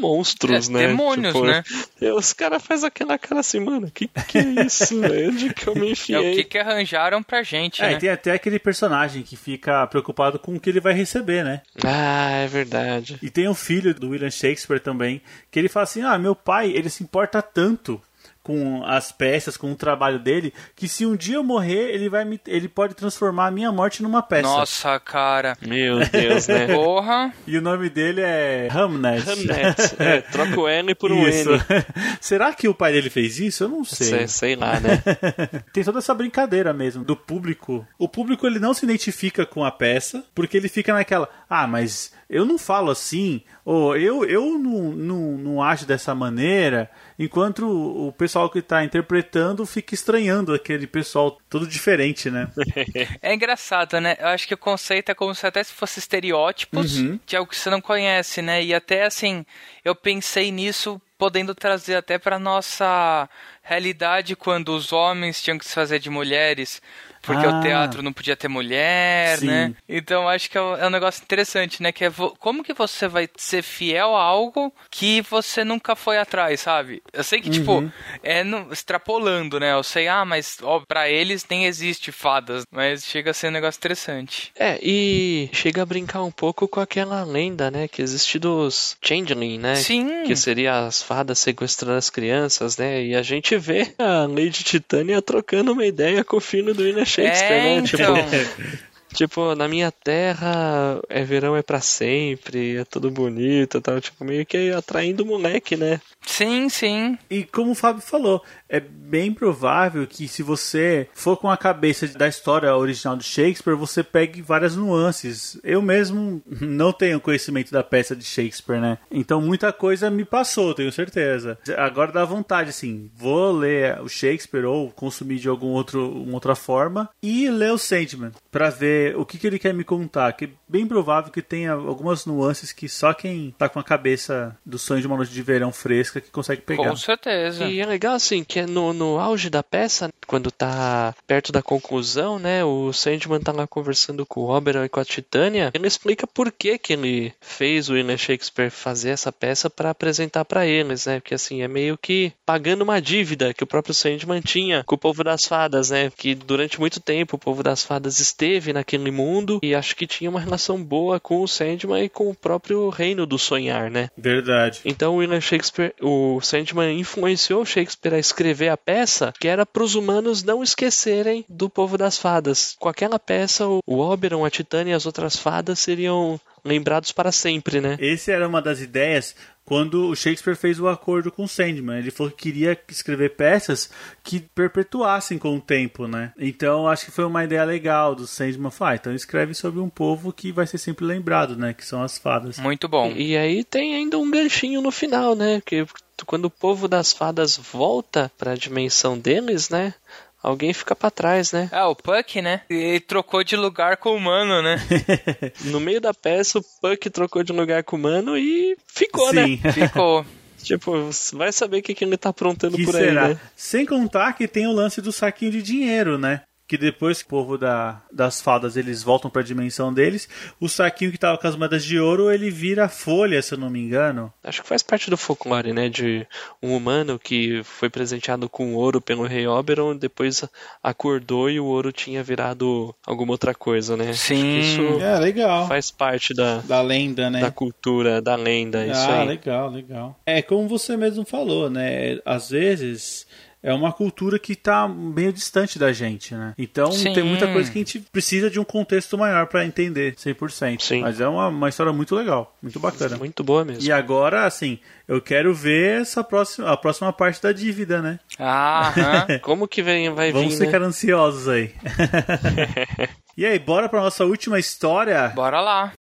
monstros, 0.00 0.68
É, 0.68 0.72
né? 0.72 0.86
demônios, 0.88 1.34
né? 1.42 1.62
e 2.00 2.10
Os 2.10 2.32
caras 2.32 2.62
fazem 2.64 2.88
aquela 2.88 3.18
cara 3.18 3.40
assim, 3.40 3.60
mano, 3.60 3.90
que 3.90 4.08
que 4.08 4.38
é 4.38 4.64
isso, 4.66 4.98
velho? 5.00 5.30
Onde 5.30 5.52
que 5.54 5.66
eu 5.68 5.74
me 5.74 5.88
É 5.88 5.90
enfiei? 5.92 6.32
o 6.32 6.34
que, 6.36 6.44
que 6.44 6.58
arranjaram 6.58 7.22
pra 7.22 7.42
gente, 7.42 7.82
É, 7.82 7.88
né? 7.90 7.92
e 7.94 7.98
tem 7.98 8.08
até 8.10 8.32
aquele 8.32 8.58
personagem 8.58 9.22
que 9.22 9.36
fica 9.36 9.86
preocupado 9.86 10.38
com 10.38 10.54
o 10.54 10.60
que 10.60 10.70
ele 10.70 10.80
vai 10.80 10.92
receber, 10.92 11.44
né? 11.44 11.60
Ah, 11.84 12.30
é 12.30 12.46
verdade. 12.46 13.18
E 13.22 13.30
tem 13.30 13.48
um 13.48 13.54
filho 13.54 13.94
do 13.94 14.10
William 14.10 14.30
Shakespeare 14.30 14.80
também, 14.80 15.20
que 15.50 15.58
ele 15.58 15.68
fala 15.68 15.84
assim: 15.84 16.02
Ah, 16.02 16.18
meu 16.18 16.34
pai, 16.34 16.70
ele 16.70 16.88
se 16.90 17.02
importa 17.02 17.40
tanto 17.42 18.00
com 18.42 18.82
as 18.84 19.12
peças, 19.12 19.56
com 19.56 19.72
o 19.72 19.76
trabalho 19.76 20.18
dele, 20.18 20.52
que 20.74 20.88
se 20.88 21.06
um 21.06 21.14
dia 21.14 21.36
eu 21.36 21.44
morrer, 21.44 21.94
ele 21.94 22.08
vai 22.08 22.24
me, 22.24 22.40
ele 22.46 22.68
pode 22.68 22.94
transformar 22.94 23.46
a 23.46 23.50
minha 23.50 23.70
morte 23.70 24.02
numa 24.02 24.22
peça. 24.22 24.42
Nossa, 24.42 24.98
cara. 24.98 25.56
Meu 25.60 26.00
Deus, 26.08 26.48
né? 26.48 26.66
Porra. 26.66 27.32
E 27.46 27.56
o 27.56 27.62
nome 27.62 27.88
dele 27.88 28.20
é 28.20 28.68
Hamnet. 28.70 29.28
Hamnet. 29.28 29.92
É, 30.02 30.20
troca 30.20 30.58
o 30.58 30.68
N 30.68 30.94
por 30.94 31.12
um 31.12 31.28
Isso. 31.28 31.50
N. 31.50 31.60
Será 32.20 32.52
que 32.52 32.66
o 32.66 32.74
pai 32.74 32.92
dele 32.92 33.08
fez 33.08 33.38
isso? 33.38 33.64
Eu 33.64 33.68
não 33.68 33.84
sei. 33.84 34.06
Sei, 34.06 34.28
sei 34.28 34.56
lá, 34.56 34.80
né? 34.80 35.02
Tem 35.72 35.84
toda 35.84 35.98
essa 35.98 36.14
brincadeira 36.14 36.72
mesmo 36.72 37.04
do 37.04 37.14
público. 37.14 37.86
O 37.98 38.08
público 38.08 38.46
ele 38.46 38.58
não 38.58 38.74
se 38.74 38.84
identifica 38.84 39.46
com 39.46 39.64
a 39.64 39.70
peça, 39.70 40.24
porque 40.34 40.56
ele 40.56 40.68
fica 40.68 40.92
naquela, 40.92 41.28
ah, 41.48 41.66
mas 41.66 42.12
eu 42.32 42.44
não 42.46 42.56
falo 42.58 42.90
assim, 42.90 43.42
ou 43.64 43.96
eu, 43.96 44.24
eu 44.24 44.58
não, 44.58 44.92
não, 44.92 45.16
não 45.38 45.62
acho 45.62 45.84
dessa 45.84 46.14
maneira, 46.14 46.90
enquanto 47.18 47.66
o, 47.66 48.08
o 48.08 48.12
pessoal 48.12 48.48
que 48.48 48.60
está 48.60 48.82
interpretando 48.82 49.66
fica 49.66 49.94
estranhando 49.94 50.54
aquele 50.54 50.86
pessoal 50.86 51.38
todo 51.48 51.66
diferente, 51.66 52.30
né? 52.30 52.48
É 53.20 53.34
engraçado, 53.34 54.00
né? 54.00 54.16
Eu 54.18 54.28
acho 54.28 54.48
que 54.48 54.54
o 54.54 54.58
conceito 54.58 55.10
é 55.10 55.14
como 55.14 55.34
se 55.34 55.46
até 55.46 55.62
se 55.62 55.72
fosse 55.72 55.98
estereótipos 55.98 56.96
Uhum. 56.96 57.20
de 57.26 57.36
algo 57.36 57.50
que 57.50 57.56
você 57.56 57.68
não 57.70 57.80
conhece, 57.80 58.40
né? 58.42 58.64
E 58.64 58.74
até 58.74 59.04
assim, 59.04 59.44
eu 59.84 59.94
pensei 59.94 60.50
nisso 60.50 61.00
podendo 61.18 61.54
trazer 61.54 61.94
até 61.96 62.18
para 62.18 62.38
nossa 62.38 63.28
realidade 63.62 64.34
quando 64.34 64.74
os 64.74 64.92
homens 64.92 65.40
tinham 65.40 65.58
que 65.58 65.64
se 65.64 65.74
fazer 65.74 65.98
de 66.00 66.10
mulheres, 66.10 66.82
porque 67.22 67.46
Ah. 67.46 67.58
o 67.58 67.62
teatro 67.62 68.02
não 68.02 68.12
podia 68.12 68.36
ter 68.36 68.48
mulher, 68.48 69.38
Sim. 69.38 69.46
né? 69.46 69.74
Então 69.88 70.28
acho 70.28 70.50
que 70.50 70.58
é 70.58 70.60
um, 70.62 70.76
é 70.76 70.86
um 70.86 70.90
negócio 70.90 71.22
interessante, 71.22 71.82
né? 71.82 71.92
Que 71.92 72.04
é 72.04 72.10
vo- 72.10 72.34
como 72.38 72.62
que 72.64 72.74
você 72.74 73.08
vai 73.08 73.28
ser 73.36 73.62
fiel 73.62 74.14
a 74.16 74.22
algo 74.22 74.72
que 74.90 75.22
você 75.22 75.64
nunca 75.64 75.94
foi 75.96 76.18
atrás, 76.18 76.60
sabe? 76.60 77.02
Eu 77.12 77.22
sei 77.24 77.40
que, 77.40 77.48
Uhum. 77.48 77.52
tipo, 77.54 77.92
é 78.22 78.42
no- 78.44 78.72
extrapolando, 78.72 79.58
né? 79.60 79.72
Eu 79.72 79.82
sei, 79.82 80.08
ah, 80.08 80.24
mas 80.24 80.58
ó, 80.62 80.80
pra 80.80 81.08
eles 81.08 81.46
nem 81.48 81.64
existe 81.66 82.10
fadas, 82.12 82.64
mas 82.70 83.04
chega 83.04 83.30
a 83.30 83.34
ser 83.34 83.48
um 83.48 83.52
negócio 83.52 83.78
interessante. 83.78 84.50
É, 84.58 84.78
e 84.82 85.48
chega 85.52 85.82
a 85.82 85.86
brincar 85.86 86.22
um 86.22 86.30
pouco 86.30 86.66
com 86.68 86.80
aquela 86.80 87.22
lenda, 87.24 87.70
né, 87.70 87.86
que 87.88 88.02
existe 88.02 88.38
dos 88.38 88.96
Changeling, 89.02 89.58
né? 89.58 89.74
Sim. 89.76 90.24
Que 90.24 90.34
seria 90.36 90.86
as 90.86 91.02
fadas 91.02 91.38
sequestrando 91.38 91.96
as 91.98 92.10
crianças, 92.10 92.76
né? 92.76 93.02
E 93.04 93.14
a 93.14 93.22
gente 93.22 93.56
vê 93.56 93.94
a 93.98 94.26
Lady 94.26 94.64
Titânia 94.64 95.20
trocando 95.22 95.72
uma 95.72 95.84
ideia 95.86 96.24
com 96.24 96.36
o 96.36 96.40
filho 96.40 96.74
do 96.74 96.82
William 96.82 97.04
Shakespeare, 97.12 97.52
É, 97.52 97.62
né? 97.64 97.76
então. 97.76 98.14
Tipo, 98.14 98.78
tipo, 99.14 99.54
na 99.54 99.68
minha 99.68 99.90
terra 99.92 101.00
é 101.08 101.22
verão 101.22 101.56
é 101.56 101.62
pra 101.62 101.80
sempre, 101.80 102.76
é 102.78 102.84
tudo 102.84 103.10
bonito 103.10 103.78
e 103.78 103.80
tal. 103.80 104.00
Tipo, 104.00 104.24
meio 104.24 104.44
que 104.46 104.70
atraindo 104.72 105.22
o 105.22 105.26
moleque, 105.26 105.76
né? 105.76 106.00
Sim, 106.26 106.68
sim. 106.68 107.18
E 107.30 107.44
como 107.44 107.72
o 107.72 107.74
Fábio 107.74 108.00
falou, 108.02 108.42
é 108.72 108.80
bem 108.80 109.34
provável 109.34 110.06
que 110.06 110.26
se 110.26 110.42
você 110.42 111.06
for 111.12 111.36
com 111.36 111.50
a 111.50 111.58
cabeça 111.58 112.08
da 112.08 112.26
história 112.26 112.74
original 112.74 113.14
de 113.14 113.22
Shakespeare, 113.22 113.76
você 113.76 114.02
pegue 114.02 114.40
várias 114.40 114.74
nuances. 114.74 115.60
Eu 115.62 115.82
mesmo 115.82 116.42
não 116.58 116.90
tenho 116.90 117.20
conhecimento 117.20 117.70
da 117.70 117.84
peça 117.84 118.16
de 118.16 118.24
Shakespeare, 118.24 118.80
né? 118.80 118.96
Então 119.10 119.42
muita 119.42 119.70
coisa 119.74 120.10
me 120.10 120.24
passou, 120.24 120.72
tenho 120.72 120.90
certeza. 120.90 121.58
Agora 121.76 122.10
dá 122.10 122.24
vontade, 122.24 122.70
assim, 122.70 123.10
vou 123.14 123.52
ler 123.52 124.00
o 124.00 124.08
Shakespeare 124.08 124.64
ou 124.64 124.90
consumir 124.90 125.38
de 125.38 125.48
algum 125.48 125.68
outro, 125.68 126.10
uma 126.22 126.34
outra 126.34 126.54
forma 126.54 127.10
e 127.22 127.50
ler 127.50 127.72
o 127.72 127.78
Sandman 127.78 128.32
pra 128.50 128.70
ver 128.70 129.14
o 129.18 129.26
que, 129.26 129.36
que 129.36 129.46
ele 129.46 129.58
quer 129.58 129.74
me 129.74 129.84
contar. 129.84 130.32
Que 130.32 130.46
é 130.46 130.50
bem 130.66 130.86
provável 130.86 131.30
que 131.30 131.42
tenha 131.42 131.72
algumas 131.72 132.24
nuances 132.24 132.72
que 132.72 132.88
só 132.88 133.12
quem 133.12 133.54
tá 133.58 133.68
com 133.68 133.78
a 133.78 133.84
cabeça 133.84 134.56
do 134.64 134.78
sonho 134.78 135.02
de 135.02 135.06
uma 135.06 135.16
noite 135.18 135.32
de 135.32 135.42
verão 135.42 135.70
fresca 135.70 136.22
que 136.22 136.30
consegue 136.30 136.62
pegar. 136.62 136.88
Com 136.88 136.96
certeza. 136.96 137.66
E 137.66 137.78
é 137.78 137.84
legal, 137.84 138.14
assim, 138.14 138.42
que 138.42 138.61
no, 138.66 138.92
no 138.92 139.18
auge 139.18 139.50
da 139.50 139.62
peça, 139.62 140.10
quando 140.26 140.50
tá 140.50 141.14
perto 141.26 141.52
da 141.52 141.62
conclusão, 141.62 142.38
né? 142.38 142.64
O 142.64 142.92
Sandman 142.92 143.40
tá 143.40 143.52
lá 143.52 143.66
conversando 143.66 144.24
com 144.24 144.40
o 144.40 144.50
Oberon 144.50 144.84
e 144.84 144.88
com 144.88 145.00
a 145.00 145.04
Titânia. 145.04 145.70
Ele 145.74 145.86
explica 145.86 146.26
por 146.26 146.50
que 146.52 146.78
que 146.78 146.92
ele 146.92 147.34
fez 147.40 147.88
o 147.88 147.94
William 147.94 148.16
Shakespeare 148.16 148.70
fazer 148.70 149.10
essa 149.10 149.32
peça 149.32 149.68
pra 149.68 149.90
apresentar 149.90 150.44
pra 150.44 150.66
eles, 150.66 151.06
né? 151.06 151.20
Porque, 151.20 151.34
assim, 151.34 151.62
é 151.62 151.68
meio 151.68 151.98
que 151.98 152.32
pagando 152.46 152.82
uma 152.82 153.00
dívida 153.00 153.52
que 153.52 153.64
o 153.64 153.66
próprio 153.66 153.94
Sandman 153.94 154.40
tinha 154.40 154.84
com 154.84 154.94
o 154.94 154.98
povo 154.98 155.24
das 155.24 155.44
fadas, 155.44 155.90
né? 155.90 156.10
Que 156.16 156.34
durante 156.34 156.78
muito 156.80 157.00
tempo 157.00 157.36
o 157.36 157.38
povo 157.38 157.62
das 157.62 157.82
fadas 157.82 158.20
esteve 158.20 158.72
naquele 158.72 159.10
mundo 159.10 159.58
e 159.62 159.74
acho 159.74 159.96
que 159.96 160.06
tinha 160.06 160.30
uma 160.30 160.40
relação 160.40 160.82
boa 160.82 161.18
com 161.18 161.42
o 161.42 161.48
Sandman 161.48 162.04
e 162.04 162.08
com 162.08 162.30
o 162.30 162.34
próprio 162.34 162.88
reino 162.88 163.26
do 163.26 163.38
sonhar, 163.38 163.90
né? 163.90 164.08
Verdade. 164.16 164.80
Então 164.84 165.14
o 165.14 165.16
William 165.16 165.40
Shakespeare, 165.40 165.94
o 166.00 166.40
Sandman 166.40 166.98
influenciou 166.98 167.64
Shakespeare 167.64 168.14
a 168.14 168.18
escrever 168.18 168.51
a 168.68 168.76
peça 168.76 169.32
que 169.38 169.48
era 169.48 169.64
para 169.64 169.82
os 169.82 169.94
humanos 169.94 170.42
não 170.42 170.62
esquecerem 170.62 171.44
do 171.48 171.68
povo 171.68 171.96
das 171.96 172.18
fadas. 172.18 172.76
Com 172.78 172.88
aquela 172.88 173.18
peça, 173.18 173.66
o 173.66 173.98
Oberon, 173.98 174.44
a 174.44 174.50
Titânia 174.50 174.92
e 174.92 174.94
as 174.94 175.06
outras 175.06 175.36
fadas 175.36 175.78
seriam 175.78 176.40
lembrados 176.64 177.12
para 177.12 177.32
sempre, 177.32 177.80
né? 177.80 177.96
Essa 178.00 178.32
era 178.32 178.48
uma 178.48 178.62
das 178.62 178.80
ideias 178.80 179.34
quando 179.64 180.08
o 180.08 180.16
Shakespeare 180.16 180.56
fez 180.56 180.80
o 180.80 180.88
acordo 180.88 181.30
com 181.30 181.44
o 181.44 181.48
Sandman. 181.48 181.98
Ele 181.98 182.10
falou 182.10 182.32
que 182.32 182.42
queria 182.42 182.78
escrever 182.88 183.36
peças 183.36 183.90
que 184.22 184.40
perpetuassem 184.40 185.38
com 185.38 185.56
o 185.56 185.60
tempo, 185.60 186.06
né? 186.06 186.32
Então 186.38 186.88
acho 186.88 187.06
que 187.06 187.10
foi 187.10 187.24
uma 187.24 187.44
ideia 187.44 187.64
legal 187.64 188.14
do 188.14 188.26
Sandman. 188.26 188.70
Falar, 188.70 188.90
ah, 188.90 188.94
então 188.96 189.14
escreve 189.14 189.54
sobre 189.54 189.80
um 189.80 189.88
povo 189.88 190.32
que 190.32 190.52
vai 190.52 190.66
ser 190.66 190.78
sempre 190.78 191.04
lembrado, 191.04 191.56
né? 191.56 191.72
Que 191.72 191.84
são 191.84 192.02
as 192.02 192.18
fadas. 192.18 192.58
Muito 192.58 192.88
bom. 192.88 193.12
E 193.12 193.36
aí 193.36 193.64
tem 193.64 193.94
ainda 193.94 194.18
um 194.18 194.30
ganchinho 194.30 194.80
no 194.80 194.90
final, 194.90 195.34
né? 195.34 195.62
Que 195.64 195.86
quando 196.26 196.46
o 196.46 196.50
povo 196.50 196.86
das 196.88 197.12
fadas 197.12 197.56
volta 197.56 198.30
para 198.36 198.52
a 198.52 198.56
dimensão 198.56 199.18
deles, 199.18 199.68
né? 199.68 199.94
Alguém 200.42 200.72
fica 200.72 200.96
para 200.96 201.10
trás, 201.10 201.52
né? 201.52 201.68
Ah, 201.70 201.88
o 201.88 201.94
Puck, 201.94 202.42
né? 202.42 202.62
Ele 202.68 202.98
trocou 202.98 203.44
de 203.44 203.54
lugar 203.54 203.96
com 203.96 204.10
o 204.10 204.16
humano, 204.16 204.60
né? 204.60 204.76
No 205.66 205.78
meio 205.78 206.00
da 206.00 206.12
peça, 206.12 206.58
o 206.58 206.64
Puck 206.80 207.08
trocou 207.10 207.44
de 207.44 207.52
lugar 207.52 207.84
com 207.84 207.96
o 207.96 207.98
mano 207.98 208.36
e 208.36 208.76
ficou, 208.86 209.32
né? 209.32 209.46
Sim. 209.46 209.60
Ficou. 209.72 210.26
Tipo, 210.62 211.10
vai 211.32 211.52
saber 211.52 211.78
o 211.78 211.82
que, 211.82 211.94
que 211.94 212.04
ele 212.04 212.16
tá 212.16 212.28
aprontando 212.28 212.76
que 212.76 212.84
por 212.84 212.94
aí, 212.94 213.06
será? 213.06 213.28
né? 213.28 213.40
Sem 213.56 213.84
contar 213.84 214.32
que 214.34 214.46
tem 214.46 214.66
o 214.66 214.72
lance 214.72 215.00
do 215.00 215.10
saquinho 215.10 215.50
de 215.50 215.62
dinheiro, 215.62 216.16
né? 216.18 216.42
Que 216.66 216.78
depois 216.78 217.20
que 217.20 217.26
o 217.26 217.28
povo 217.30 217.58
da, 217.58 218.00
das 218.10 218.40
fadas 218.40 218.76
eles 218.78 219.02
voltam 219.02 219.30
para 219.30 219.42
a 219.42 219.44
dimensão 219.44 219.92
deles, 219.92 220.26
o 220.58 220.68
saquinho 220.68 221.12
que 221.12 221.18
tava 221.18 221.36
com 221.36 221.46
as 221.46 221.54
moedas 221.56 221.84
de 221.84 221.98
ouro 221.98 222.30
ele 222.30 222.50
vira 222.50 222.88
folha, 222.88 223.42
se 223.42 223.52
eu 223.52 223.58
não 223.58 223.68
me 223.68 223.80
engano. 223.80 224.32
Acho 224.42 224.62
que 224.62 224.68
faz 224.68 224.82
parte 224.82 225.10
do 225.10 225.16
folclore, 225.18 225.72
né? 225.72 225.88
De 225.90 226.26
um 226.62 226.74
humano 226.74 227.18
que 227.18 227.62
foi 227.64 227.90
presenteado 227.90 228.48
com 228.48 228.74
ouro 228.74 229.00
pelo 229.02 229.26
rei 229.26 229.46
Oberon, 229.46 229.94
depois 229.96 230.44
acordou 230.82 231.50
e 231.50 231.60
o 231.60 231.64
ouro 231.66 231.92
tinha 231.92 232.22
virado 232.22 232.94
alguma 233.06 233.32
outra 233.32 233.54
coisa, 233.54 233.96
né? 233.96 234.10
Acho 234.10 234.20
que 234.28 234.34
Sim. 234.34 234.58
Isso 234.60 234.82
É, 235.02 235.18
legal. 235.18 235.68
faz 235.68 235.90
parte 235.90 236.32
da, 236.32 236.58
Da 236.58 236.80
lenda, 236.80 237.28
né? 237.28 237.40
da 237.40 237.50
cultura, 237.50 238.22
da 238.22 238.34
lenda, 238.36 238.86
isso 238.86 239.00
ah, 239.10 239.20
aí. 239.22 239.28
legal, 239.28 239.68
legal. 239.70 240.18
É 240.24 240.40
como 240.40 240.68
você 240.68 240.96
mesmo 240.96 241.24
falou, 241.26 241.68
né? 241.68 242.18
Às 242.24 242.48
vezes 242.50 243.26
é 243.62 243.72
uma 243.72 243.92
cultura 243.92 244.38
que 244.38 244.56
tá 244.56 244.88
meio 244.88 245.32
distante 245.32 245.78
da 245.78 245.92
gente, 245.92 246.34
né? 246.34 246.52
Então 246.58 246.90
Sim. 246.90 247.12
tem 247.12 247.22
muita 247.22 247.46
coisa 247.52 247.70
que 247.70 247.78
a 247.78 247.80
gente 247.80 248.00
precisa 248.12 248.50
de 248.50 248.58
um 248.58 248.64
contexto 248.64 249.16
maior 249.16 249.46
pra 249.46 249.64
entender 249.64 250.14
100%. 250.14 250.80
Sim. 250.80 251.00
Mas 251.02 251.20
é 251.20 251.28
uma, 251.28 251.48
uma 251.48 251.68
história 251.68 251.92
muito 251.92 252.14
legal, 252.16 252.56
muito 252.60 252.80
bacana. 252.80 253.16
Muito 253.16 253.44
boa 253.44 253.64
mesmo. 253.64 253.82
E 253.82 253.92
agora, 253.92 254.44
assim, 254.44 254.78
eu 255.06 255.20
quero 255.20 255.54
ver 255.54 256.00
essa 256.00 256.24
próxima, 256.24 256.70
a 256.70 256.76
próxima 256.76 257.12
parte 257.12 257.40
da 257.40 257.52
dívida, 257.52 258.02
né? 258.02 258.18
Ah, 258.38 258.88
aham. 258.88 259.38
Como 259.42 259.68
que 259.68 259.82
vem, 259.82 260.12
vai 260.12 260.32
Vamos 260.32 260.54
vir, 260.54 260.60
né? 260.60 260.66
ficar 260.66 260.82
ansiosos 260.82 261.48
aí. 261.48 261.72
e 263.36 263.46
aí, 263.46 263.58
bora 263.58 263.88
pra 263.88 264.00
nossa 264.00 264.24
última 264.24 264.58
história? 264.58 265.28
Bora 265.28 265.60
lá. 265.60 265.92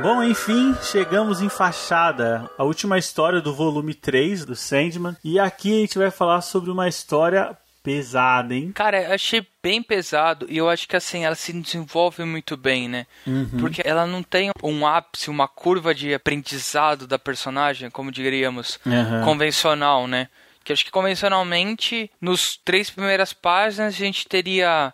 Bom, 0.00 0.22
enfim, 0.22 0.74
chegamos 0.82 1.40
em 1.40 1.48
Fachada, 1.48 2.50
a 2.58 2.64
última 2.64 2.98
história 2.98 3.40
do 3.40 3.54
volume 3.54 3.94
3 3.94 4.44
do 4.44 4.56
Sandman. 4.56 5.16
E 5.22 5.38
aqui 5.38 5.72
a 5.72 5.80
gente 5.80 5.98
vai 5.98 6.10
falar 6.10 6.40
sobre 6.40 6.70
uma 6.70 6.88
história 6.88 7.56
pesada, 7.82 8.54
hein? 8.54 8.72
Cara, 8.72 9.02
eu 9.02 9.14
achei 9.14 9.46
bem 9.62 9.82
pesado 9.82 10.46
e 10.48 10.56
eu 10.56 10.68
acho 10.68 10.88
que 10.88 10.96
assim, 10.96 11.24
ela 11.24 11.34
se 11.34 11.52
desenvolve 11.52 12.24
muito 12.24 12.56
bem, 12.56 12.88
né? 12.88 13.06
Porque 13.60 13.82
ela 13.84 14.06
não 14.06 14.22
tem 14.22 14.50
um 14.62 14.86
ápice, 14.86 15.30
uma 15.30 15.46
curva 15.46 15.94
de 15.94 16.12
aprendizado 16.12 17.06
da 17.06 17.18
personagem, 17.18 17.88
como 17.90 18.10
diríamos, 18.10 18.80
Aham. 18.86 19.22
convencional, 19.22 20.06
né? 20.06 20.28
Que 20.64 20.72
acho 20.72 20.84
que 20.84 20.90
convencionalmente, 20.90 22.10
nos 22.20 22.56
três 22.56 22.90
primeiras 22.90 23.32
páginas, 23.32 23.94
a 23.94 23.98
gente 23.98 24.26
teria 24.26 24.92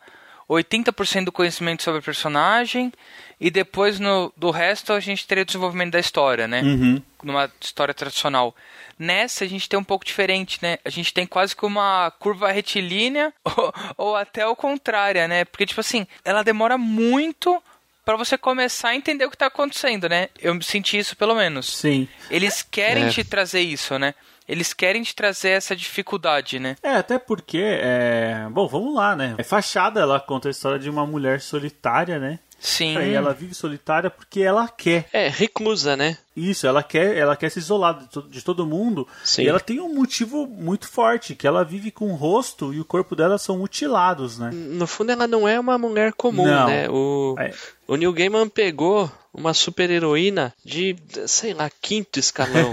80% 0.48 1.26
do 1.26 1.32
conhecimento 1.32 1.84
sobre 1.84 2.00
a 2.00 2.02
personagem 2.02 2.92
e 3.40 3.50
depois 3.50 3.98
no, 3.98 4.32
do 4.36 4.50
resto 4.50 4.92
a 4.92 5.00
gente 5.00 5.26
teria 5.26 5.42
o 5.42 5.46
desenvolvimento 5.46 5.92
da 5.92 5.98
história, 5.98 6.46
né? 6.46 6.60
Uhum. 6.62 7.02
numa 7.22 7.50
história 7.60 7.94
tradicional. 7.94 8.54
Nessa 8.98 9.44
a 9.44 9.48
gente 9.48 9.68
tem 9.68 9.78
um 9.78 9.84
pouco 9.84 10.04
diferente, 10.04 10.58
né? 10.60 10.78
A 10.84 10.90
gente 10.90 11.14
tem 11.14 11.26
quase 11.26 11.56
que 11.56 11.64
uma 11.64 12.10
curva 12.18 12.52
retilínea 12.52 13.32
ou, 13.56 13.72
ou 13.96 14.16
até 14.16 14.46
o 14.46 14.54
contrário, 14.54 15.26
né? 15.26 15.44
Porque, 15.46 15.64
tipo 15.64 15.80
assim, 15.80 16.06
ela 16.22 16.42
demora 16.42 16.76
muito 16.76 17.62
para 18.04 18.16
você 18.16 18.36
começar 18.36 18.90
a 18.90 18.96
entender 18.96 19.24
o 19.24 19.30
que 19.30 19.38
tá 19.38 19.46
acontecendo, 19.46 20.08
né? 20.08 20.28
Eu 20.38 20.60
senti 20.62 20.98
isso 20.98 21.16
pelo 21.16 21.34
menos. 21.34 21.66
Sim. 21.66 22.08
Eles 22.30 22.62
querem 22.62 23.06
É. 23.06 23.08
te 23.08 23.24
trazer 23.24 23.60
isso, 23.60 23.98
né? 23.98 24.14
Eles 24.48 24.72
querem 24.72 25.02
te 25.02 25.14
trazer 25.14 25.50
essa 25.50 25.76
dificuldade, 25.76 26.58
né? 26.58 26.76
É, 26.82 26.96
até 26.96 27.18
porque, 27.20 27.62
é... 27.62 28.48
bom, 28.50 28.66
vamos 28.66 28.94
lá, 28.94 29.14
né? 29.14 29.36
É 29.38 29.44
fachada, 29.44 30.00
ela 30.00 30.18
conta 30.18 30.48
a 30.48 30.50
história 30.50 30.78
de 30.78 30.90
uma 30.90 31.06
mulher 31.06 31.40
solitária, 31.40 32.18
né? 32.18 32.40
Sim. 32.62 32.96
E 32.98 33.14
ela 33.14 33.32
vive 33.32 33.54
solitária 33.54 34.10
porque 34.10 34.40
ela 34.42 34.68
quer. 34.68 35.08
É, 35.14 35.28
reclusa, 35.28 35.96
né? 35.96 36.18
Isso, 36.36 36.66
ela 36.66 36.82
quer, 36.82 37.16
ela 37.16 37.34
quer 37.34 37.50
se 37.50 37.58
isolar 37.58 37.98
de, 37.98 38.08
to- 38.08 38.28
de 38.28 38.42
todo 38.42 38.66
mundo. 38.66 39.08
Sim. 39.24 39.42
E 39.42 39.48
ela 39.48 39.58
tem 39.58 39.80
um 39.80 39.94
motivo 39.94 40.46
muito 40.46 40.86
forte, 40.88 41.34
que 41.34 41.46
ela 41.46 41.64
vive 41.64 41.90
com 41.90 42.12
o 42.12 42.14
rosto 42.14 42.72
e 42.72 42.78
o 42.80 42.84
corpo 42.84 43.16
dela 43.16 43.38
são 43.38 43.58
mutilados, 43.58 44.38
né? 44.38 44.50
No 44.52 44.86
fundo, 44.86 45.10
ela 45.10 45.26
não 45.26 45.48
é 45.48 45.58
uma 45.58 45.78
mulher 45.78 46.12
comum, 46.12 46.44
Não. 46.44 46.66
né? 46.66 46.88
O, 46.90 47.34
É. 47.38 47.52
o 47.88 47.96
Neil 47.96 48.12
Gaiman 48.12 48.48
pegou 48.48 49.10
uma 49.32 49.54
super-heroína 49.54 50.52
de, 50.64 50.96
sei 51.26 51.54
lá, 51.54 51.70
quinto 51.80 52.18
escalão 52.18 52.70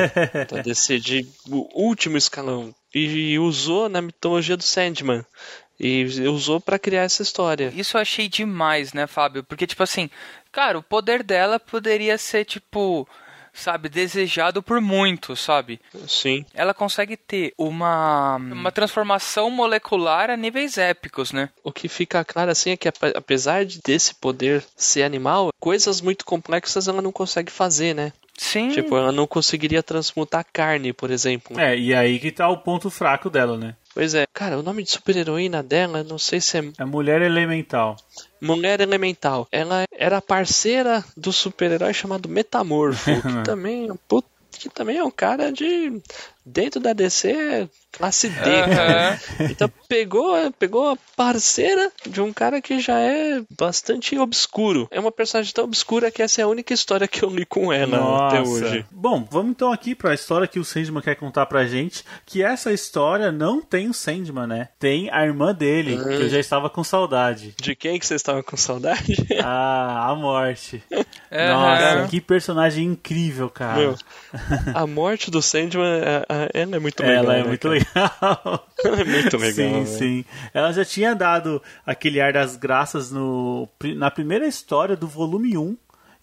da 0.51 0.61
DC, 0.61 0.99
de 0.99 1.27
o 1.49 1.67
último 1.81 2.17
escalão, 2.17 2.73
e 2.93 3.37
usou 3.39 3.87
na 3.89 4.01
mitologia 4.01 4.57
do 4.57 4.63
Sandman. 4.63 5.23
E 5.79 6.03
usou 6.27 6.59
pra 6.59 6.79
criar 6.79 7.03
essa 7.03 7.21
história. 7.21 7.71
Isso 7.75 7.97
eu 7.97 8.01
achei 8.01 8.27
demais, 8.27 8.93
né, 8.93 9.05
Fábio? 9.05 9.43
Porque, 9.43 9.67
tipo 9.67 9.83
assim, 9.83 10.09
cara, 10.51 10.77
o 10.79 10.83
poder 10.83 11.21
dela 11.21 11.59
poderia 11.59 12.17
ser, 12.17 12.45
tipo, 12.45 13.07
sabe, 13.53 13.87
desejado 13.89 14.63
por 14.63 14.81
muitos, 14.81 15.39
sabe? 15.39 15.79
Sim. 16.07 16.45
Ela 16.53 16.73
consegue 16.73 17.15
ter 17.15 17.53
uma, 17.57 18.37
uma 18.37 18.71
transformação 18.71 19.49
molecular 19.51 20.29
a 20.29 20.37
níveis 20.37 20.77
épicos, 20.77 21.31
né? 21.31 21.49
O 21.63 21.71
que 21.71 21.87
fica 21.87 22.23
claro 22.25 22.51
assim 22.51 22.71
é 22.71 22.77
que 22.77 22.87
ape- 22.87 23.13
apesar 23.15 23.65
de 23.65 23.79
desse 23.83 24.15
poder 24.15 24.63
ser 24.75 25.03
animal, 25.03 25.49
coisas 25.59 26.01
muito 26.01 26.25
complexas 26.25 26.87
ela 26.87 27.01
não 27.01 27.11
consegue 27.11 27.51
fazer, 27.51 27.93
né? 27.93 28.13
Sim. 28.37 28.69
Tipo, 28.69 28.95
ela 28.95 29.11
não 29.11 29.25
conseguiria 29.25 29.81
transmutar 29.81 30.45
carne, 30.53 30.93
por 30.93 31.09
exemplo. 31.09 31.59
É, 31.59 31.77
e 31.77 31.93
aí 31.93 32.19
que 32.19 32.31
tá 32.31 32.47
o 32.47 32.57
ponto 32.57 32.89
fraco 32.89 33.29
dela, 33.29 33.57
né? 33.57 33.75
Pois 33.93 34.13
é. 34.13 34.25
Cara, 34.31 34.59
o 34.59 34.63
nome 34.63 34.83
de 34.83 34.91
super-heroína 34.91 35.63
dela, 35.63 36.03
não 36.03 36.19
sei 36.19 36.39
se 36.39 36.59
é 36.59 36.71
É 36.77 36.85
mulher 36.85 37.23
elemental. 37.23 37.97
Mulher 38.39 38.79
Elemental. 38.81 39.47
Ela 39.51 39.85
era 39.91 40.21
parceira 40.21 41.03
do 41.15 41.33
super-herói 41.33 41.93
chamado 41.93 42.29
Metamorfo, 42.29 43.09
que 43.21 43.43
também, 43.43 43.87
é 43.87 43.91
um 43.91 43.97
que 44.51 44.69
também 44.69 44.97
é 44.97 45.03
um 45.03 45.11
cara 45.11 45.51
de 45.51 46.01
dentro 46.47 46.79
da 46.79 46.93
DC 46.93 47.69
classe 47.91 48.29
D, 48.29 48.35
cara. 48.39 49.19
Então 49.49 49.69
pegou, 49.89 50.35
pegou 50.59 50.89
a 50.91 50.97
parceira 51.15 51.91
de 52.07 52.21
um 52.21 52.31
cara 52.31 52.61
que 52.61 52.79
já 52.79 52.99
é 52.99 53.41
bastante 53.57 54.17
obscuro. 54.19 54.87
É 54.91 54.99
uma 54.99 55.11
personagem 55.11 55.51
tão 55.51 55.63
obscura 55.65 56.11
que 56.11 56.21
essa 56.21 56.41
é 56.41 56.43
a 56.43 56.47
única 56.47 56.73
história 56.73 57.07
que 57.07 57.23
eu 57.23 57.29
li 57.29 57.45
com 57.45 57.73
ela 57.73 58.27
até 58.27 58.41
hoje. 58.41 58.85
Bom, 58.91 59.27
vamos 59.31 59.51
então 59.51 59.71
aqui 59.71 59.95
pra 59.95 60.13
história 60.13 60.47
que 60.47 60.59
o 60.59 60.63
Sandman 60.65 61.01
quer 61.01 61.15
contar 61.15 61.45
pra 61.47 61.65
gente, 61.65 62.03
que 62.25 62.43
essa 62.43 62.71
história 62.71 63.31
não 63.31 63.61
tem 63.61 63.89
o 63.89 63.93
Sandman, 63.93 64.45
né? 64.47 64.69
Tem 64.77 65.09
a 65.11 65.25
irmã 65.25 65.53
dele, 65.53 65.97
que 65.97 66.23
eu 66.23 66.29
já 66.29 66.39
estava 66.39 66.69
com 66.69 66.83
saudade. 66.83 67.55
De 67.59 67.75
quem 67.75 67.97
que 67.97 68.05
você 68.05 68.15
estava 68.15 68.43
com 68.43 68.55
saudade? 68.57 69.15
Ah, 69.43 70.09
a 70.11 70.15
morte. 70.15 70.83
Nossa, 71.31 72.07
que 72.09 72.19
personagem 72.21 72.85
incrível, 72.85 73.49
cara. 73.49 73.77
Meu, 73.79 73.95
a 74.73 74.85
morte 74.87 75.29
do 75.31 75.41
Sandman, 75.41 76.01
a- 76.01 76.25
a- 76.36 76.36
ela 76.53 76.75
é 76.75 76.79
muito 76.79 77.01
legal. 77.01 77.23
Ela 77.23 77.35
é 77.35 77.41
né, 77.41 77.47
muito 77.47 77.67
cara? 77.67 77.73
legal. 77.73 78.67
Ela 78.83 79.01
é 79.01 79.03
muito 79.03 79.37
legal. 79.37 79.53
sim, 79.53 79.71
né? 79.71 79.85
sim. 79.85 80.25
Ela 80.53 80.71
já 80.71 80.85
tinha 80.85 81.15
dado 81.15 81.61
aquele 81.85 82.21
ar 82.21 82.33
das 82.33 82.55
graças 82.55 83.11
no, 83.11 83.67
na 83.95 84.11
primeira 84.11 84.45
história 84.47 84.95
do 84.95 85.07
volume 85.07 85.57
1. 85.57 85.77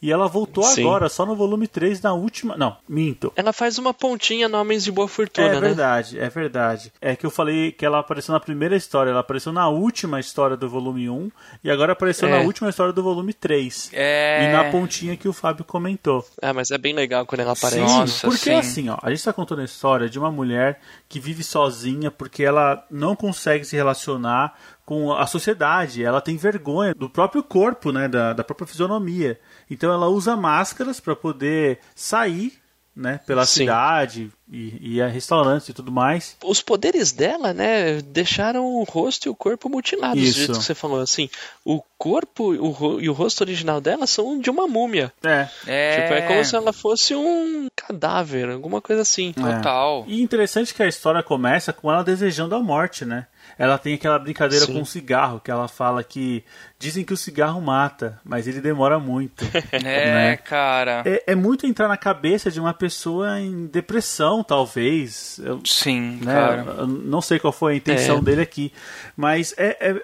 E 0.05 0.13
ela 0.13 0.29
voltou 0.29 0.63
Sim. 0.65 0.83
agora, 0.83 1.09
só 1.09 1.25
no 1.25 1.35
volume 1.35 1.67
3, 1.67 2.03
na 2.03 2.13
última. 2.13 2.59
Não, 2.59 2.77
minto. 2.87 3.33
Ela 3.35 3.55
faz 3.55 3.79
uma 3.79 3.95
pontinha 3.95 4.51
no 4.51 4.59
Homens 4.59 4.85
de 4.85 4.93
Boa 4.93 5.09
Fortuna, 5.09 5.47
É 5.47 5.55
né? 5.55 5.61
verdade, 5.61 6.19
é 6.19 6.29
verdade. 6.29 6.93
É 7.01 7.17
que 7.17 7.25
eu 7.25 7.31
falei 7.31 7.73
que 7.73 7.87
ela 7.87 8.01
apareceu 8.01 8.35
na 8.35 8.39
primeira 8.39 8.77
história, 8.77 9.09
ela 9.13 9.21
apareceu 9.21 9.51
na 9.51 9.67
última 9.71 10.21
história 10.21 10.59
do 10.59 10.69
volume 10.69 11.09
1 11.09 11.31
e 11.65 11.71
agora 11.71 11.93
apareceu 11.95 12.29
É. 12.29 12.33
na 12.33 12.41
última 12.45 12.69
história 12.69 12.93
do 12.93 13.03
volume 13.03 13.33
3. 13.33 13.89
É. 13.95 14.45
E 14.45 14.53
na 14.53 14.71
pontinha 14.71 15.17
que 15.17 15.27
o 15.27 15.33
Fábio 15.33 15.65
comentou. 15.65 16.23
Ah, 16.43 16.53
mas 16.53 16.71
é 16.71 16.77
bem 16.77 16.93
legal 16.93 17.25
quando 17.25 17.41
ela 17.41 17.53
aparece. 17.53 17.89
Sim, 17.89 17.99
Nossa, 17.99 18.27
porque 18.27 18.37
sim. 18.51 18.53
assim, 18.53 18.89
ó, 18.91 18.99
a 19.03 19.09
gente 19.09 19.25
tá 19.25 19.33
contando 19.33 19.63
a 19.63 19.65
história 19.65 20.07
de 20.07 20.19
uma 20.19 20.31
mulher 20.31 20.81
que 21.09 21.19
vive 21.19 21.43
sozinha 21.43 22.11
porque 22.11 22.45
ela 22.45 22.85
não 22.91 23.17
consegue 23.17 23.65
se 23.65 23.75
relacionar 23.75 24.53
com 24.85 25.15
a 25.15 25.27
sociedade, 25.27 26.05
ela 26.05 26.21
tem 26.21 26.37
vergonha 26.37 26.95
do 26.95 27.09
próprio 27.09 27.43
corpo, 27.43 27.91
né, 27.91 28.07
da, 28.07 28.35
da 28.35 28.45
própria 28.45 28.67
fisionomia. 28.67 29.41
Então 29.71 29.93
ela 29.93 30.09
usa 30.09 30.37
máscaras 30.37 31.01
para 31.01 31.17
poder 31.17 31.79
sair, 31.95 32.53
né, 32.97 33.19
pela 33.27 33.45
Sim. 33.45 33.63
cidade 33.63 34.31
e, 34.49 34.95
e 34.95 35.03
a 35.03 35.09
restaurantes 35.09 35.69
e 35.69 35.73
tudo 35.73 35.91
mais. 35.91 36.37
Os 36.45 36.63
poderes 36.63 37.11
dela, 37.11 37.53
né, 37.53 38.01
deixaram 38.03 38.65
o 38.65 38.85
rosto 38.85 39.27
e 39.27 39.29
o 39.29 39.35
corpo 39.35 39.69
mutilados, 39.69 40.23
do 40.23 40.25
Isso. 40.25 40.39
jeito 40.39 40.53
que 40.53 40.65
você 40.65 40.75
falou. 40.77 41.01
Assim, 41.01 41.29
o 41.65 41.83
corpo 41.99 42.53
o 42.55 43.01
e 43.01 43.09
o 43.09 43.13
rosto 43.13 43.41
original 43.41 43.81
dela 43.81 44.07
são 44.07 44.39
de 44.39 44.49
uma 44.49 44.69
múmia. 44.69 45.13
É, 45.25 45.49
É. 45.67 46.03
Tipo, 46.03 46.15
é 46.15 46.23
como 46.23 46.45
se 46.45 46.55
ela 46.55 46.73
fosse 46.73 47.15
um 47.17 47.67
cadáver, 47.87 48.51
alguma 48.51 48.81
coisa 48.81 49.03
assim. 49.03 49.33
Total. 49.33 50.05
E 50.07 50.23
interessante 50.23 50.75
que 50.75 50.83
a 50.83 50.89
história 50.89 51.23
começa 51.23 51.73
com 51.73 51.91
ela 51.91 52.03
desejando 52.05 52.55
a 52.55 52.61
morte, 52.63 53.05
né? 53.05 53.27
Ela 53.59 53.79
tem 53.79 53.95
aquela 53.95 54.19
brincadeira 54.19 54.65
Sim. 54.67 54.73
com 54.75 54.83
o 54.83 54.87
cigarro, 54.87 55.39
que 55.39 55.51
ela 55.51 55.69
fala 55.69 56.03
que 56.03 56.43
dizem 56.79 57.05
que 57.05 57.13
o 57.13 57.17
cigarro 57.17 57.61
mata, 57.61 58.19
mas 58.25 58.49
ele 58.49 58.61
demora 58.61 58.99
muito. 58.99 59.45
É, 59.73 59.79
né? 59.81 60.37
cara. 60.39 61.03
É, 61.07 61.23
é 61.29 61.35
muito 61.35 61.67
entrar 61.67 61.87
na 61.89 61.97
cabeça 61.97 62.51
de 62.51 62.59
uma 62.59 62.73
pessoa 62.75 63.39
em 63.41 63.67
depressão, 63.67 64.43
talvez. 64.43 65.39
Eu, 65.45 65.61
Sim, 65.65 66.21
né, 66.25 66.33
cara. 66.35 66.63
eu 66.79 66.87
não 66.87 67.21
sei 67.21 67.39
qual 67.39 67.53
foi 67.53 67.75
a 67.75 67.77
intenção 67.77 68.19
É. 68.19 68.21
dele 68.23 68.43
aqui, 68.43 68.73
mas 69.17 69.55
é, 69.57 69.77
é- 69.91 70.03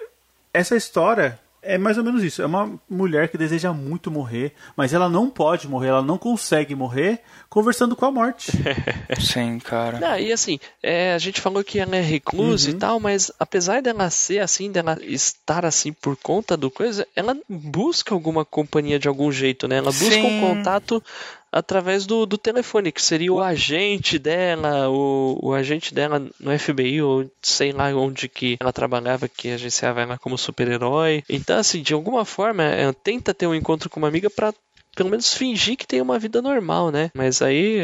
essa 0.53 0.75
história 0.75 1.39
é 1.61 1.77
mais 1.77 1.97
ou 1.97 2.03
menos 2.03 2.23
isso. 2.23 2.41
É 2.41 2.45
uma 2.45 2.79
mulher 2.89 3.29
que 3.29 3.37
deseja 3.37 3.71
muito 3.73 4.09
morrer, 4.09 4.53
mas 4.75 4.93
ela 4.93 5.07
não 5.09 5.29
pode 5.29 5.67
morrer, 5.67 5.89
ela 5.89 6.01
não 6.01 6.17
consegue 6.17 6.73
morrer 6.75 7.21
conversando 7.49 7.95
com 7.95 8.05
a 8.05 8.11
morte. 8.11 8.51
Sim, 9.19 9.59
cara. 9.59 9.99
Não, 9.99 10.17
e 10.17 10.31
assim, 10.31 10.59
é, 10.81 11.13
a 11.13 11.17
gente 11.17 11.39
falou 11.41 11.63
que 11.63 11.79
ela 11.79 11.95
é 11.95 12.01
reclusa 12.01 12.69
Uhum. 12.69 12.75
e 12.75 12.79
tal, 12.79 12.99
mas 12.99 13.31
apesar 13.39 13.81
dela 13.81 14.09
ser 14.09 14.39
assim, 14.39 14.71
dela 14.71 14.97
estar 15.01 15.65
assim 15.65 15.91
por 15.93 16.15
conta 16.17 16.55
do 16.57 16.69
coisa, 16.71 17.07
ela 17.15 17.35
busca 17.47 18.13
alguma 18.13 18.43
companhia 18.45 18.97
de 18.99 19.07
algum 19.07 19.31
jeito, 19.31 19.67
né? 19.67 19.77
Ela 19.77 19.91
busca 19.91 20.15
Sim. 20.15 20.37
um 20.37 20.39
contato 20.41 21.03
através 21.51 22.05
do, 22.05 22.25
do 22.25 22.37
telefone, 22.37 22.91
que 22.91 23.01
seria 23.01 23.33
o 23.33 23.41
agente 23.41 24.17
dela, 24.17 24.89
o, 24.89 25.37
o 25.41 25.53
agente 25.53 25.93
dela 25.93 26.25
no 26.39 26.57
FBI, 26.57 27.01
ou 27.01 27.29
sei 27.41 27.71
lá 27.71 27.87
onde 27.89 28.29
que 28.29 28.57
ela 28.59 28.71
trabalhava, 28.71 29.27
que 29.27 29.49
agenciava 29.49 30.01
ela 30.01 30.17
como 30.17 30.37
super-herói. 30.37 31.23
Então, 31.29 31.57
assim, 31.57 31.81
de 31.81 31.93
alguma 31.93 32.23
forma, 32.23 32.63
ela 32.63 32.93
tenta 32.93 33.33
ter 33.33 33.47
um 33.47 33.55
encontro 33.55 33.89
com 33.89 33.99
uma 33.99 34.07
amiga 34.07 34.29
pra 34.29 34.53
pelo 34.95 35.09
menos 35.09 35.33
fingir 35.33 35.75
que 35.77 35.87
tem 35.87 36.01
uma 36.01 36.19
vida 36.19 36.41
normal, 36.41 36.91
né? 36.91 37.11
Mas 37.13 37.41
aí 37.41 37.79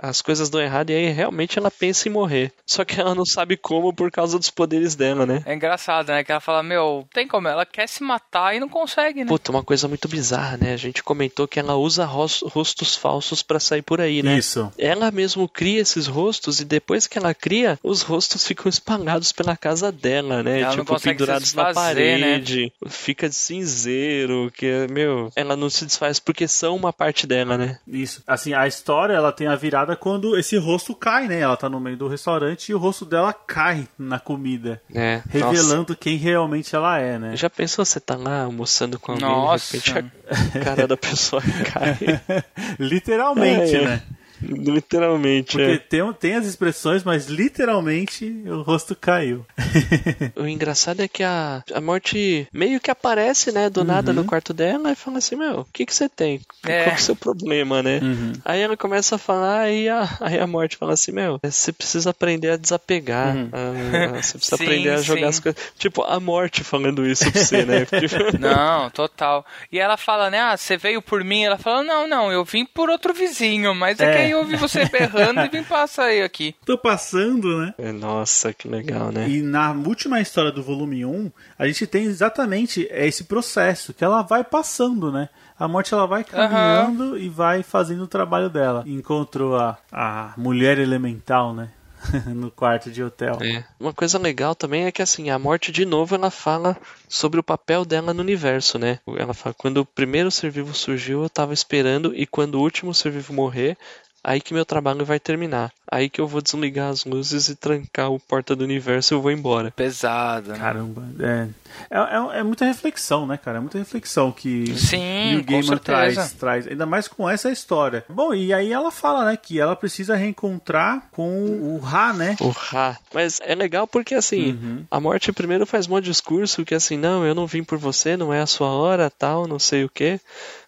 as 0.00 0.20
coisas 0.22 0.50
dão 0.50 0.60
errado 0.60 0.90
e 0.90 0.94
aí 0.94 1.08
realmente 1.10 1.58
ela 1.58 1.70
pensa 1.70 2.08
em 2.08 2.12
morrer. 2.12 2.52
Só 2.66 2.84
que 2.84 3.00
ela 3.00 3.14
não 3.14 3.24
sabe 3.24 3.56
como 3.56 3.92
por 3.92 4.10
causa 4.10 4.38
dos 4.38 4.50
poderes 4.50 4.94
dela, 4.94 5.24
né? 5.26 5.42
É 5.46 5.54
engraçado, 5.54 6.08
né? 6.08 6.22
Que 6.24 6.32
ela 6.32 6.40
fala, 6.40 6.62
meu, 6.62 7.06
tem 7.12 7.26
como? 7.26 7.48
Ela 7.48 7.64
quer 7.66 7.88
se 7.88 8.02
matar 8.02 8.54
e 8.54 8.60
não 8.60 8.68
consegue, 8.68 9.20
né? 9.20 9.26
Puta, 9.26 9.50
uma 9.50 9.62
coisa 9.62 9.88
muito 9.88 10.06
bizarra, 10.08 10.56
né? 10.56 10.72
A 10.72 10.76
gente 10.76 11.02
comentou 11.02 11.48
que 11.48 11.58
ela 11.58 11.76
usa 11.76 12.04
ros- 12.04 12.42
rostos 12.46 12.94
falsos 12.96 13.42
pra 13.42 13.58
sair 13.60 13.82
por 13.82 14.00
aí, 14.00 14.22
né? 14.22 14.36
Isso. 14.38 14.70
Ela 14.78 15.10
mesmo 15.10 15.48
cria 15.48 15.80
esses 15.80 16.06
rostos 16.06 16.60
e 16.60 16.64
depois 16.64 17.06
que 17.06 17.18
ela 17.18 17.34
cria, 17.34 17.78
os 17.82 18.02
rostos 18.02 18.46
ficam 18.46 18.68
espalhados 18.68 19.32
pela 19.32 19.56
casa 19.56 19.90
dela, 19.90 20.42
né? 20.42 20.60
Ela 20.60 20.68
não 20.70 20.84
tipo, 20.84 20.92
consegue 20.92 21.00
se 21.18 21.18
pendurados 21.18 21.54
na 21.54 21.64
desfazer, 21.64 22.18
né? 22.18 22.30
parede. 22.32 22.72
Fica 22.88 23.28
de 23.28 23.34
cinzeiro, 23.34 24.50
que, 24.54 24.86
meu, 24.90 25.32
ela 25.34 25.56
não 25.56 25.70
se 25.70 25.84
desfaz 25.86 26.18
porque 26.20 26.46
são 26.50 26.76
uma 26.76 26.92
parte 26.92 27.26
dela, 27.26 27.56
né? 27.56 27.78
Isso. 27.86 28.22
Assim, 28.26 28.52
a 28.52 28.66
história 28.66 29.14
ela 29.14 29.32
tem 29.32 29.46
a 29.46 29.56
virada 29.56 29.96
quando 29.96 30.36
esse 30.38 30.56
rosto 30.58 30.94
cai, 30.94 31.26
né? 31.28 31.40
Ela 31.40 31.56
tá 31.56 31.68
no 31.68 31.80
meio 31.80 31.96
do 31.96 32.08
restaurante 32.08 32.68
e 32.70 32.74
o 32.74 32.78
rosto 32.78 33.04
dela 33.04 33.32
cai 33.32 33.88
na 33.98 34.18
comida, 34.18 34.80
É. 34.94 35.22
revelando 35.28 35.96
quem 35.96 36.16
realmente 36.16 36.74
ela 36.76 36.98
é, 36.98 37.18
né? 37.18 37.36
Já 37.36 37.48
pensou 37.48 37.84
você 37.84 38.00
tá 38.00 38.16
lá 38.16 38.42
almoçando 38.42 38.98
com 38.98 39.12
alguém 39.12 39.26
Nossa. 39.28 39.76
e 39.76 39.80
de 39.80 39.90
repente 39.92 40.12
a 40.30 40.58
cara 40.64 40.86
da 40.86 40.96
pessoa 40.96 41.42
cai? 41.72 41.96
Literalmente, 42.78 43.76
É, 43.76 43.82
é. 43.82 43.84
né? 43.84 44.02
Literalmente, 44.74 45.52
Porque 45.56 45.70
é. 45.72 45.78
tem, 45.78 46.12
tem 46.14 46.34
as 46.36 46.46
expressões, 46.46 47.02
mas 47.04 47.26
literalmente 47.26 48.24
o 48.46 48.62
rosto 48.62 48.94
caiu. 48.96 49.44
O 50.36 50.46
engraçado 50.46 51.00
é 51.00 51.08
que 51.08 51.22
a, 51.22 51.62
a 51.74 51.80
morte 51.80 52.46
meio 52.52 52.80
que 52.80 52.90
aparece, 52.90 53.52
né, 53.52 53.68
do 53.68 53.84
nada 53.84 54.12
no 54.12 54.24
quarto 54.24 54.52
dela 54.54 54.92
e 54.92 54.94
fala 54.94 55.18
assim, 55.18 55.36
meu, 55.36 55.60
o 55.60 55.64
que 55.64 55.84
que 55.86 55.94
você 55.94 56.08
tem? 56.08 56.40
É. 56.66 56.84
Qual 56.84 56.84
que 56.84 57.00
é 57.00 57.02
o 57.02 57.04
seu 57.04 57.16
problema, 57.16 57.82
né? 57.82 58.00
Uhum. 58.02 58.32
Aí 58.44 58.60
ela 58.60 58.76
começa 58.76 59.16
a 59.16 59.18
falar 59.18 59.70
e 59.70 59.88
a, 59.88 60.08
aí 60.20 60.38
a 60.38 60.46
morte 60.46 60.76
fala 60.76 60.94
assim, 60.94 61.12
meu, 61.12 61.38
você 61.42 61.72
precisa 61.72 62.10
aprender 62.10 62.50
a 62.50 62.56
desapegar. 62.56 63.36
Uhum. 63.36 63.50
a- 63.52 64.18
a- 64.18 64.22
você 64.22 64.38
precisa 64.38 64.56
Sim, 64.56 64.64
aprender 64.64 64.90
a 64.90 64.96
jogar 65.02 65.20
sim. 65.20 65.26
as 65.28 65.40
coisas. 65.40 65.62
Tipo, 65.78 66.02
a 66.02 66.18
morte 66.20 66.62
falando 66.64 67.06
isso 67.06 67.30
pra 67.30 67.40
você, 67.42 67.64
né? 67.64 67.84
Tipo, 67.84 68.38
Não, 68.38 68.90
total. 68.90 69.44
E 69.70 69.78
ela 69.78 69.96
fala, 69.96 70.30
né? 70.30 70.38
Ah, 70.40 70.56
você 70.56 70.76
veio 70.76 71.02
por 71.02 71.22
mim? 71.24 71.44
Ela 71.44 71.58
fala, 71.58 71.82
não, 71.82 72.06
não, 72.08 72.30
eu 72.32 72.44
vim 72.44 72.64
por 72.64 72.88
outro 72.88 73.12
vizinho, 73.12 73.74
mas 73.74 74.00
é, 74.00 74.04
É. 74.04 74.26
que 74.28 74.29
aí 74.30 74.32
eu 74.32 74.38
ouvi 74.38 74.56
você 74.56 74.84
berrando 74.86 75.40
e 75.40 75.48
vim 75.48 75.62
passar 75.62 76.04
aí 76.04 76.22
aqui. 76.22 76.54
Tô 76.64 76.78
passando, 76.78 77.58
né? 77.58 77.74
É, 77.76 77.92
Nossa, 77.92 78.52
que 78.52 78.68
legal, 78.68 79.10
né? 79.10 79.28
E 79.28 79.42
na 79.42 79.72
última 79.72 80.20
história 80.20 80.52
do 80.52 80.62
volume 80.62 81.04
1, 81.04 81.30
a 81.58 81.66
gente 81.66 81.86
tem 81.86 82.04
exatamente 82.04 82.88
esse 82.90 83.24
processo, 83.24 83.92
que 83.92 84.04
ela 84.04 84.22
vai 84.22 84.44
passando, 84.44 85.10
né? 85.10 85.28
A 85.58 85.68
morte 85.68 85.92
ela 85.92 86.06
vai 86.06 86.24
caminhando 86.24 87.18
e 87.18 87.28
vai 87.28 87.62
fazendo 87.62 88.04
o 88.04 88.08
trabalho 88.08 88.48
dela. 88.48 88.82
Encontrou 88.86 89.56
a, 89.56 89.76
a 89.92 90.32
mulher 90.36 90.78
elemental, 90.78 91.52
né? 91.52 91.70
no 92.34 92.50
quarto 92.50 92.90
de 92.90 93.02
hotel. 93.02 93.38
É. 93.40 93.64
Uma 93.78 93.92
coisa 93.92 94.18
legal 94.18 94.54
também 94.54 94.84
é 94.84 94.92
que 94.92 95.02
assim, 95.02 95.30
a 95.30 95.38
morte 95.38 95.70
de 95.70 95.84
novo 95.84 96.14
ela 96.14 96.30
fala 96.30 96.76
sobre 97.08 97.38
o 97.40 97.42
papel 97.42 97.84
dela 97.84 98.14
no 98.14 98.22
universo, 98.22 98.78
né? 98.78 98.98
Ela 99.06 99.34
fala, 99.34 99.54
quando 99.54 99.78
o 99.78 99.86
primeiro 99.86 100.30
ser 100.30 100.50
vivo 100.50 100.74
surgiu, 100.74 101.22
eu 101.22 101.30
tava 101.30 101.52
esperando, 101.52 102.14
e 102.14 102.26
quando 102.26 102.54
o 102.54 102.60
último 102.60 102.94
ser 102.94 103.10
vivo 103.10 103.32
morrer, 103.32 103.76
aí 104.22 104.40
que 104.40 104.54
meu 104.54 104.64
trabalho 104.64 105.04
vai 105.04 105.18
terminar. 105.20 105.72
Aí 105.92 106.08
que 106.08 106.20
eu 106.20 106.26
vou 106.28 106.40
desligar 106.40 106.88
as 106.88 107.04
luzes 107.04 107.48
e 107.48 107.56
trancar 107.56 108.10
o 108.12 108.20
porta 108.20 108.54
do 108.54 108.62
universo 108.62 109.12
e 109.12 109.16
eu 109.16 109.20
vou 109.20 109.32
embora. 109.32 109.72
Pesado. 109.72 110.50
né? 110.52 110.58
Caramba, 110.58 111.02
é, 111.18 111.48
é, 111.90 111.98
é, 111.98 112.38
é 112.40 112.42
muita 112.44 112.64
reflexão, 112.64 113.26
né, 113.26 113.36
cara? 113.36 113.58
É 113.58 113.60
muita 113.60 113.76
reflexão 113.78 114.30
que 114.30 114.72
Sim, 114.78 115.42
Gaiman 115.44 115.62
certeza. 115.64 115.78
traz, 115.80 116.32
traz, 116.34 116.66
ainda 116.68 116.86
mais 116.86 117.08
com 117.08 117.28
essa 117.28 117.50
história. 117.50 118.04
Bom, 118.08 118.32
e 118.32 118.52
aí 118.54 118.72
ela 118.72 118.92
fala, 118.92 119.24
né, 119.24 119.36
que 119.36 119.58
ela 119.58 119.74
precisa 119.74 120.14
reencontrar 120.14 121.08
com 121.10 121.46
o 121.74 121.78
Ra, 121.78 122.12
né? 122.12 122.36
O 122.40 122.50
Ra. 122.50 122.96
Mas 123.12 123.40
é 123.42 123.54
legal 123.56 123.86
porque 123.86 124.14
assim, 124.14 124.52
Uhum. 124.52 124.84
a 124.90 125.00
morte 125.00 125.32
primeiro 125.32 125.66
faz 125.66 125.88
um 125.88 126.00
discurso 126.00 126.64
que 126.64 126.74
assim, 126.74 126.96
não, 126.96 127.24
eu 127.24 127.34
não 127.34 127.46
vim 127.48 127.64
por 127.64 127.78
você, 127.78 128.16
não 128.16 128.32
é 128.32 128.40
a 128.40 128.46
sua 128.46 128.68
hora, 128.68 129.10
tal, 129.10 129.48
não 129.48 129.58
sei 129.58 129.84
o 129.84 129.88
quê. 129.88 130.20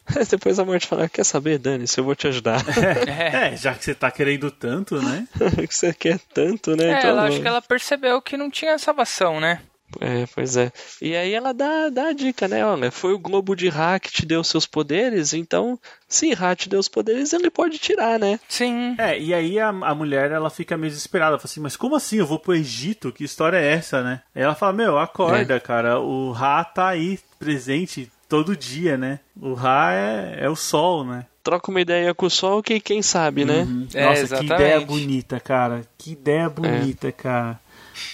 Depois 0.31 0.59
a 0.59 0.65
morte 0.65 0.87
fala, 0.87 1.09
quer 1.09 1.25
saber, 1.25 1.59
Dani, 1.59 1.87
se 1.87 1.99
eu 1.99 2.05
vou 2.05 2.15
te 2.15 2.27
ajudar. 2.29 2.63
É, 3.07 3.57
já 3.57 3.75
que 3.75 3.85
você 3.85 3.95
tá 3.95 4.11
querendo 4.11 4.51
tanto, 4.51 5.01
né? 5.01 5.27
que 5.69 5.75
você 5.75 5.93
quer 5.93 6.19
tanto, 6.35 6.77
né? 6.77 6.91
É, 6.93 6.99
Então, 6.99 7.11
ela 7.11 7.25
acho 7.25 7.41
que 7.41 7.49
ela 7.49 7.63
percebeu 7.63 8.21
que 8.21 8.37
não 8.37 8.51
tinha 8.51 8.79
salvação, 8.79 9.41
né? 9.41 9.61
É, 10.01 10.27
pois 10.35 10.57
é. 10.57 10.73
E 11.03 11.15
aí 11.15 11.35
ela 11.35 11.53
dá, 11.53 11.91
dá 11.91 12.09
a 12.09 12.13
dica, 12.13 12.49
né? 12.49 12.65
Olha, 12.65 12.91
foi 12.91 13.13
o 13.13 13.19
Globo 13.19 13.55
de 13.55 13.69
Ra 13.69 13.99
que 14.01 14.11
te 14.11 14.25
deu 14.25 14.43
seus 14.43 14.65
poderes, 14.65 15.35
então, 15.35 15.79
se 16.09 16.33
Ra 16.33 16.57
te 16.57 16.69
deu 16.69 16.81
os 16.81 16.89
poderes, 16.89 17.33
ele 17.35 17.51
pode 17.51 17.79
tirar, 17.79 18.19
né? 18.19 18.41
Sim. 18.49 18.95
É, 18.99 19.19
e 19.19 19.35
aí 19.35 19.59
a, 19.59 19.69
a 19.69 19.95
mulher, 19.95 20.31
ela 20.31 20.49
fica 20.49 20.79
meio 20.79 20.91
desesperada, 20.91 21.37
fala 21.37 21.45
assim, 21.45 21.61
mas 21.61 21.77
como 21.77 21.95
assim? 21.95 22.17
Eu 22.17 22.27
vou 22.27 22.39
pro 22.39 22.55
Egito? 22.55 23.13
Que 23.13 23.25
história 23.25 23.59
é 23.59 23.73
essa, 23.73 24.03
né? 24.03 24.23
Aí 24.35 24.43
ela 24.43 24.55
fala, 24.55 24.73
meu, 24.73 24.99
acorda, 24.99 25.61
cara, 25.61 26.01
o 26.01 26.33
Ra 26.33 26.65
tá 26.65 26.89
aí, 26.89 27.19
presente 27.39 28.11
todo 28.33 28.57
dia, 28.57 28.97
né? 28.97 29.21
O 29.39 29.53
Ra 29.53 29.93
é, 29.93 30.39
é 30.41 30.49
o 30.49 30.57
sol, 30.57 31.05
né? 31.05 31.27
Troca 31.45 31.71
uma 31.71 31.83
ideia 31.83 32.15
com 32.15 32.25
o 32.25 32.31
Sol 32.31 32.63
que 32.63 32.81
quem 32.81 33.03
sabe, 33.03 33.45
né? 33.45 33.67
É, 33.93 34.07
Nossa, 34.07 34.37
que 34.39 34.47
ideia 34.47 34.81
bonita, 34.81 35.39
cara. 35.39 35.83
Que 35.99 36.13
ideia 36.13 36.49
bonita, 36.49 37.13
cara. 37.13 37.61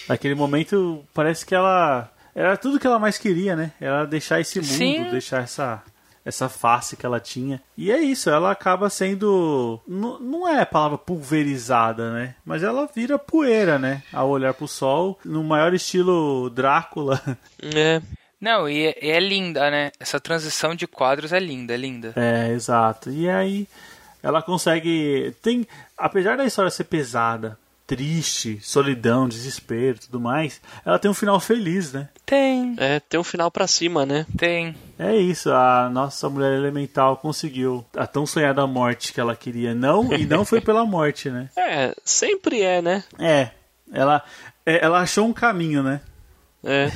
Naquele 0.09 0.35
momento, 0.35 1.05
parece 1.13 1.45
que 1.45 1.55
ela. 1.55 2.11
Era 2.35 2.57
tudo 2.57 2.77
que 2.79 2.85
ela 2.87 2.99
mais 2.99 3.17
queria, 3.17 3.55
né? 3.55 3.71
Era 3.79 4.03
deixar 4.05 4.41
esse 4.41 4.59
mundo, 4.59 4.67
Sim. 4.67 5.03
deixar 5.11 5.43
essa. 5.43 5.81
Essa 6.25 6.49
face 6.49 6.97
que 6.97 7.05
ela 7.05 7.19
tinha. 7.19 7.61
E 7.77 7.91
é 7.91 7.97
isso, 7.99 8.29
ela 8.29 8.51
acaba 8.51 8.89
sendo. 8.89 9.79
n- 9.87 10.17
Não 10.19 10.47
é 10.47 10.61
a 10.61 10.65
palavra 10.65 10.97
pulverizada, 10.97 12.11
né? 12.11 12.35
Mas 12.45 12.61
ela 12.61 12.89
vira 12.93 13.17
poeira, 13.17 13.79
né? 13.79 14.03
Ao 14.11 14.27
olhar 14.29 14.53
pro 14.53 14.67
sol, 14.67 15.17
no 15.23 15.43
maior 15.43 15.73
estilo 15.73 16.49
Drácula. 16.49 17.21
É. 17.61 18.01
Não, 18.39 18.69
e 18.69 18.87
é, 18.87 19.09
é 19.09 19.19
linda, 19.19 19.69
né? 19.69 19.91
Essa 19.99 20.19
transição 20.19 20.73
de 20.73 20.87
quadros 20.87 21.33
é 21.33 21.39
linda, 21.39 21.73
é 21.73 21.77
linda. 21.77 22.13
É, 22.15 22.49
exato. 22.53 23.09
E 23.09 23.29
aí 23.29 23.67
ela 24.23 24.41
consegue. 24.41 25.35
Tem. 25.41 25.67
Apesar 25.97 26.37
da 26.37 26.45
história 26.45 26.71
ser 26.71 26.85
pesada, 26.85 27.57
triste, 27.85 28.59
solidão, 28.61 29.27
desespero 29.27 29.97
e 29.97 29.99
tudo 29.99 30.19
mais, 30.19 30.61
ela 30.85 30.99
tem 30.99 31.09
um 31.09 31.13
final 31.13 31.39
feliz, 31.39 31.91
né? 31.91 32.07
Tem, 32.25 32.75
É, 32.77 32.99
tem 32.99 33.19
um 33.19 33.23
final 33.23 33.49
pra 33.49 33.65
cima, 33.67 34.05
né? 34.05 34.25
tem. 34.37 34.75
É 34.97 35.15
isso, 35.15 35.51
a 35.51 35.89
nossa 35.89 36.29
mulher 36.29 36.53
elemental 36.53 37.17
conseguiu 37.17 37.83
a 37.95 38.05
tão 38.05 38.25
sonhada 38.25 38.65
morte 38.67 39.11
que 39.11 39.19
ela 39.19 39.35
queria. 39.35 39.73
Não, 39.73 40.13
e 40.13 40.25
não 40.25 40.45
foi 40.45 40.61
pela 40.61 40.85
morte, 40.85 41.29
né? 41.29 41.49
É, 41.57 41.95
sempre 42.05 42.61
é, 42.61 42.81
né? 42.81 43.03
É, 43.17 43.49
ela, 43.91 44.23
é, 44.65 44.85
ela 44.85 44.99
achou 44.99 45.25
um 45.25 45.33
caminho, 45.33 45.81
né? 45.83 45.99
É. 46.63 46.87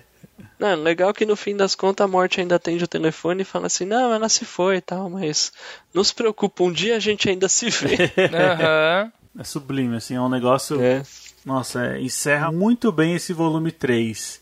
Não, 0.58 0.74
legal 0.76 1.12
que 1.12 1.26
no 1.26 1.36
fim 1.36 1.56
das 1.56 1.74
contas 1.74 2.04
a 2.04 2.08
morte 2.08 2.40
ainda 2.40 2.56
atende 2.56 2.84
o 2.84 2.88
telefone 2.88 3.42
e 3.42 3.44
fala 3.44 3.66
assim, 3.66 3.84
não, 3.84 4.12
ela 4.12 4.28
se 4.28 4.44
foi 4.44 4.76
e 4.76 4.80
tal, 4.80 5.08
mas 5.10 5.52
não 5.92 6.02
se 6.04 6.14
preocupa, 6.14 6.62
um 6.64 6.72
dia 6.72 6.96
a 6.96 7.00
gente 7.00 7.28
ainda 7.28 7.48
se 7.48 7.70
vê. 7.70 7.96
Aham. 8.32 9.12
É 9.38 9.44
sublime, 9.44 9.96
assim, 9.96 10.14
é 10.14 10.20
um 10.20 10.28
negócio. 10.28 10.80
é. 10.82 11.02
Nossa, 11.44 11.84
é, 11.86 12.00
encerra 12.00 12.52
muito 12.52 12.92
bem 12.92 13.14
esse 13.16 13.32
volume 13.32 13.72
3. 13.72 14.40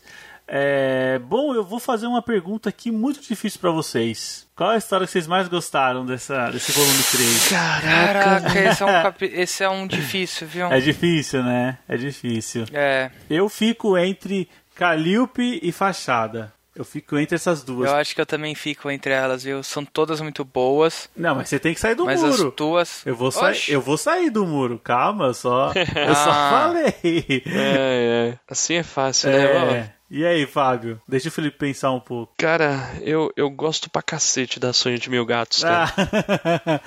É, 0.53 1.17
bom, 1.17 1.55
eu 1.55 1.63
vou 1.63 1.79
fazer 1.79 2.05
uma 2.05 2.21
pergunta 2.21 2.67
aqui 2.67 2.91
muito 2.91 3.21
difícil 3.21 3.59
pra 3.59 3.71
vocês. 3.71 4.45
Qual 4.53 4.69
é 4.71 4.75
a 4.75 4.77
história 4.77 5.07
que 5.07 5.11
vocês 5.13 5.25
mais 5.25 5.47
gostaram 5.47 6.05
dessa, 6.05 6.51
desse 6.51 6.73
volume 6.73 7.01
3? 7.09 7.47
Caraca, 7.49 8.59
esse 8.59 8.83
é, 8.83 8.85
um 8.85 8.89
capi... 9.01 9.25
esse 9.33 9.63
é 9.63 9.69
um 9.69 9.87
difícil, 9.87 10.45
viu? 10.45 10.67
É 10.67 10.79
difícil, 10.79 11.41
né? 11.41 11.77
É 11.87 11.95
difícil. 11.95 12.65
É, 12.73 13.09
Eu 13.29 13.47
fico 13.47 13.97
entre 13.97 14.49
Calíope 14.85 15.59
e 15.61 15.71
Fachada. 15.71 16.51
Eu 16.75 16.83
fico 16.83 17.15
entre 17.19 17.35
essas 17.35 17.61
duas. 17.63 17.87
eu 17.87 17.95
acho 17.97 18.15
que 18.15 18.21
eu 18.21 18.25
também 18.25 18.55
fico 18.55 18.89
entre 18.89 19.13
elas, 19.13 19.43
viu? 19.43 19.61
São 19.61 19.85
todas 19.85 20.19
muito 20.21 20.43
boas, 20.43 21.07
Não, 21.15 21.35
mas 21.35 21.49
você 21.49 21.59
tem 21.59 21.71
que 21.75 21.79
sair 21.79 21.93
do 21.93 22.05
mas 22.05 22.19
muro. 22.23 22.47
as 22.47 22.55
tuas... 22.55 23.05
Eu 23.05 23.15
vou, 23.15 23.29
sair, 23.31 23.61
eu 23.67 23.79
vou 23.79 23.95
sair 23.95 24.31
do 24.31 24.43
muro, 24.43 24.79
calma, 24.83 25.25
eu 25.27 25.33
só, 25.35 25.67
eu 25.75 26.15
só 26.15 26.31
Ah. 26.33 26.49
falei. 26.63 27.43
É, 27.45 28.31
é. 28.33 28.39
Assim 28.49 28.73
é 28.75 28.83
fácil, 28.83 29.29
né? 29.29 29.93
É. 30.11 30.15
E 30.15 30.25
aí, 30.25 30.45
Fábio? 30.45 31.01
Deixa 31.07 31.29
o 31.29 31.31
Felipe 31.31 31.57
pensar 31.57 31.91
um 31.91 31.99
pouco. 31.99 32.33
Cara, 32.37 32.91
eu, 33.01 33.31
eu 33.35 33.49
gosto 33.49 33.89
pra 33.89 34.01
cacete 34.01 34.59
da 34.59 34.73
Sonho 34.73 34.99
de 34.99 35.09
Mil 35.09 35.25
Gatos, 35.25 35.63
cara. 35.63 35.91
Ah. 35.95 36.79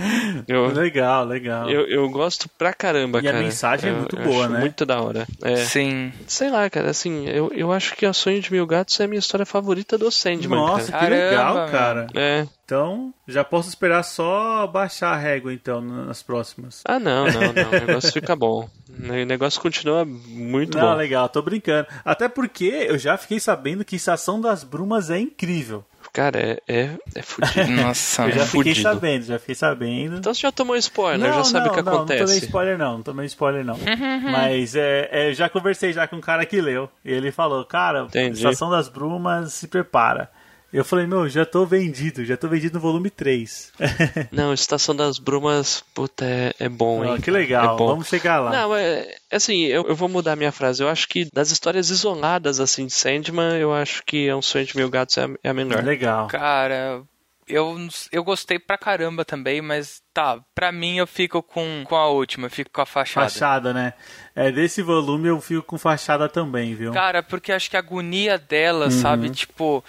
Eu- 0.47 0.67
legal, 0.73 1.25
legal. 1.25 1.69
Eu, 1.71 1.87
eu 1.87 2.09
gosto 2.11 2.49
pra 2.59 2.73
caramba, 2.73 3.21
E 3.23 3.29
a 3.29 3.33
cara. 3.33 3.43
mensagem 3.43 3.91
é 3.91 3.93
Eu- 3.93 3.99
muito 3.99 4.17
eu 4.19 4.25
boa, 4.25 4.49
né? 4.49 4.61
Muito 4.61 4.85
da 4.87 5.01
hora. 5.01 5.27
É. 5.43 5.57
Sim. 5.57 6.13
Sei 6.27 6.51
lá, 6.51 6.69
cara, 6.69 6.91
assim, 6.91 7.27
eu, 7.29 7.51
eu 7.55 7.73
acho 7.73 7.95
que 7.97 8.05
a 8.07 8.13
Sonho 8.13 8.41
de 8.41 8.53
Mil 8.53 8.67
Gatos 8.67 8.99
é 9.01 9.05
a 9.05 9.09
minha 9.09 9.19
história 9.19 9.47
favorita 9.47 9.97
do 9.97 10.11
Sandman, 10.11 10.59
Nossa, 10.59 10.93
cara. 10.93 11.05
que 11.05 11.11
Caramba, 11.11 11.31
legal, 11.31 11.69
cara. 11.71 12.07
É. 12.15 12.47
Então, 12.65 13.13
já 13.29 13.45
posso 13.45 13.69
esperar 13.69 14.03
só 14.03 14.67
baixar 14.67 15.13
a 15.13 15.17
régua, 15.17 15.53
então, 15.53 15.83
nas 15.83 16.23
próximas. 16.23 16.81
Ah, 16.87 16.99
não, 16.99 17.27
não, 17.27 17.41
não. 17.53 17.69
O 17.69 17.87
negócio 17.87 18.11
fica 18.13 18.35
bom. 18.35 18.69
O 18.89 19.27
negócio 19.27 19.61
continua 19.61 20.05
muito 20.05 20.79
Não, 20.79 20.89
bom. 20.93 20.95
legal, 20.95 21.29
tô 21.29 21.43
brincando. 21.43 21.87
Até 22.05 22.27
porque 22.29 22.65
eu 22.89 22.97
já 22.97 23.19
fiquei 23.19 23.39
sabendo 23.39 23.85
que 23.85 23.97
Estação 23.97 24.41
das 24.41 24.65
Brumas 24.65 25.11
é 25.11 25.19
incrível. 25.19 25.85
Cara, 26.13 26.39
é, 26.39 26.63
é, 26.69 26.91
é 27.17 27.23
fudido. 27.23 27.71
Nossa, 27.83 28.23
Eu 28.27 28.33
já 28.33 28.47
fiquei 28.47 28.61
fudido. 28.73 28.83
sabendo, 28.83 29.25
já 29.27 29.39
fiquei 29.39 29.55
sabendo. 29.55 30.17
Então 30.17 30.33
você 30.33 30.41
já 30.43 30.53
tomou 30.53 30.77
spoiler, 30.77 31.33
já 31.35 31.45
sabe 31.45 31.69
o 31.69 31.73
que 31.73 31.83
não, 31.83 31.93
Não, 31.93 31.99
acontece. 31.99 32.21
não 32.21 32.27
tomei 32.29 32.39
spoiler 32.39 32.79
não, 32.79 32.93
não 32.95 33.03
tomei 33.03 33.27
spoiler 33.27 33.65
não. 33.65 33.77
Mas 34.31 34.75
é, 34.77 35.09
é, 35.11 35.35
já 35.35 35.49
conversei 35.51 35.93
já 35.93 36.07
com 36.07 36.17
um 36.17 36.21
cara 36.21 36.47
que 36.47 36.61
leu. 36.61 36.89
E 37.05 37.11
ele 37.13 37.31
falou, 37.33 37.65
cara, 37.65 38.05
Entendi. 38.05 38.37
Estação 38.39 38.71
das 38.71 38.89
Brumas, 38.89 39.53
se 39.53 39.67
prepara. 39.69 40.31
Eu 40.75 40.85
falei, 40.85 41.07
meu, 41.07 41.29
já 41.29 41.47
tô 41.47 41.65
vendido, 41.65 42.25
já 42.25 42.37
tô 42.37 42.49
vendido 42.49 42.75
no 42.75 42.81
volume 42.81 43.09
3. 43.09 43.73
Não, 44.33 44.53
Estação 44.53 44.95
das 44.95 45.21
Brumas, 45.21 45.85
puta, 45.95 46.25
é, 46.25 46.53
é 46.59 46.69
bom, 46.69 47.05
hein? 47.05 47.21
que 47.21 47.31
legal, 47.31 47.77
É 47.77 47.79
bom. 47.79 47.87
vamos 47.87 48.09
chegar 48.09 48.41
lá. 48.41 48.51
Não, 48.51 48.75
é, 48.75 49.15
assim, 49.31 49.63
eu, 49.67 49.87
eu 49.87 49.95
vou 49.95 50.09
mudar 50.09 50.35
minha 50.35 50.51
frase. 50.51 50.83
Eu 50.83 50.89
acho 50.89 51.09
que 51.09 51.29
das 51.33 51.53
histórias 51.53 51.91
isoladas, 51.91 52.59
assim, 52.59 52.87
de 52.87 52.93
Sandman, 52.93 53.57
eu 53.57 53.73
acho 53.73 54.03
que 54.05 54.27
é 54.27 54.35
um 54.35 54.43
sonho 54.43 54.67
de 54.67 54.77
mil 54.77 54.91
gatos 54.91 55.17
é 55.17 55.25
a, 55.25 55.29
é 55.45 55.49
a 55.51 55.55
melhor. 55.55 55.85
Legal. 55.85 56.27
Cara, 56.27 57.03
eu, 57.47 57.77
eu 58.11 58.25
gostei 58.25 58.59
pra 58.59 58.77
caramba 58.77 59.25
também, 59.25 59.63
mas 59.63 60.03
Tá, 60.15 60.39
pra 60.55 60.71
mim 60.71 60.97
eu 60.99 61.09
fico 61.09 61.43
com, 61.43 61.83
com 61.85 61.97
a 61.97 62.07
última, 62.09 62.47
eu 62.47 62.51
fico 62.51 62.71
com 62.71 62.81
a 62.81 62.87
fachada. 62.87 63.29
Fachada, 63.29 63.73
né? 63.75 63.95
É, 64.37 64.53
desse 64.53 64.81
volume 64.81 65.27
eu 65.29 65.41
fico 65.41 65.63
com 65.63 65.77
fachada 65.77 66.29
também, 66.29 66.73
viu? 66.75 66.93
Cara, 66.93 67.21
porque 67.21 67.51
acho 67.51 67.69
que 67.69 67.77
a 67.77 67.81
agonia 67.81 68.39
dela, 68.39 68.91
sabe? 68.93 69.29
Tipo. 69.31 69.83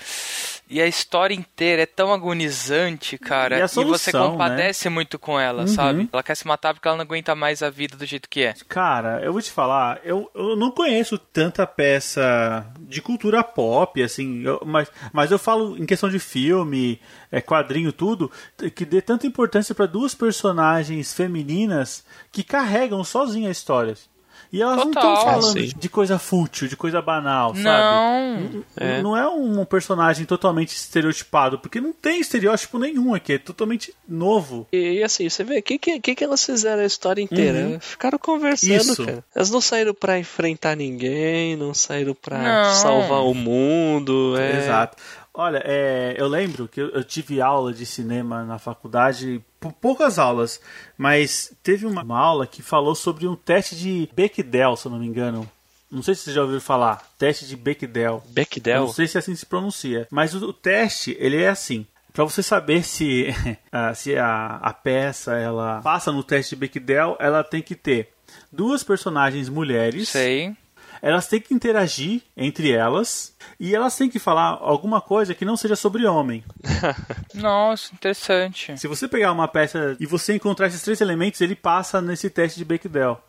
E 0.67 0.82
a 0.82 0.88
história 0.88 1.36
inteira 1.36 1.84
é 1.84 1.86
tão 1.86 2.11
agonizante, 2.11 3.19
cara. 3.19 3.59
E 3.59 3.61
a 3.61 3.67
você 3.67 3.76
solução, 3.76 4.32
compadece 4.32 4.89
muito 4.89 5.19
com 5.19 5.39
ela, 5.39 5.61
Uhum. 5.61 5.67
sabe? 5.67 6.09
Ela 6.11 6.23
quer 6.23 6.34
se 6.34 6.47
matar 6.47 6.73
porque 6.73 6.88
ela 6.88 6.97
não 6.97 7.03
aguenta 7.03 7.36
mais 7.36 7.61
a 7.61 7.69
vida 7.69 7.95
do 7.95 8.03
jeito 8.03 8.28
que 8.28 8.41
é. 8.41 8.55
Cara, 8.67 9.21
eu 9.23 9.32
vou 9.32 9.43
te 9.43 9.51
falar, 9.51 9.99
eu, 10.03 10.28
eu 10.34 10.55
não 10.55 10.71
conheço 10.71 11.19
tanta 11.19 11.67
peça 11.67 12.65
de 12.80 12.99
cultura 12.99 13.43
pop, 13.43 14.01
assim, 14.01 14.41
eu- 14.43 14.59
mas, 14.65 14.91
mas 15.13 15.32
eu 15.32 15.38
falo 15.38 15.78
em 15.78 15.86
questão 15.86 16.09
de 16.09 16.17
filme, 16.17 16.99
é, 17.32 17.41
quadrinho, 17.41 17.91
tudo, 17.91 18.32
que 18.73 18.86
dê 18.86 19.03
tanta 19.03 19.28
importância 19.28 19.76
para 19.76 19.86
duas 19.86 20.14
personagens 20.16 21.13
femininas 21.13 22.03
que 22.32 22.43
carregam 22.43 23.03
sozinhas 23.03 23.49
a 23.49 23.51
história. 23.51 23.95
E 24.53 24.61
elas 24.61 24.78
não 24.78 24.91
Total. 24.91 25.13
estão 25.16 25.32
falando 25.34 25.59
Sim. 25.59 25.72
de 25.78 25.89
coisa 25.89 26.18
fútil, 26.18 26.68
de 26.68 26.78
coisa 26.78 27.01
banal, 27.01 27.53
sabe? 27.55 27.63
Não. 27.63 28.63
É. 28.78 29.01
Não 29.01 29.18
é 29.18 29.28
um 29.28 29.66
personagem 29.66 30.26
totalmente 30.26 30.70
estereotipado, 30.70 31.59
porque 31.59 31.82
não 31.82 31.91
tem 31.91 32.22
estereótipo 32.22 32.80
nenhum 32.80 33.13
aqui, 33.13 33.34
é 33.34 33.38
totalmente 33.38 33.93
novo. 34.07 34.66
E, 34.72 34.99
e 34.99 35.03
assim, 35.03 35.28
você 35.28 35.43
vê, 35.43 35.59
o 35.59 35.63
que, 35.63 35.78
que, 35.78 35.99
que 35.99 36.16
que 36.16 36.24
elas 36.24 36.45
fizeram 36.45 36.84
a 36.84 36.86
história 36.86 37.22
inteira? 37.22 37.80
Ficaram 37.82 38.18
conversando, 38.18 38.72
Uhum. 38.72 38.78
Isso. 38.78 39.05
cara. 39.05 39.26
Elas 39.36 39.51
não 39.51 39.59
saíram 39.59 39.93
pra 39.93 40.18
enfrentar 40.20 40.76
ninguém, 40.78 41.57
não 41.57 41.74
saíram 41.74 42.13
pra 42.16 42.38
Não. 42.41 42.74
salvar 42.76 43.26
o 43.26 43.34
mundo. 43.34 44.36
É... 44.38 44.59
Exato. 44.59 44.95
Olha, 45.34 45.61
é, 45.66 46.16
eu 46.18 46.28
lembro 46.30 46.66
que 46.70 46.80
eu, 46.80 46.89
eu 46.91 47.03
tive 47.03 47.41
aula 47.41 47.74
de 47.74 47.86
cinema 47.86 48.45
na 48.45 48.57
faculdade, 48.57 49.43
poucas 49.72 50.20
aulas, 50.20 50.59
mas 50.97 51.53
teve 51.63 51.86
uma, 51.86 52.03
uma 52.03 52.20
aula 52.20 52.47
que 52.47 52.61
falou 52.61 52.95
sobre 52.95 53.28
um 53.28 53.36
teste 53.36 53.76
de 53.76 54.09
Bechdel, 54.13 54.76
se 54.76 54.88
eu 54.88 54.91
não 54.91 54.99
me 54.99 55.07
engano. 55.07 55.49
Não 55.91 56.01
sei 56.01 56.16
se 56.16 56.24
você 56.24 56.34
já 56.34 56.41
ouviu 56.41 56.59
falar. 56.59 57.07
Teste 57.18 57.45
de 57.45 57.55
Bechdel. 57.55 58.24
Bechdel. 58.30 58.82
Não 58.82 58.93
sei 58.93 59.07
se 59.07 59.18
assim 59.18 59.36
se 59.36 59.45
pronuncia. 59.45 60.07
Mas 60.11 60.34
o, 60.34 60.49
o 60.49 60.53
teste, 60.53 61.16
ele 61.20 61.41
é 61.41 61.47
assim. 61.47 61.86
Pra 62.11 62.24
você 62.24 62.41
saber 62.41 62.84
se, 62.84 63.28
ah, 63.72 63.93
se 63.93 64.18
a, 64.18 64.57
a 64.61 64.74
peça 64.74 65.36
ela 65.36 65.82
passa 65.82 66.11
no 66.11 66.24
teste 66.24 66.55
de 66.55 66.59
Bechdel, 66.59 67.16
ela 67.20 67.43
tem 67.43 67.61
que 67.61 67.76
ter 67.76 68.09
duas 68.51 68.84
personagens 68.84 69.49
mulheres 69.49 70.09
Sei. 70.09 70.55
Elas 71.02 71.28
têm 71.28 71.39
que 71.39 71.54
interagir 71.54 72.22
entre 72.36 72.72
elas 72.72 73.36
e 73.60 73.76
elas 73.76 73.96
têm 73.96 74.10
que 74.10 74.20
falar 74.20 74.58
alguma 74.62 75.02
coisa 75.02 75.34
que 75.34 75.46
não 75.46 75.58
seja 75.58 75.76
sobre 75.76 76.06
homem. 76.06 76.43
Nossa, 77.34 77.93
interessante. 77.93 78.78
Se 78.78 78.88
você 78.88 79.08
pegar 79.08 79.32
uma 79.32 79.48
peça 79.48 79.96
e 80.00 80.06
você 80.06 80.34
encontrar 80.34 80.68
esses 80.68 80.82
três 80.82 81.02
elementos, 81.02 81.41
ele 81.41 81.56
passa 81.56 82.02
nesse 82.02 82.30
teste 82.30 82.58
de 82.58 82.66
Bechdel. 82.66 83.22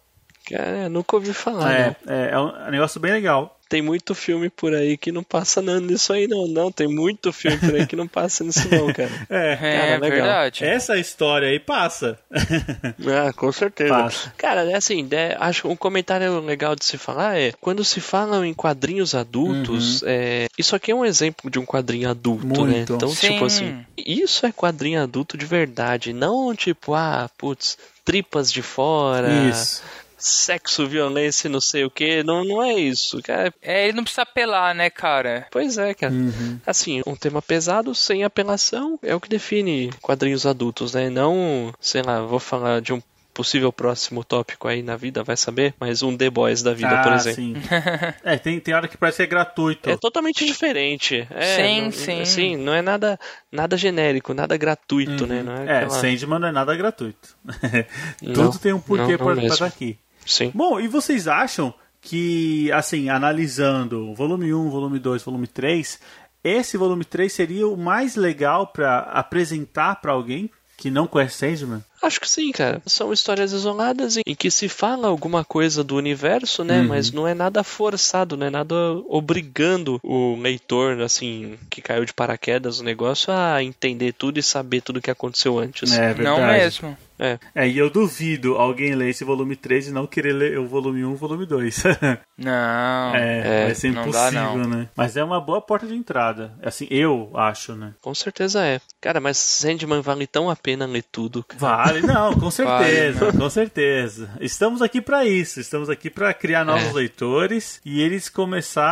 Cara, 0.49 0.89
nunca 0.89 1.17
ouvi 1.17 1.33
falar. 1.33 1.73
é, 1.73 1.97
não. 2.05 2.15
é, 2.15 2.31
é 2.31 2.39
um 2.39 2.71
negócio 2.71 3.01
bem 3.01 3.13
legal. 3.13 3.56
Tem 3.69 3.83
muito 3.83 4.15
filme 4.15 4.49
por 4.49 4.75
aí 4.75 4.97
que 4.97 5.11
não 5.11 5.25
passa 5.25 5.61
nisso 5.81 6.13
aí, 6.13 6.29
não. 6.29 6.47
Não, 6.47 6.71
tem 6.71 6.87
muito 6.87 7.33
filme 7.33 7.59
por 7.59 7.75
aí 7.75 7.87
que 7.87 7.97
não 7.97 8.07
passa 8.07 8.45
nisso, 8.45 8.69
não, 8.71 8.93
cara. 8.93 9.11
É, 9.29 9.95
É, 9.95 9.99
legal. 9.99 10.11
verdade. 10.11 10.65
essa 10.65 10.97
história 10.99 11.49
aí 11.49 11.59
passa. 11.59 12.19
Ah, 12.33 13.33
com 13.35 13.51
certeza. 13.51 13.93
Passa. 13.93 14.33
Cara, 14.37 14.71
é 14.71 14.75
assim, 14.77 15.09
é, 15.11 15.37
acho 15.41 15.69
um 15.69 15.75
comentário 15.77 16.41
legal 16.41 16.77
de 16.77 16.85
se 16.85 16.97
falar 16.97 17.39
é 17.39 17.53
quando 17.61 17.85
se 17.85 18.01
falam 18.01 18.45
em 18.45 18.55
quadrinhos 18.55 19.15
adultos, 19.15 20.03
é, 20.05 20.47
isso 20.57 20.77
aqui 20.77 20.93
é 20.93 20.95
um 20.95 21.05
exemplo 21.05 21.51
de 21.51 21.59
um 21.59 21.65
quadrinho 21.67 22.09
adulto, 22.09 22.47
Muito. 22.47 22.67
né? 22.67 22.87
Então, 22.89 23.09
Sim. 23.09 23.33
tipo 23.33 23.45
assim, 23.45 23.85
isso 23.97 24.47
é 24.47 24.53
quadrinho 24.53 25.03
adulto 25.03 25.37
de 25.37 25.45
verdade, 25.47 26.13
não 26.13 26.55
tipo, 26.55 26.95
ah, 26.95 27.29
putz, 27.37 27.77
tripas 28.05 28.53
de 28.53 28.63
fora, 28.63 29.29
Isso. 29.51 29.83
Sexo, 30.17 30.87
violência, 30.87 31.49
e 31.49 31.51
não 31.51 31.61
sei 31.61 31.85
o 31.85 31.91
que. 31.91 32.23
Não, 32.23 32.45
não 32.45 32.63
é 32.63 32.73
isso, 32.75 33.21
cara. 33.23 33.53
É, 33.63 33.85
ele 33.85 33.93
não 33.97 34.03
precisa 34.05 34.23
apelar, 34.23 34.75
né, 34.75 34.89
cara? 34.91 35.47
Pois 35.51 35.77
é, 35.79 35.93
cara. 35.95 36.13
Uhum. 36.13 36.59
Assim, 36.67 37.03
um 37.07 37.15
tema 37.17 37.43
pesado 37.43 37.95
sem 37.95 38.25
apelação 38.25 38.99
é 39.03 39.15
o 39.15 39.21
que 39.21 39.29
define 39.29 39.91
quadrinhos 40.01 40.47
adultos, 40.47 40.95
né? 40.95 41.11
Não, 41.11 41.73
sei 41.81 42.03
lá, 42.03 42.21
vou 42.23 42.39
falar 42.41 42.81
de 42.81 42.93
um 42.93 43.03
possível 43.35 43.71
próximo 43.71 44.25
tópico 44.25 44.67
aí 44.67 44.83
na 44.83 44.97
vida, 44.97 45.23
vai 45.23 45.37
saber, 45.37 45.75
mas 45.79 46.03
um 46.03 46.17
The 46.17 46.31
Boys 46.31 46.63
da 46.63 46.73
vida, 46.73 47.03
por 47.03 47.13
Ah, 47.13 47.17
exemplo. 47.17 47.35
sim. 47.37 47.55
é, 48.25 48.39
tem, 48.39 48.59
tem 48.59 48.73
hora 48.73 48.89
que 48.89 48.97
parece 48.97 49.19
que 49.19 49.23
é 49.25 49.27
gratuito. 49.27 49.91
É 49.91 49.97
totalmente 49.99 50.47
diferente. 50.47 51.29
É, 51.31 51.57
Sim, 51.57 51.83
não, 51.83 51.93
sim. 51.93 52.21
Assim, 52.23 52.57
não 52.57 52.73
é 52.73 52.81
nada, 52.81 53.21
nada 53.53 53.77
genérico, 53.77 54.33
nada 54.33 54.57
gratuito, 54.57 55.27
né? 55.27 55.43
Não 55.43 55.53
é, 55.53 55.67
É, 55.67 55.77
aquela- 55.83 55.91
Sandman 55.91 56.39
não 56.39 56.49
é 56.49 56.53
nada 56.53 56.75
gratuito. 56.75 57.37
Não, 58.23 58.33
Tudo 58.51 58.59
tem 58.59 58.73
um 58.73 58.81
porquê 58.81 59.19
não, 59.19 59.27
não 59.27 59.35
pra 59.35 59.45
estar 59.45 59.67
aqui. 59.67 59.99
Sim. 60.27 60.51
Bom, 60.55 60.81
e 60.81 60.89
vocês 60.89 61.29
acham 61.29 61.73
que, 62.01 62.71
assim, 62.73 63.09
analisando 63.09 64.15
volume 64.15 64.53
1, 64.53 64.71
volume 64.71 64.99
2, 64.99 65.23
volume 65.23 65.47
3, 65.47 65.99
esse 66.45 66.77
volume 66.77 67.05
3 67.05 67.33
seria 67.33 67.67
o 67.67 67.77
mais 67.77 68.15
legal 68.15 68.69
pra 68.69 69.01
apresentar 69.01 69.97
pra 69.97 70.13
alguém 70.13 70.51
que 70.77 70.91
não 70.91 71.07
conhece 71.07 71.39
Sandman? 71.39 71.83
Acho 72.03 72.21
que 72.21 72.29
sim, 72.29 72.53
cara. 72.53 72.83
São 72.87 73.13
histórias 73.13 73.51
isoladas 73.51 74.17
em 74.19 74.35
que 74.35 74.51
se 74.51 74.69
fala 74.69 75.09
alguma 75.09 75.45
coisa 75.45 75.83
do 75.83 75.97
universo, 75.97 76.63
né? 76.63 76.81
Uhum. 76.81 76.89
Mas 76.89 77.11
não 77.11 77.27
é 77.27 77.35
nada 77.35 77.65
forçado, 77.65 78.37
não 78.37 78.47
é 78.47 78.51
nada 78.51 78.75
obrigando 79.09 79.99
o 80.03 80.37
leitor, 80.37 81.01
assim, 81.01 81.59
que 81.71 81.81
caiu 81.81 82.05
de 82.05 82.13
paraquedas 82.13 82.79
o 82.79 82.85
negócio 82.85 83.33
a 83.33 83.63
entender 83.63 84.13
tudo 84.13 84.39
e 84.39 84.43
saber 84.43 84.83
tudo 84.83 85.01
que 85.01 85.11
aconteceu 85.11 85.59
antes. 85.59 85.93
É 85.93 86.13
verdade. 86.13 86.23
Não 86.23 86.47
mesmo. 86.47 86.97
É. 87.19 87.39
É, 87.55 87.69
e 87.69 87.79
eu 87.79 87.89
duvido 87.91 88.57
alguém 88.57 88.95
ler 88.95 89.09
esse 89.11 89.25
volume 89.25 89.57
3 89.57 89.89
e 89.89 89.91
não 89.93 90.07
querer 90.07 90.33
ler 90.33 90.59
o 90.59 90.67
volume 90.67 91.05
1 91.05 91.11
e 91.11 91.15
o 91.15 91.17
volume 91.17 91.47
2. 91.47 91.83
Não. 92.39 93.15
é, 93.15 93.63
É, 93.63 93.65
vai 93.67 93.75
ser 93.75 93.91
não 93.93 94.03
impossível, 94.03 94.31
dá, 94.33 94.55
não. 94.55 94.57
né? 94.69 94.89
Mas 94.95 95.17
é 95.17 95.25
uma 95.25 95.41
boa 95.41 95.61
porta 95.61 95.87
de 95.87 95.95
entrada. 95.95 96.53
Assim, 96.63 96.87
eu 96.91 97.31
acho, 97.35 97.75
né? 97.75 97.95
Com 98.03 98.15
certeza 98.15 98.63
é. 98.65 98.79
Cara, 99.01 99.21
mas 99.21 99.39
Sandman 99.39 100.03
vale 100.03 100.27
tão 100.27 100.51
a 100.51 100.57
pena 100.57 100.85
ler 100.87 101.05
tudo. 101.11 101.43
cara. 101.43 101.59
Vale, 101.59 102.03
não, 102.03 102.35
com 102.35 102.51
certeza, 102.53 103.27
Vale, 103.27 103.39
com 103.39 103.49
certeza. 103.51 104.31
Estamos 104.41 104.83
aqui 104.83 105.01
pra 105.01 105.25
isso, 105.25 105.59
estamos 105.61 105.89
aqui 105.89 106.11
pra 106.11 106.35
criar 106.35 106.65
novos 106.65 106.89
É. 106.91 106.93
leitores 106.93 107.81
e 107.85 108.03
eles 108.03 108.29
começar 108.29 108.85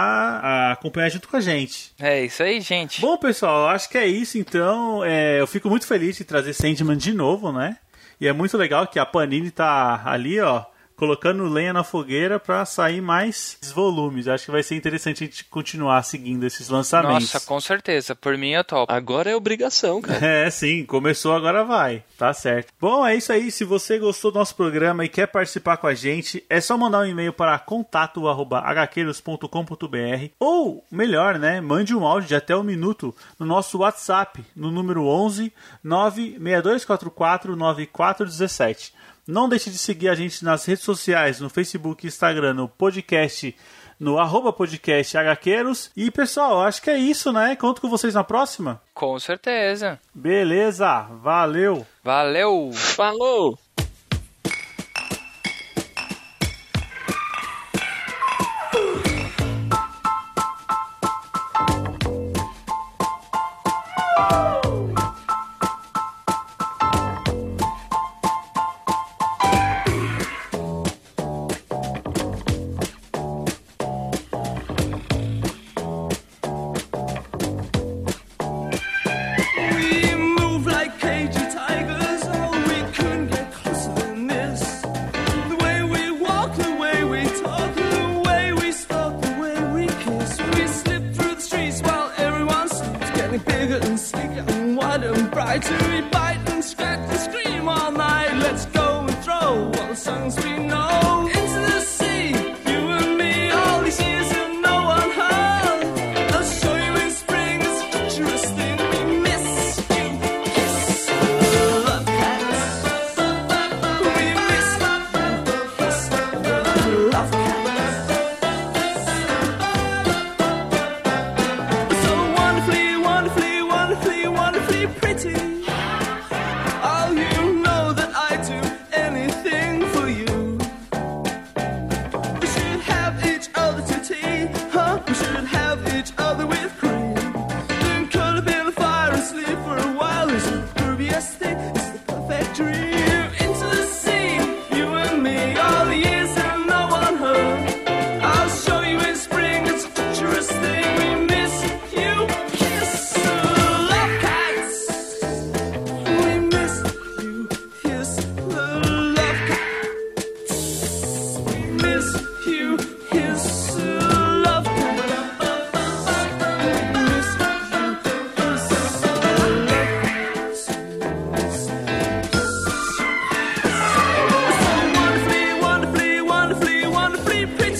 a 0.43 0.73
acompanhar 0.73 1.11
junto 1.11 1.29
com 1.29 1.37
a 1.37 1.41
gente. 1.41 1.93
É 2.01 2.25
isso 2.25 2.43
aí, 2.43 2.61
gente. 2.61 3.01
Bom, 3.01 3.17
pessoal, 3.19 3.69
acho 3.69 3.89
que 3.91 3.99
é 3.99 4.07
isso 4.07 4.39
então. 4.39 5.05
É, 5.05 5.41
eu 5.41 5.47
fico 5.47 5.69
muito 5.69 5.87
feliz 5.87 6.17
de 6.17 6.25
trazer 6.25 6.55
Sandman 6.55 6.97
de 6.97 7.13
novo, 7.13 7.53
né? 7.53 7.77
E 8.21 8.29
é 8.29 8.33
muito 8.33 8.57
legal 8.57 8.87
que 8.87 8.99
a 8.99 9.07
Panini 9.07 9.51
tá 9.51 10.03
ali, 10.05 10.41
ó, 10.41 10.65
colocando 10.97 11.49
lenha 11.49 11.73
na 11.73 11.85
fogueira 11.85 12.39
pra 12.39 12.65
sair 12.65 13.01
mais 13.01 13.59
volumes. 13.75 14.29
Acho 14.29 14.45
que 14.47 14.51
vai 14.51 14.63
ser 14.63 14.77
interessante 14.77 15.25
a 15.25 15.27
gente 15.27 15.45
continuar 15.45 16.03
seguindo 16.03 16.45
esses 16.45 16.69
lançamentos. 16.69 17.33
Nossa, 17.33 17.41
com 17.41 17.61
certeza. 17.61 18.15
Por 18.15 18.39
mim 18.39 18.51
eu 18.51 18.65
topo. 18.65 18.93
Agora 18.93 19.31
é 19.31 19.37
obrigação, 19.37 20.01
cara. 20.01 20.25
É, 20.35 20.51
sim, 20.51 20.85
começou, 20.85 21.35
agora 21.35 21.65
vai. 21.65 22.03
Tá 22.19 22.33
certo. 22.33 22.73
Bom, 22.81 23.07
é 23.07 23.15
isso 23.15 23.33
aí. 23.33 23.51
Se 23.51 23.65
você 23.65 23.99
gostou 23.99 24.33
do 24.33 24.39
nosso 24.39 24.57
programa 24.57 25.05
e 25.05 25.09
quer 25.09 25.27
participar 25.27 25.77
com 25.77 25.87
a 25.87 25.95
gente, 25.95 26.43
é 26.49 26.61
só 26.61 26.79
mandar 26.79 27.01
um 27.01 27.07
e-mail 27.07 27.33
para 27.33 27.59
contato@hqueiros.com.br 27.59 30.29
ou, 30.39 30.85
melhor, 30.91 31.39
né, 31.39 31.61
mande 31.61 31.95
um 31.95 32.07
áudio 32.07 32.29
de 32.29 32.35
até 32.35 32.57
um 32.57 32.63
minuto 32.63 33.15
no 33.39 33.47
nosso 33.47 33.79
WhatsApp, 33.79 34.45
no 34.57 34.71
número 34.71 35.07
11 35.07 35.53
96244 35.83 37.57
9417. 37.57 38.95
Não 39.27 39.49
deixe 39.49 39.71
de 39.71 39.79
seguir 39.79 40.09
a 40.09 40.15
gente 40.15 40.45
nas 40.45 40.65
redes 40.65 40.85
sociais, 40.85 41.41
no 41.41 41.49
Facebook 41.49 42.07
Instagram, 42.07 42.55
no 42.55 42.69
podcast 42.69 43.55
no 43.99 44.19
arroba 44.19 44.53
podcast 44.53 45.17
HQueiros. 45.17 45.91
E 45.97 46.11
pessoal, 46.11 46.63
acho 46.63 46.83
que 46.83 46.91
é 46.91 46.99
isso, 46.99 47.33
né? 47.33 47.57
Conto 47.57 47.81
com 47.81 47.89
vocês 47.89 48.15
na 48.15 48.25
próxima. 48.25 48.81
Com 48.93 49.19
certeza. 49.19 49.99
Beleza, 50.15 51.07
valeu! 51.23 51.87
Valeu. 52.03 52.71
Falou! 52.73 53.59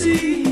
see. 0.05 0.44